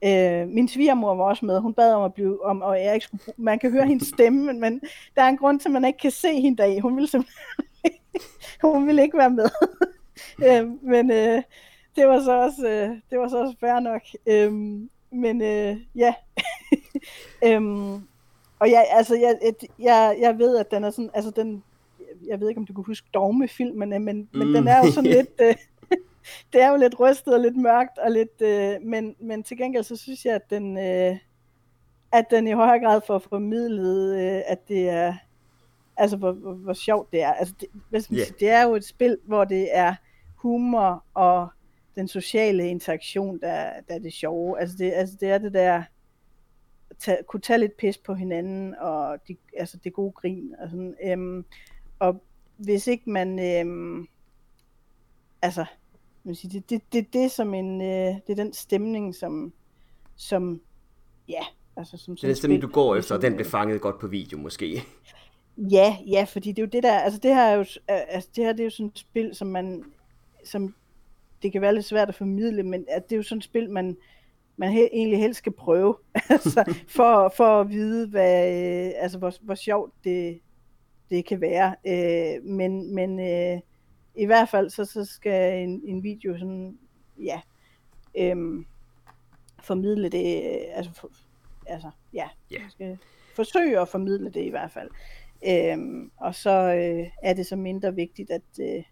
Øh, 0.05 0.47
min 0.47 0.67
svigermor 0.67 1.15
var 1.15 1.23
også 1.23 1.45
med. 1.45 1.59
Hun 1.59 1.73
bad 1.73 1.93
om 1.93 2.03
at 2.03 2.13
blive, 2.13 2.45
om, 2.45 2.61
og 2.61 2.81
jeg 2.81 2.93
ikke 2.93 3.03
skulle, 3.03 3.23
bruge- 3.25 3.35
man 3.37 3.59
kan 3.59 3.71
høre 3.71 3.87
hendes 3.87 4.07
stemme, 4.07 4.53
men, 4.53 4.81
der 5.15 5.21
er 5.21 5.29
en 5.29 5.37
grund 5.37 5.59
til, 5.59 5.67
at 5.69 5.73
man 5.73 5.85
ikke 5.85 5.99
kan 5.99 6.11
se 6.11 6.41
hende 6.41 6.63
deri. 6.63 6.79
Hun 6.79 6.95
ville 6.95 7.07
simpelthen 7.07 7.45
hun 8.73 8.87
ville 8.87 9.01
ikke 9.01 9.17
være 9.17 9.29
med. 9.29 9.49
øh, 10.47 10.83
men 10.83 11.11
øh, 11.11 11.41
det 11.95 12.07
var 12.07 12.23
så 12.23 12.31
også, 12.31 12.67
øh, 12.67 12.89
det 13.09 13.19
var 13.19 13.27
så 13.27 13.37
også 13.37 13.55
fair 13.59 13.79
nok. 13.79 14.01
Øh, 14.25 14.81
men 15.13 15.41
øh, 15.41 15.77
ja. 15.95 16.13
øhm, 17.45 17.93
og 18.59 18.71
jeg, 18.71 18.85
altså, 18.91 19.15
jeg, 19.15 19.37
jeg- 19.79 20.17
jeg, 20.19 20.37
ved, 20.39 20.57
at 20.57 20.71
den 20.71 20.83
er 20.83 20.89
sådan, 20.89 21.09
altså 21.13 21.31
den, 21.31 21.63
jeg 22.27 22.39
ved 22.39 22.49
ikke, 22.49 22.59
om 22.59 22.65
du 22.65 22.73
kan 22.73 22.83
huske 22.87 23.07
dogmefilmen, 23.13 23.89
men, 23.89 24.05
men 24.05 24.29
Mm. 24.33 24.53
den 24.53 24.67
er 24.67 24.77
jo 24.85 24.91
sådan 24.91 25.09
lidt, 25.17 25.29
øh, 25.41 25.55
det 26.53 26.61
er 26.61 26.69
jo 26.69 26.75
lidt 26.77 26.99
rystet 26.99 27.33
og 27.33 27.39
lidt 27.39 27.57
mørkt, 27.57 27.97
og 27.97 28.11
lidt, 28.11 28.41
øh, 28.41 28.75
men, 28.81 29.15
men 29.19 29.43
til 29.43 29.57
gengæld 29.57 29.83
så 29.83 29.95
synes 29.95 30.25
jeg, 30.25 30.35
at 30.35 30.49
den, 30.49 30.77
øh, 30.77 31.17
at 32.11 32.25
den 32.31 32.47
i 32.47 32.51
højere 32.51 32.79
grad 32.79 33.01
får 33.07 33.19
formidlet, 33.19 34.15
øh, 34.19 34.41
at 34.47 34.67
det 34.67 34.89
er, 34.89 35.13
altså 35.97 36.17
hvor, 36.17 36.31
hvor, 36.31 36.53
hvor 36.53 36.73
sjovt 36.73 37.11
det 37.11 37.21
er. 37.23 37.33
Altså 37.33 37.53
det, 37.59 37.67
hvad 37.89 38.01
skal 38.01 38.13
man 38.13 38.19
Ja. 38.19 38.25
sige, 38.25 38.35
det 38.39 38.49
er 38.49 38.63
jo 38.63 38.75
et 38.75 38.85
spil, 38.85 39.17
hvor 39.25 39.43
det 39.43 39.67
er 39.77 39.95
humor 40.35 41.03
og 41.13 41.47
den 41.95 42.07
sociale 42.07 42.69
interaktion, 42.69 43.39
der, 43.39 43.71
der 43.87 43.95
er 43.95 43.99
det 43.99 44.13
sjove. 44.13 44.59
Altså 44.59 44.75
det, 44.77 44.91
altså 44.91 45.17
det 45.19 45.29
er 45.29 45.37
det 45.37 45.53
der, 45.53 45.83
tage, 46.99 47.17
kunne 47.27 47.41
tage 47.41 47.59
lidt 47.59 47.77
pis 47.77 47.97
på 47.97 48.13
hinanden, 48.13 48.75
og 48.75 49.17
de, 49.27 49.37
altså 49.57 49.77
det 49.83 49.93
gode 49.93 50.11
grin. 50.11 50.55
Og, 50.59 50.69
sådan, 50.69 50.95
øhm, 51.03 51.45
og 51.99 52.23
hvis 52.57 52.87
ikke 52.87 53.09
man, 53.09 53.39
øhm, 53.39 54.07
altså, 55.41 55.65
man 56.23 56.35
sige, 56.35 56.51
det, 56.51 56.69
det, 56.69 56.93
det, 56.93 57.13
det, 57.13 57.23
er 57.23 57.29
som 57.29 57.53
en, 57.53 57.81
øh, 57.81 57.87
det 57.87 58.29
er 58.29 58.35
den 58.35 58.53
stemning, 58.53 59.15
som, 59.15 59.53
som 60.15 60.61
ja, 61.29 61.43
altså 61.75 61.97
som 61.97 62.15
Det 62.15 62.23
er 62.23 62.27
den 62.27 62.35
stemning, 62.35 62.61
du 62.61 62.67
går 62.67 62.95
efter, 62.95 63.15
og 63.15 63.21
den 63.21 63.35
blev 63.35 63.45
fanget 63.45 63.81
godt 63.81 63.99
på 63.99 64.07
video 64.07 64.37
måske. 64.37 64.83
Ja, 65.57 65.97
ja, 66.07 66.23
fordi 66.23 66.51
det 66.51 66.61
er 66.61 66.65
jo 66.65 66.69
det 66.69 66.83
der, 66.83 66.99
altså 66.99 67.19
det 67.19 67.35
her 67.35 67.43
er 67.43 67.55
jo, 67.55 67.65
altså 67.87 68.29
det 68.35 68.45
her 68.45 68.51
det 68.51 68.59
er 68.59 68.63
jo 68.63 68.69
sådan 68.69 68.85
et 68.85 68.99
spil, 68.99 69.35
som 69.35 69.47
man, 69.47 69.83
som 70.43 70.75
det 71.43 71.51
kan 71.51 71.61
være 71.61 71.73
lidt 71.73 71.85
svært 71.85 72.09
at 72.09 72.15
formidle, 72.15 72.63
men 72.63 72.85
at 72.87 73.03
det 73.09 73.15
er 73.15 73.17
jo 73.17 73.23
sådan 73.23 73.37
et 73.37 73.43
spil, 73.43 73.69
man, 73.69 73.97
man 74.57 74.71
he, 74.71 74.89
egentlig 74.93 75.19
helst 75.19 75.37
skal 75.37 75.51
prøve, 75.51 75.97
altså 76.29 76.75
for, 76.87 77.33
for 77.37 77.61
at 77.61 77.69
vide, 77.69 78.07
hvad, 78.07 78.47
øh, 78.47 78.91
altså 78.97 79.17
hvor, 79.17 79.33
hvor 79.41 79.55
sjovt 79.55 79.93
det, 80.03 80.39
det 81.09 81.25
kan 81.25 81.41
være. 81.41 81.75
Øh, 81.87 82.43
men 82.43 82.95
men 82.95 83.19
øh, 83.19 83.59
i 84.15 84.25
hvert 84.25 84.49
fald, 84.49 84.69
så, 84.69 84.85
så 84.85 85.05
skal 85.05 85.63
en, 85.63 85.81
en 85.85 86.03
video 86.03 86.37
sådan, 86.37 86.77
ja, 87.19 87.41
øh, 88.17 88.65
formidle 89.61 90.09
det, 90.09 90.43
øh, 90.43 90.77
altså, 90.77 90.93
for, 90.93 91.11
altså 91.67 91.89
ja, 92.13 92.27
man 92.51 92.71
skal 92.71 92.97
forsøge 93.35 93.79
at 93.79 93.87
formidle 93.87 94.29
det 94.29 94.43
i 94.43 94.49
hvert 94.49 94.71
fald. 94.71 94.89
Øhm, 95.47 96.11
og 96.17 96.35
så 96.35 96.49
øh, 96.49 97.07
er 97.23 97.33
det 97.33 97.45
så 97.45 97.55
mindre 97.55 97.95
vigtigt, 97.95 98.31
at, 98.31 98.41
øh, 98.61 98.83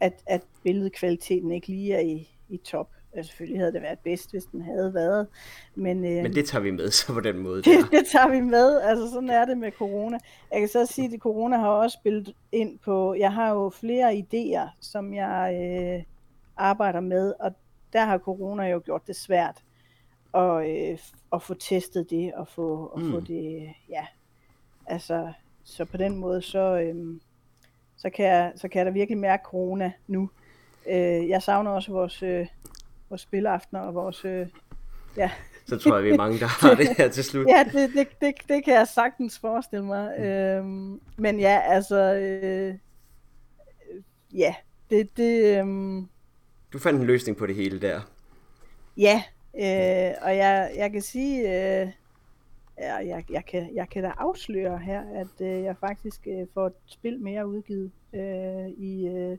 at, 0.00 0.22
at 0.26 0.42
billedkvaliteten 0.62 1.50
ikke 1.52 1.66
lige 1.68 1.94
er 1.94 2.00
i, 2.00 2.28
i 2.48 2.56
top. 2.56 2.90
Altså, 3.12 3.28
selvfølgelig 3.30 3.60
havde 3.60 3.72
det 3.72 3.82
været 3.82 3.98
bedst, 3.98 4.30
hvis 4.30 4.44
den 4.44 4.62
havde 4.62 4.94
været. 4.94 5.26
Men, 5.74 6.04
øh, 6.04 6.22
Men 6.22 6.34
det 6.34 6.46
tager 6.46 6.62
vi 6.62 6.70
med 6.70 6.90
så 6.90 7.12
på 7.12 7.20
den 7.20 7.38
måde. 7.38 7.62
det, 7.62 7.78
det 7.90 8.06
tager 8.12 8.28
vi 8.30 8.40
med. 8.40 8.80
Altså, 8.80 9.10
sådan 9.12 9.30
er 9.30 9.44
det 9.44 9.58
med 9.58 9.72
corona. 9.72 10.18
Jeg 10.52 10.60
kan 10.60 10.68
så 10.68 10.86
sige, 10.86 11.14
at 11.14 11.20
corona 11.20 11.56
har 11.56 11.68
også 11.68 11.98
spillet 12.00 12.34
ind 12.52 12.78
på... 12.78 13.14
Jeg 13.14 13.32
har 13.32 13.50
jo 13.50 13.70
flere 13.70 14.12
idéer, 14.24 14.76
som 14.80 15.14
jeg 15.14 15.58
øh, 15.62 16.04
arbejder 16.56 17.00
med, 17.00 17.34
og 17.40 17.52
der 17.92 18.04
har 18.04 18.18
corona 18.18 18.62
jo 18.68 18.82
gjort 18.84 19.06
det 19.06 19.16
svært 19.16 19.62
at, 20.34 20.68
øh, 20.70 20.98
at 21.32 21.42
få 21.42 21.54
testet 21.54 22.10
det, 22.10 22.34
og 22.34 22.48
få, 22.48 22.92
få 23.10 23.18
Mm. 23.20 23.26
det... 23.26 23.68
Ja, 23.88 24.06
altså... 24.86 25.32
Så 25.64 25.84
på 25.84 25.96
den 25.96 26.16
måde, 26.16 26.42
så, 26.42 26.80
øhm, 26.80 27.20
så, 27.98 28.10
kan 28.10 28.24
jeg, 28.26 28.52
så 28.56 28.68
kan 28.68 28.78
jeg 28.78 28.86
da 28.86 28.90
virkelig 28.90 29.18
mærke 29.18 29.42
corona 29.44 29.92
nu. 30.06 30.30
Øh, 30.88 31.28
jeg 31.28 31.42
savner 31.42 31.70
også 31.70 31.92
vores, 31.92 32.22
øh, 32.22 32.46
vores 33.08 33.22
spilaftener 33.22 33.80
og 33.82 33.94
vores... 33.94 34.24
Øh, 34.24 34.46
ja, 35.16 35.30
Så 35.66 35.78
tror 35.78 35.94
jeg, 35.96 36.04
vi 36.04 36.10
er 36.10 36.16
mange, 36.16 36.38
der 36.38 36.46
har 36.46 36.74
det 36.74 36.96
her 36.96 37.08
til 37.08 37.24
slut. 37.24 37.46
Ja, 37.56 37.64
det, 37.72 37.90
det, 37.94 38.08
det, 38.20 38.34
det 38.48 38.64
kan 38.64 38.74
jeg 38.74 38.88
sagtens 38.88 39.38
forestille 39.38 39.84
mig. 39.84 40.18
Øhm, 40.18 41.00
men 41.16 41.40
ja, 41.40 41.60
altså... 41.64 42.14
Øh, 42.14 42.74
ja, 44.34 44.54
det... 44.90 45.16
det 45.16 45.58
øhm, 45.58 46.08
Du 46.72 46.78
fandt 46.78 47.00
en 47.00 47.06
løsning 47.06 47.36
på 47.36 47.46
det 47.46 47.54
hele 47.54 47.80
der. 47.80 48.00
ja, 48.96 49.22
øh, 49.54 50.14
og 50.22 50.36
jeg, 50.36 50.72
jeg 50.76 50.92
kan 50.92 51.02
sige... 51.02 51.40
Øh, 51.82 51.88
ja, 52.80 52.94
jeg, 52.94 53.24
jeg, 53.30 53.44
kan, 53.44 53.74
jeg 53.74 53.88
kan 53.88 54.02
da 54.02 54.12
afsløre 54.18 54.78
her, 54.78 55.02
at 55.14 55.46
øh, 55.46 55.62
jeg 55.62 55.76
faktisk 55.76 56.26
øh, 56.26 56.46
får 56.54 56.66
et 56.66 56.72
spil 56.86 57.20
mere 57.20 57.48
udgivet 57.48 57.90
øh, 58.14 58.68
i 58.68 59.06
øh, 59.06 59.38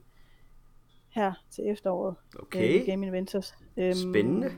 her 1.09 1.33
til 1.51 1.69
efteråret 1.69 2.15
øh, 2.35 2.41
Okay, 2.43 2.81
i 2.81 2.91
Game 2.91 3.05
Inventors. 3.05 3.55
Øhm, 3.77 3.93
spændende. 3.93 4.51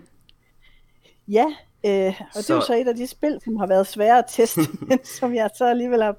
Ja, 1.27 1.45
øh, 1.85 2.07
og 2.07 2.13
så... 2.33 2.39
det 2.41 2.49
er 2.49 2.55
jo 2.55 2.61
Så- 2.61 2.67
så 2.67 2.75
et 2.75 2.87
af 2.87 2.95
de 2.95 3.07
spil, 3.07 3.39
som 3.43 3.55
har 3.55 3.67
været 3.67 3.87
svære 3.87 4.17
at 4.19 4.25
teste, 4.27 4.61
men 4.89 4.99
som 5.03 5.35
jeg 5.35 5.49
så 5.57 5.65
alligevel 5.65 6.03
har, 6.03 6.15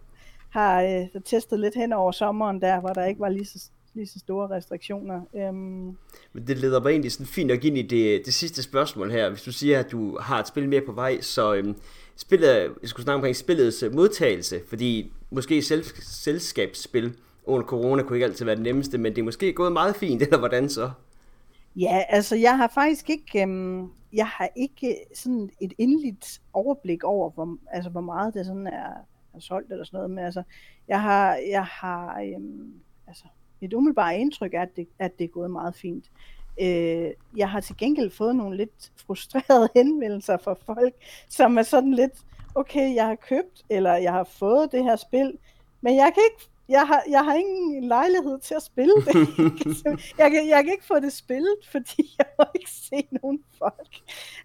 har 0.51 0.83
øh, 0.83 1.23
testet 1.25 1.61
lidt 1.61 1.75
hen 1.75 1.93
over 1.93 2.13
sommeren 2.13 2.61
der, 2.61 2.81
hvor 2.81 2.89
der 2.89 3.05
ikke 3.05 3.21
var 3.21 3.29
lige 3.29 3.45
så, 3.45 3.71
lige 3.95 4.07
så 4.07 4.19
store 4.19 4.51
restriktioner. 4.51 5.21
Øhm, 5.35 5.97
Men 6.33 6.47
det 6.47 6.59
leder 6.59 6.81
mig 6.81 6.91
egentlig 6.91 7.13
sådan 7.13 7.27
fint 7.27 7.49
nok 7.49 7.65
ind 7.65 7.79
i 7.79 7.83
det, 7.83 8.23
det 8.27 8.35
sidste 8.35 8.63
spørgsmål 8.63 9.11
her. 9.11 9.29
Hvis 9.29 9.43
du 9.43 9.53
siger, 9.53 9.79
at 9.79 9.93
du 9.93 10.19
har 10.19 10.41
et 10.41 10.49
spil 10.49 10.69
mere 10.69 10.81
på 10.81 10.93
vej, 10.93 11.21
så 11.21 11.55
øhm, 11.55 11.77
spillet, 12.17 12.49
jeg 12.83 12.89
skulle 12.89 13.05
snakke 13.05 13.17
omkring 13.17 13.37
spillets 13.37 13.83
øh, 13.83 13.95
modtagelse, 13.95 14.61
fordi 14.69 15.13
måske 15.31 15.63
selv, 15.63 15.85
selskabsspil 16.03 17.17
under 17.45 17.67
corona 17.67 18.03
kunne 18.03 18.17
ikke 18.17 18.27
altid 18.27 18.45
være 18.45 18.57
det 18.57 18.65
nemmeste, 18.65 18.99
men 18.99 19.13
det 19.13 19.21
er 19.21 19.25
måske 19.25 19.53
gået 19.53 19.73
meget 19.73 19.97
fint, 19.97 20.23
eller 20.23 20.39
hvordan 20.39 20.69
så? 20.69 20.91
ja, 21.77 22.03
altså 22.09 22.37
jeg 22.37 22.57
har 22.57 22.69
faktisk 22.69 23.11
ikke, 23.11 23.43
øhm, 23.43 23.91
jeg 24.13 24.27
har 24.27 24.49
ikke 24.57 24.97
sådan 25.15 25.51
et 25.61 25.73
endeligt 25.79 26.41
overblik 26.53 27.05
over, 27.05 27.31
hvor, 27.31 27.57
altså, 27.71 27.91
hvor 27.91 28.01
meget 28.01 28.35
det 28.35 28.47
sådan 28.47 28.67
er, 28.67 28.93
er 29.35 29.41
solgt 29.41 29.73
eller 29.73 29.85
sådan 29.85 29.99
noget, 29.99 30.11
men 30.11 30.25
altså, 30.25 30.43
jeg 30.89 31.03
har, 31.03 31.37
jeg 31.37 31.65
har 31.65 32.21
øhm, 32.21 32.75
altså, 33.07 33.25
mit 33.63 33.75
umiddelbare 33.75 34.19
indtryk 34.19 34.55
er, 34.55 34.63
at 34.63 34.77
det, 34.77 34.89
at 34.99 35.19
det 35.19 35.25
er 35.25 35.29
gået 35.29 35.51
meget 35.51 35.75
fint. 35.75 36.05
Øh, 36.61 37.11
jeg 37.37 37.51
har 37.51 37.61
til 37.61 37.77
gengæld 37.77 38.11
fået 38.11 38.37
nogle 38.37 38.57
lidt 38.57 38.93
frustrerede 39.07 39.69
henvendelser 39.77 40.37
fra 40.37 40.55
folk, 40.55 40.95
som 41.29 41.59
er 41.59 41.63
sådan 41.63 41.95
lidt, 41.95 42.13
okay, 42.55 42.95
jeg 42.95 43.07
har 43.07 43.15
købt, 43.15 43.63
eller 43.71 43.95
jeg 43.95 44.13
har 44.13 44.25
fået 44.25 44.73
det 44.73 44.85
her 44.85 44.97
spil, 44.97 45.39
men 45.81 45.97
jeg 45.97 46.13
kan 46.15 46.23
ikke, 46.33 46.49
jeg 46.69 46.87
har, 46.87 47.03
jeg 47.11 47.25
har 47.25 47.35
ingen 47.35 47.85
lejlighed 47.85 48.39
til 48.39 48.55
at 48.55 48.63
spille 48.63 48.95
det. 48.95 49.15
jeg, 50.19 50.31
kan, 50.31 50.49
jeg 50.49 50.65
kan 50.65 50.73
ikke 50.73 50.87
få 50.87 51.01
det 51.01 51.13
spillet, 51.13 51.57
fordi 51.73 52.15
jeg 52.19 52.27
må 52.39 52.45
ikke 52.55 52.71
se 52.71 53.09
nogen 53.23 53.45
folk. 53.59 53.97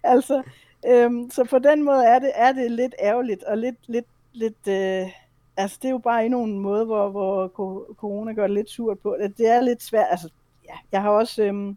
Altså, 0.02 0.42
øhm, 0.86 1.30
så 1.30 1.44
på 1.44 1.58
den 1.58 1.82
måde 1.82 2.04
er 2.04 2.18
det, 2.18 2.32
er 2.34 2.52
det 2.52 2.70
lidt 2.70 2.94
ærgerligt, 3.00 3.42
og 3.42 3.58
lidt, 3.58 3.88
lidt, 3.88 4.06
lidt 4.32 4.68
øh, 4.68 5.10
altså 5.58 5.78
det 5.82 5.88
er 5.88 5.92
jo 5.92 5.98
bare 5.98 6.24
endnu 6.24 6.44
en 6.44 6.58
måde, 6.58 6.84
hvor, 6.84 7.10
hvor 7.10 7.46
co- 7.48 7.94
corona 7.94 8.32
gør 8.32 8.46
det 8.46 8.54
lidt 8.54 8.70
surt 8.70 8.98
på. 8.98 9.16
Det 9.38 9.46
er 9.46 9.60
lidt 9.60 9.82
svært, 9.82 10.06
altså, 10.10 10.28
ja, 10.68 10.74
jeg 10.92 11.02
har 11.02 11.10
også 11.10 11.42
øhm, 11.44 11.76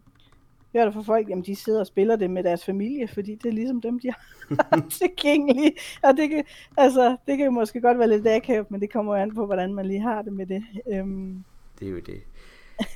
hørt 0.72 0.86
det 0.86 0.94
fra 0.94 1.02
folk, 1.02 1.28
jamen 1.28 1.44
de 1.44 1.56
sidder 1.56 1.80
og 1.80 1.86
spiller 1.86 2.16
det 2.16 2.30
med 2.30 2.42
deres 2.44 2.64
familie, 2.64 3.08
fordi 3.08 3.34
det 3.34 3.46
er 3.48 3.52
ligesom 3.52 3.80
dem, 3.80 4.00
de 4.00 4.12
har 4.50 4.80
tilgængelige. 5.00 5.72
Og 6.02 6.16
det 6.16 6.30
kan, 6.30 6.44
altså, 6.76 7.16
det 7.26 7.36
kan 7.36 7.44
jo 7.44 7.50
måske 7.50 7.80
godt 7.80 7.98
være 7.98 8.08
lidt 8.08 8.26
akavet, 8.28 8.70
men 8.70 8.80
det 8.80 8.92
kommer 8.92 9.16
jo 9.16 9.22
an 9.22 9.34
på, 9.34 9.46
hvordan 9.46 9.74
man 9.74 9.86
lige 9.86 10.00
har 10.00 10.22
det 10.22 10.32
med 10.32 10.46
det. 10.46 10.64
Øhm, 10.92 11.44
Det 11.80 11.86
er 11.86 11.90
jo 11.90 12.00
det. 12.00 12.22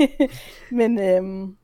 men, 0.78 1.00
øhm, 1.00 1.56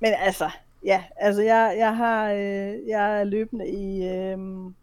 men 0.00 0.12
altså, 0.18 0.50
ja, 0.84 1.04
altså 1.16 1.42
jeg, 1.42 1.74
jeg 1.78 1.96
har, 1.96 2.30
øh, 2.32 2.88
jeg 2.88 3.20
er 3.20 3.24
løbende 3.24 3.68
i, 3.68 4.08
øhm, 4.08 4.74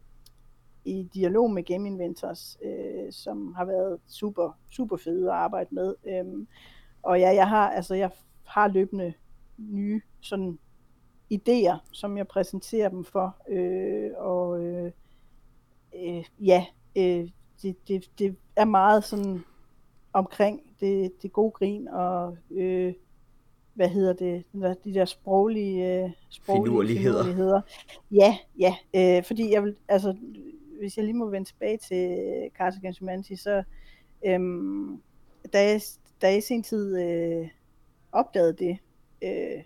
i 0.88 1.10
dialog 1.14 1.52
med 1.52 1.64
Game 1.64 1.88
Inventors, 1.88 2.58
øh, 2.64 3.12
som 3.12 3.54
har 3.54 3.66
været 3.66 4.00
super, 4.08 4.52
super 4.70 4.98
fede 4.98 5.30
at 5.30 5.36
arbejde 5.36 5.76
med. 5.76 5.96
Øhm, 6.06 6.48
og 7.04 7.20
ja, 7.20 7.30
jeg 7.30 7.50
har, 7.50 7.70
altså 7.70 7.96
jeg 7.96 8.12
har 8.44 8.68
løbende 8.68 9.14
nye 9.58 10.02
sådan 10.22 10.60
idéer, 11.34 11.78
som 11.92 12.18
jeg 12.18 12.28
præsenterer 12.28 12.90
dem 12.90 13.06
for, 13.06 13.36
øh, 13.50 14.12
og 14.18 14.64
øh, 14.64 14.92
øh, 15.96 16.24
ja, 16.40 16.66
øh, 16.96 17.30
det, 17.62 17.88
det, 17.88 18.10
det 18.20 18.36
er 18.56 18.66
meget 18.66 19.04
sådan 19.04 19.44
omkring 20.14 20.62
det, 20.80 21.12
det 21.22 21.34
gode 21.34 21.52
grin 21.52 21.88
og 21.88 22.38
øh, 22.52 22.94
hvad 23.74 23.90
hedder 23.90 24.14
det, 24.14 24.44
de 24.84 24.94
der 24.94 25.06
sproglige, 25.06 26.04
øh, 26.04 26.10
sproglige 26.30 26.66
Finurligheder. 26.66 27.24
finurligheder. 27.24 27.62
Ja, 28.12 28.38
ja, 28.60 28.76
øh, 28.96 29.24
fordi 29.24 29.52
jeg 29.52 29.64
vil, 29.64 29.76
altså, 29.88 30.16
hvis 30.80 30.98
jeg 30.98 31.06
lige 31.06 31.18
må 31.18 31.30
vende 31.30 31.48
tilbage 31.50 31.78
til 31.78 32.18
Cards 32.58 32.76
Against 32.78 33.00
Humanity, 33.00 33.34
så 33.34 33.64
øhm, 34.26 35.02
da, 35.54 35.64
jeg, 35.64 35.82
da 36.22 36.28
jeg 36.28 36.38
i 36.38 36.42
sin 36.42 36.64
tid 36.64 37.02
øh, 37.02 37.48
opdagede 38.12 38.54
det, 38.54 38.78
øh, 39.24 39.64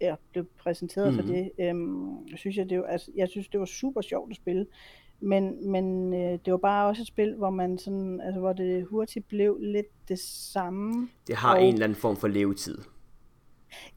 jeg 0.00 0.16
blev 0.32 0.44
præsenteret 0.58 1.12
mm. 1.12 1.18
for 1.18 1.22
Mhm. 1.26 1.32
det, 1.32 1.50
øhm, 1.58 2.36
synes 2.36 2.56
jeg, 2.56 2.70
det 2.70 2.78
var, 2.78 2.84
altså, 2.86 3.10
jeg 3.16 3.28
synes, 3.28 3.48
det 3.48 3.60
var 3.60 3.66
super 3.66 4.00
sjovt 4.00 4.30
at 4.30 4.36
spille. 4.36 4.66
Men, 5.20 5.70
men 5.70 6.12
øh, 6.14 6.38
det 6.44 6.50
var 6.52 6.56
bare 6.56 6.88
også 6.88 7.02
et 7.02 7.06
spil, 7.08 7.34
hvor 7.34 7.50
man 7.50 7.78
sådan, 7.78 8.20
altså, 8.20 8.40
hvor 8.40 8.52
det 8.52 8.84
hurtigt 8.84 9.28
blev 9.28 9.58
lidt 9.60 9.86
det 10.08 10.18
samme. 10.18 11.08
Det 11.26 11.36
har 11.36 11.54
Og- 11.56 11.62
en 11.62 11.72
eller 11.72 11.84
anden 11.84 11.96
form 11.96 12.16
for 12.16 12.28
levetid. 12.28 12.78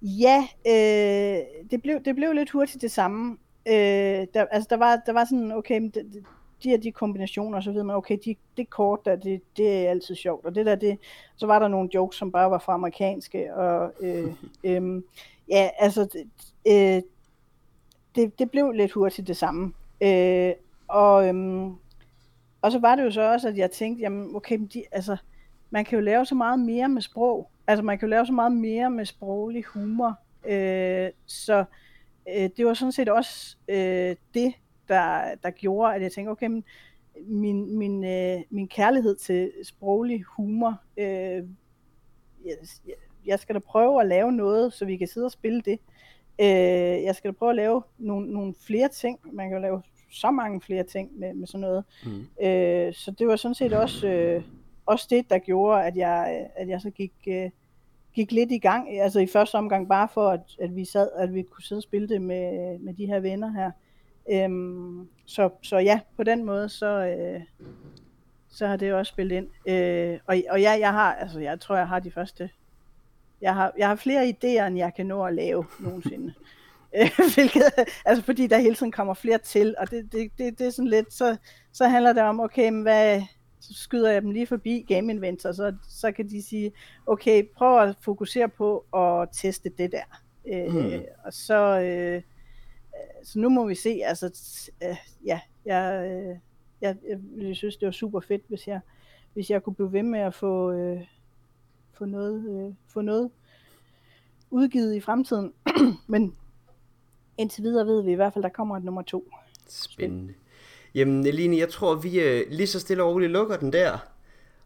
Ja, 0.01 0.47
øh, 0.67 1.67
det, 1.71 1.81
blev, 1.81 1.99
det 2.05 2.15
blev 2.15 2.33
lidt 2.33 2.49
hurtigt 2.51 2.81
det 2.81 2.91
samme. 2.91 3.37
Øh, 3.67 4.27
der, 4.33 4.45
altså 4.51 4.67
der 4.69 4.77
var, 4.77 5.01
der 5.05 5.13
var 5.13 5.25
sådan, 5.25 5.51
okay, 5.51 5.79
men 5.79 5.89
det, 5.89 6.05
det- 6.13 6.23
de 6.63 6.69
her 6.69 6.77
de 6.77 6.91
kombinationer, 6.91 7.61
så 7.61 7.71
ved 7.71 7.83
man, 7.83 7.95
okay, 7.95 8.17
de, 8.25 8.35
det 8.57 8.69
kort 8.69 9.05
der, 9.05 9.15
det, 9.15 9.41
det 9.57 9.85
er 9.85 9.89
altid 9.89 10.15
sjovt. 10.15 10.45
Og 10.45 10.55
det 10.55 10.65
der, 10.65 10.75
det, 10.75 10.99
så 11.35 11.47
var 11.47 11.59
der 11.59 11.67
nogle 11.67 11.89
jokes, 11.93 12.17
som 12.17 12.31
bare 12.31 12.51
var 12.51 12.57
fra 12.59 12.73
amerikanske. 12.73 13.55
Og, 13.55 13.93
øh, 14.01 14.33
øh, 14.63 15.01
ja, 15.49 15.69
altså, 15.79 16.03
det, 16.13 16.27
øh, 16.67 17.01
det, 18.15 18.39
det 18.39 18.51
blev 18.51 18.71
lidt 18.71 18.91
hurtigt 18.91 19.27
det 19.27 19.37
samme. 19.37 19.73
Øh, 20.01 20.53
og, 20.87 21.27
øhm, 21.27 21.73
og 22.61 22.71
så 22.71 22.79
var 22.79 22.95
det 22.95 23.03
jo 23.03 23.11
så 23.11 23.21
også, 23.33 23.47
at 23.47 23.57
jeg 23.57 23.71
tænkte, 23.71 24.01
jamen 24.01 24.35
okay, 24.35 24.59
de, 24.73 24.83
altså, 24.91 25.17
man 25.69 25.85
kan 25.85 25.99
jo 25.99 26.05
lave 26.05 26.25
så 26.25 26.35
meget 26.35 26.59
mere 26.59 26.89
med 26.89 27.01
sprog. 27.01 27.49
Altså 27.67 27.83
man 27.83 27.99
kan 27.99 28.05
jo 28.07 28.09
lave 28.09 28.25
så 28.25 28.33
meget 28.33 28.51
mere 28.51 28.89
med 28.89 29.05
sproglig 29.05 29.63
humor. 29.63 30.19
Øh, 30.45 31.09
så 31.25 31.65
øh, 32.29 32.49
det 32.57 32.65
var 32.65 32.73
sådan 32.73 32.91
set 32.91 33.09
også 33.09 33.57
øh, 33.67 34.15
det, 34.33 34.53
der, 34.87 35.35
der 35.43 35.49
gjorde, 35.49 35.95
at 35.95 36.01
jeg 36.01 36.11
tænkte, 36.11 36.29
okay, 36.29 36.47
men 36.47 36.63
min, 37.27 37.77
min, 37.77 38.05
øh, 38.05 38.41
min 38.49 38.67
kærlighed 38.67 39.15
til 39.15 39.51
sproglig 39.63 40.23
humor, 40.23 40.81
øh, 40.97 41.43
jeg, 42.45 42.57
jeg 43.25 43.39
skal 43.39 43.55
da 43.55 43.59
prøve 43.59 44.01
at 44.01 44.07
lave 44.07 44.31
noget, 44.31 44.73
så 44.73 44.85
vi 44.85 44.97
kan 44.97 45.07
sidde 45.07 45.25
og 45.25 45.31
spille 45.31 45.61
det. 45.61 45.79
Øh, 46.39 47.03
jeg 47.03 47.15
skal 47.15 47.31
da 47.31 47.35
prøve 47.35 47.49
at 47.49 47.55
lave 47.55 47.83
nogle, 47.97 48.33
nogle 48.33 48.53
flere 48.67 48.87
ting. 48.87 49.19
Man 49.31 49.49
kan 49.49 49.57
jo 49.57 49.61
lave 49.61 49.81
så 50.11 50.31
mange 50.31 50.61
flere 50.61 50.83
ting 50.83 51.19
med, 51.19 51.33
med 51.33 51.47
sådan 51.47 51.61
noget. 51.61 51.83
Mm. 52.05 52.45
Øh, 52.45 52.93
så 52.93 53.11
det 53.11 53.27
var 53.27 53.35
sådan 53.35 53.55
set 53.55 53.73
også, 53.73 54.07
øh, 54.07 54.43
også 54.85 55.07
det, 55.09 55.29
der 55.29 55.37
gjorde, 55.37 55.83
at 55.83 55.97
jeg, 55.97 56.47
at 56.55 56.69
jeg 56.69 56.81
så 56.81 56.89
gik, 56.89 57.13
øh, 57.27 57.49
gik 58.15 58.31
lidt 58.31 58.51
i 58.51 58.57
gang. 58.57 58.99
Altså 58.99 59.19
i 59.19 59.27
første 59.27 59.55
omgang 59.55 59.89
bare 59.89 60.07
for, 60.13 60.29
at, 60.29 60.39
at 60.59 60.75
vi 60.75 60.85
sad, 60.85 61.09
at 61.15 61.33
vi 61.33 61.41
kunne 61.41 61.63
sidde 61.63 61.79
og 61.79 61.83
spille 61.83 62.09
det 62.09 62.21
med, 62.21 62.79
med 62.79 62.93
de 62.93 63.05
her 63.05 63.19
venner 63.19 63.51
her. 63.51 63.71
Øhm, 64.31 65.09
så, 65.25 65.49
så 65.61 65.77
ja, 65.77 65.99
på 66.15 66.23
den 66.23 66.43
måde, 66.43 66.69
så, 66.69 67.05
øh, 67.05 67.41
så 68.49 68.67
har 68.67 68.75
det 68.75 68.93
også 68.93 69.09
spillet 69.09 69.35
ind. 69.35 69.47
Øh, 69.67 70.19
og, 70.27 70.35
og 70.49 70.61
ja, 70.61 70.71
jeg 70.71 70.91
har, 70.91 71.13
altså 71.13 71.39
jeg 71.39 71.59
tror, 71.59 71.75
jeg 71.75 71.87
har 71.87 71.99
de 71.99 72.11
første, 72.11 72.49
jeg 73.41 73.53
har, 73.53 73.73
jeg 73.77 73.87
har 73.87 73.95
flere 73.95 74.29
idéer, 74.29 74.67
end 74.67 74.77
jeg 74.77 74.93
kan 74.95 75.05
nå 75.05 75.25
at 75.25 75.33
lave 75.33 75.65
nogensinde. 75.79 76.33
Øh, 76.97 77.11
hvilket, 77.35 77.63
altså 78.05 78.23
fordi 78.23 78.47
der 78.47 78.57
hele 78.57 78.75
tiden 78.75 78.91
kommer 78.91 79.13
flere 79.13 79.37
til, 79.37 79.75
og 79.77 79.91
det, 79.91 80.11
det, 80.11 80.31
det, 80.37 80.59
det 80.59 80.67
er 80.67 80.71
sådan 80.71 80.89
lidt, 80.89 81.13
så, 81.13 81.37
så 81.73 81.87
handler 81.87 82.13
det 82.13 82.23
om, 82.23 82.39
okay, 82.39 82.69
men 82.69 82.81
hvad, 82.81 83.21
så 83.59 83.73
skyder 83.73 84.11
jeg 84.11 84.21
dem 84.21 84.31
lige 84.31 84.47
forbi 84.47 84.85
Game 84.87 85.13
Inventor, 85.13 85.51
så, 85.51 85.75
så 85.87 86.11
kan 86.11 86.29
de 86.29 86.41
sige, 86.41 86.71
okay, 87.05 87.43
prøv 87.55 87.81
at 87.81 87.95
fokusere 88.01 88.49
på 88.49 88.85
at 88.95 89.29
teste 89.31 89.69
det 89.77 89.91
der. 89.91 90.21
Øh, 90.47 90.73
mm. 90.73 91.03
Og 91.23 91.33
så, 91.33 91.79
øh, 91.79 92.21
så 93.23 93.39
nu 93.39 93.49
må 93.49 93.67
vi 93.67 93.75
se, 93.75 94.01
altså, 94.03 94.25
øh, 94.83 94.97
ja, 95.25 95.39
jeg, 95.65 96.07
øh, 96.11 96.37
jeg, 96.81 96.97
jeg, 97.09 97.19
jeg 97.37 97.55
synes, 97.55 97.77
det 97.77 97.85
var 97.85 97.91
super 97.91 98.19
fedt, 98.19 98.41
hvis 98.47 98.67
jeg, 98.67 98.79
hvis 99.33 99.49
jeg 99.49 99.63
kunne 99.63 99.75
blive 99.75 99.93
ved 99.93 100.03
med 100.03 100.19
at 100.19 100.33
få, 100.33 100.71
øh, 100.71 101.01
få, 101.93 102.05
noget, 102.05 102.49
øh, 102.49 102.73
få 102.87 103.01
noget 103.01 103.31
udgivet 104.49 104.95
i 104.95 104.99
fremtiden. 104.99 105.53
Men 106.07 106.35
indtil 107.37 107.63
videre 107.63 107.87
ved 107.87 108.01
vi 108.03 108.11
i 108.11 108.15
hvert 108.15 108.33
fald, 108.33 108.43
der 108.43 108.49
kommer 108.49 108.77
et 108.77 108.83
nummer 108.83 109.01
to. 109.01 109.31
Spændende. 109.67 110.33
Jamen, 110.95 111.25
Eline, 111.25 111.57
jeg 111.57 111.69
tror, 111.69 111.95
vi 111.95 112.19
øh, 112.19 112.45
lige 112.49 112.67
så 112.67 112.79
stille 112.79 113.03
og 113.03 113.09
roligt 113.13 113.31
lukker 113.31 113.57
den 113.57 113.73
der. 113.73 113.97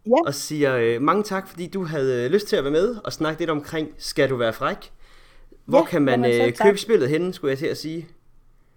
Ja. 0.05 0.11
Og 0.25 0.33
siger 0.33 0.75
øh, 0.75 1.01
mange 1.01 1.23
tak, 1.23 1.47
fordi 1.47 1.67
du 1.67 1.83
havde 1.83 2.25
øh, 2.25 2.31
lyst 2.31 2.47
til 2.47 2.55
at 2.55 2.63
være 2.63 2.71
med 2.71 2.95
og 3.03 3.13
snakke 3.13 3.41
lidt 3.41 3.49
omkring 3.49 3.87
Skal 3.97 4.29
du 4.29 4.35
være 4.35 4.53
fræk? 4.53 4.91
Hvor 5.65 5.79
Ja, 5.79 5.85
kan 5.85 6.01
man 6.01 6.25
øh, 6.25 6.53
tak. 6.53 6.67
købe 6.67 6.77
spillet 6.77 7.09
henne, 7.09 7.33
skulle 7.33 7.51
jeg 7.51 7.57
til 7.57 7.65
at 7.65 7.77
sige? 7.77 8.07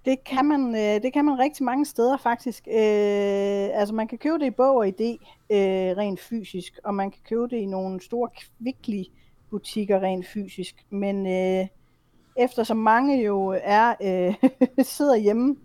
Det 0.04 0.24
kan 0.24 0.44
man, 0.44 0.74
øh, 0.74 1.02
det 1.02 1.12
kan 1.12 1.24
man 1.24 1.38
rigtig 1.38 1.64
mange 1.64 1.86
steder 1.86 2.16
faktisk. 2.16 2.68
Øh, 2.68 3.80
altså 3.80 3.94
man 3.94 4.08
kan 4.08 4.18
købe 4.18 4.38
det 4.38 4.46
i 4.46 4.50
bog 4.50 4.76
og 4.76 4.86
idé 4.86 5.10
øh, 5.52 5.96
rent 5.96 6.20
fysisk, 6.20 6.78
og 6.84 6.94
man 6.94 7.10
kan 7.10 7.20
købe 7.28 7.42
det 7.42 7.56
i 7.56 7.66
nogle 7.66 8.00
store 8.00 8.28
kvickly 8.40 9.02
butikker 9.50 10.00
rent 10.00 10.26
fysisk. 10.26 10.74
Men 10.90 11.26
øh, 11.26 11.66
eftersom 12.36 12.76
mange 12.76 13.24
jo 13.24 13.60
er 13.62 13.94
øh, 14.02 14.34
sidder 14.96 15.16
hjemme 15.16 15.50
øh, 15.50 15.56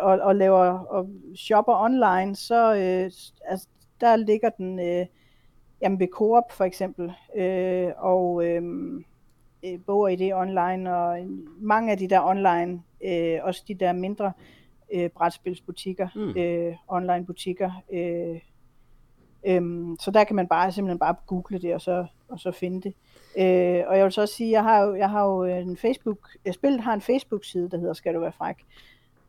og, 0.00 0.18
og 0.20 0.36
laver 0.36 0.78
og 0.78 1.08
shopper 1.36 1.74
online, 1.84 2.36
så 2.36 2.74
øh, 2.74 3.10
altså, 3.44 3.68
der 4.00 4.16
ligger 4.16 4.48
den 4.50 4.80
øh, 4.80 5.06
jamen 5.82 6.00
ved 6.00 6.08
Coop 6.12 6.52
for 6.52 6.64
eksempel, 6.64 7.12
øh, 7.36 7.90
og 7.96 8.44
øh, 8.44 8.62
øh, 9.64 9.78
Bog 9.86 10.00
og 10.00 10.12
idé 10.12 10.32
online, 10.32 10.96
og 10.96 11.18
mange 11.60 11.92
af 11.92 11.98
de 11.98 12.08
der 12.08 12.20
online, 12.24 12.82
øh, 13.04 13.38
også 13.42 13.64
de 13.68 13.74
der 13.74 13.92
mindre 13.92 14.32
øh, 14.94 15.10
brætspilsbutikker, 15.10 16.08
Mm. 16.14 16.40
øh, 16.40 16.74
online 16.88 17.26
butikker. 17.26 17.70
Øh, 17.92 18.40
øhm, 19.46 19.96
så 20.00 20.10
der 20.10 20.24
kan 20.24 20.36
man 20.36 20.48
bare 20.48 20.72
simpelthen 20.72 20.98
bare 20.98 21.14
google 21.26 21.58
det, 21.58 21.74
og 21.74 21.80
så, 21.80 22.06
og 22.28 22.40
så 22.40 22.50
finde 22.52 22.80
det. 22.82 22.94
Øh, 23.38 23.84
og 23.88 23.96
jeg 23.96 24.04
vil 24.04 24.12
så 24.12 24.20
også 24.20 24.34
sige, 24.34 24.50
jeg 24.50 24.62
har 24.62 24.82
jo, 24.82 24.94
jeg 24.94 25.10
har 25.10 25.24
jo 25.24 25.44
en 25.44 25.76
Facebook, 25.76 26.28
jeg 26.44 26.54
spillet 26.54 26.80
har 26.80 26.94
en 26.94 27.00
Facebook-side, 27.00 27.70
der 27.70 27.78
hedder 27.78 27.92
Skal 27.92 28.14
du 28.14 28.20
være 28.20 28.32
fræk? 28.32 28.56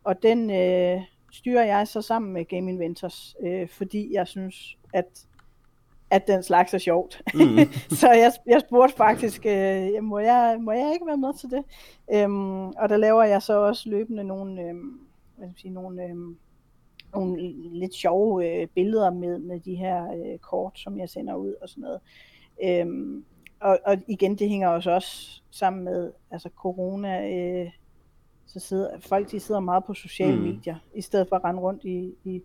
Og 0.03 0.23
den 0.23 0.49
øh, 0.49 1.01
styrer 1.31 1.63
jeg 1.63 1.87
så 1.87 2.01
sammen 2.01 2.33
med 2.33 2.45
Game 2.45 2.71
Inventors, 2.71 3.35
øh, 3.43 3.69
fordi 3.69 4.13
jeg 4.13 4.27
synes, 4.27 4.77
at 4.93 5.25
at 6.11 6.27
den 6.27 6.43
slags 6.43 6.73
er 6.73 6.77
sjovt. 6.77 7.21
Mm. 7.33 7.57
så 8.01 8.11
jeg, 8.11 8.31
jeg 8.45 8.61
spurgte 8.61 8.95
faktisk, 8.95 9.45
øh, 9.45 10.03
må, 10.03 10.19
jeg, 10.19 10.57
må 10.61 10.71
jeg 10.71 10.91
ikke 10.93 11.07
være 11.07 11.17
med 11.17 11.33
til 11.39 11.49
det? 11.49 11.63
Øhm, 12.13 12.67
og 12.67 12.89
der 12.89 12.97
laver 12.97 13.23
jeg 13.23 13.41
så 13.41 13.53
også 13.53 13.89
løbende 13.89 14.23
nogle, 14.23 14.61
øhm, 14.61 14.99
hvad 15.37 15.47
skal 15.47 15.47
jeg 15.47 15.53
sige, 15.57 15.73
nogle, 15.73 16.03
øhm, 16.03 16.37
nogle 17.13 17.53
lidt 17.79 17.93
sjove 17.93 18.47
øh, 18.47 18.67
billeder 18.67 19.11
med, 19.11 19.39
med 19.39 19.59
de 19.59 19.75
her 19.75 20.11
øh, 20.11 20.37
kort, 20.39 20.79
som 20.79 20.99
jeg 20.99 21.09
sender 21.09 21.35
ud 21.35 21.53
og 21.61 21.69
sådan 21.69 21.81
noget. 21.81 21.99
Øhm, 22.63 23.25
og, 23.59 23.79
og 23.85 23.97
igen, 24.07 24.35
det 24.35 24.49
hænger 24.49 24.67
også, 24.67 24.91
også 24.91 25.41
sammen 25.51 25.83
med 25.83 26.11
altså 26.31 26.49
corona. 26.55 27.29
Øh, 27.29 27.71
så 28.53 28.59
sidder 28.59 28.89
folk 28.99 29.31
de 29.31 29.39
sidder 29.39 29.61
meget 29.61 29.83
på 29.85 29.93
sociale 29.93 30.35
Mm. 30.35 30.41
medier, 30.41 30.75
i 30.95 31.01
stedet 31.01 31.27
for 31.29 31.35
at 31.35 31.43
rende 31.43 31.61
rundt 31.61 31.83
i, 31.83 32.13
i, 32.23 32.41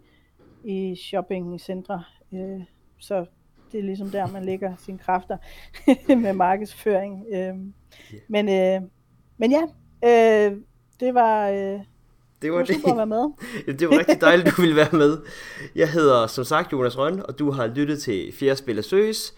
i 0.64 0.96
shoppingcentre. 0.96 2.04
Øh, 2.34 2.60
så 2.98 3.26
det 3.72 3.80
er 3.80 3.84
ligesom 3.84 4.08
der, 4.10 4.26
man 4.26 4.44
lægger 4.44 4.76
sine 4.78 4.98
kræfter 4.98 5.36
med 6.22 6.32
markedsføring. 6.32 7.26
Øh, 7.34 7.54
men, 8.28 8.48
øh, 8.48 8.88
men 9.38 9.50
ja, 9.50 9.62
øh, 10.04 10.56
det 11.00 11.14
var, 11.14 11.48
øh, 11.48 11.56
Det 11.56 11.82
det 12.42 12.52
var 12.52 12.58
var 12.58 12.64
super 12.64 12.88
at 12.88 12.90
det. 12.90 12.96
være 12.96 13.06
med. 13.06 13.74
Det 13.78 13.88
var 13.88 13.98
rigtig 13.98 14.20
dejligt, 14.20 14.56
du 14.56 14.60
ville 14.62 14.76
være 14.76 14.92
med. 14.92 15.18
Jeg 15.74 15.90
hedder 15.90 16.26
som 16.26 16.44
sagt 16.44 16.72
Jonas 16.72 16.98
Røn, 16.98 17.22
og 17.28 17.38
du 17.38 17.50
har 17.50 17.66
lyttet 17.66 18.02
til 18.02 18.32
Fjerde 18.32 18.56
Spil 18.56 18.78
af 18.78 18.84
Søs. 18.84 19.34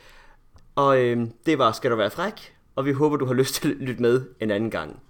Og 0.74 0.98
øh, 0.98 1.26
det 1.46 1.58
var 1.58 1.72
Skal 1.72 1.90
du 1.90 1.96
være 1.96 2.10
fræk? 2.10 2.54
Og 2.74 2.84
vi 2.84 2.92
håber, 2.92 3.16
du 3.16 3.24
har 3.26 3.34
lyst 3.34 3.54
til 3.54 3.70
at 3.70 3.76
lytte 3.76 4.02
med 4.02 4.22
en 4.40 4.50
anden 4.50 4.70
gang. 4.70 5.00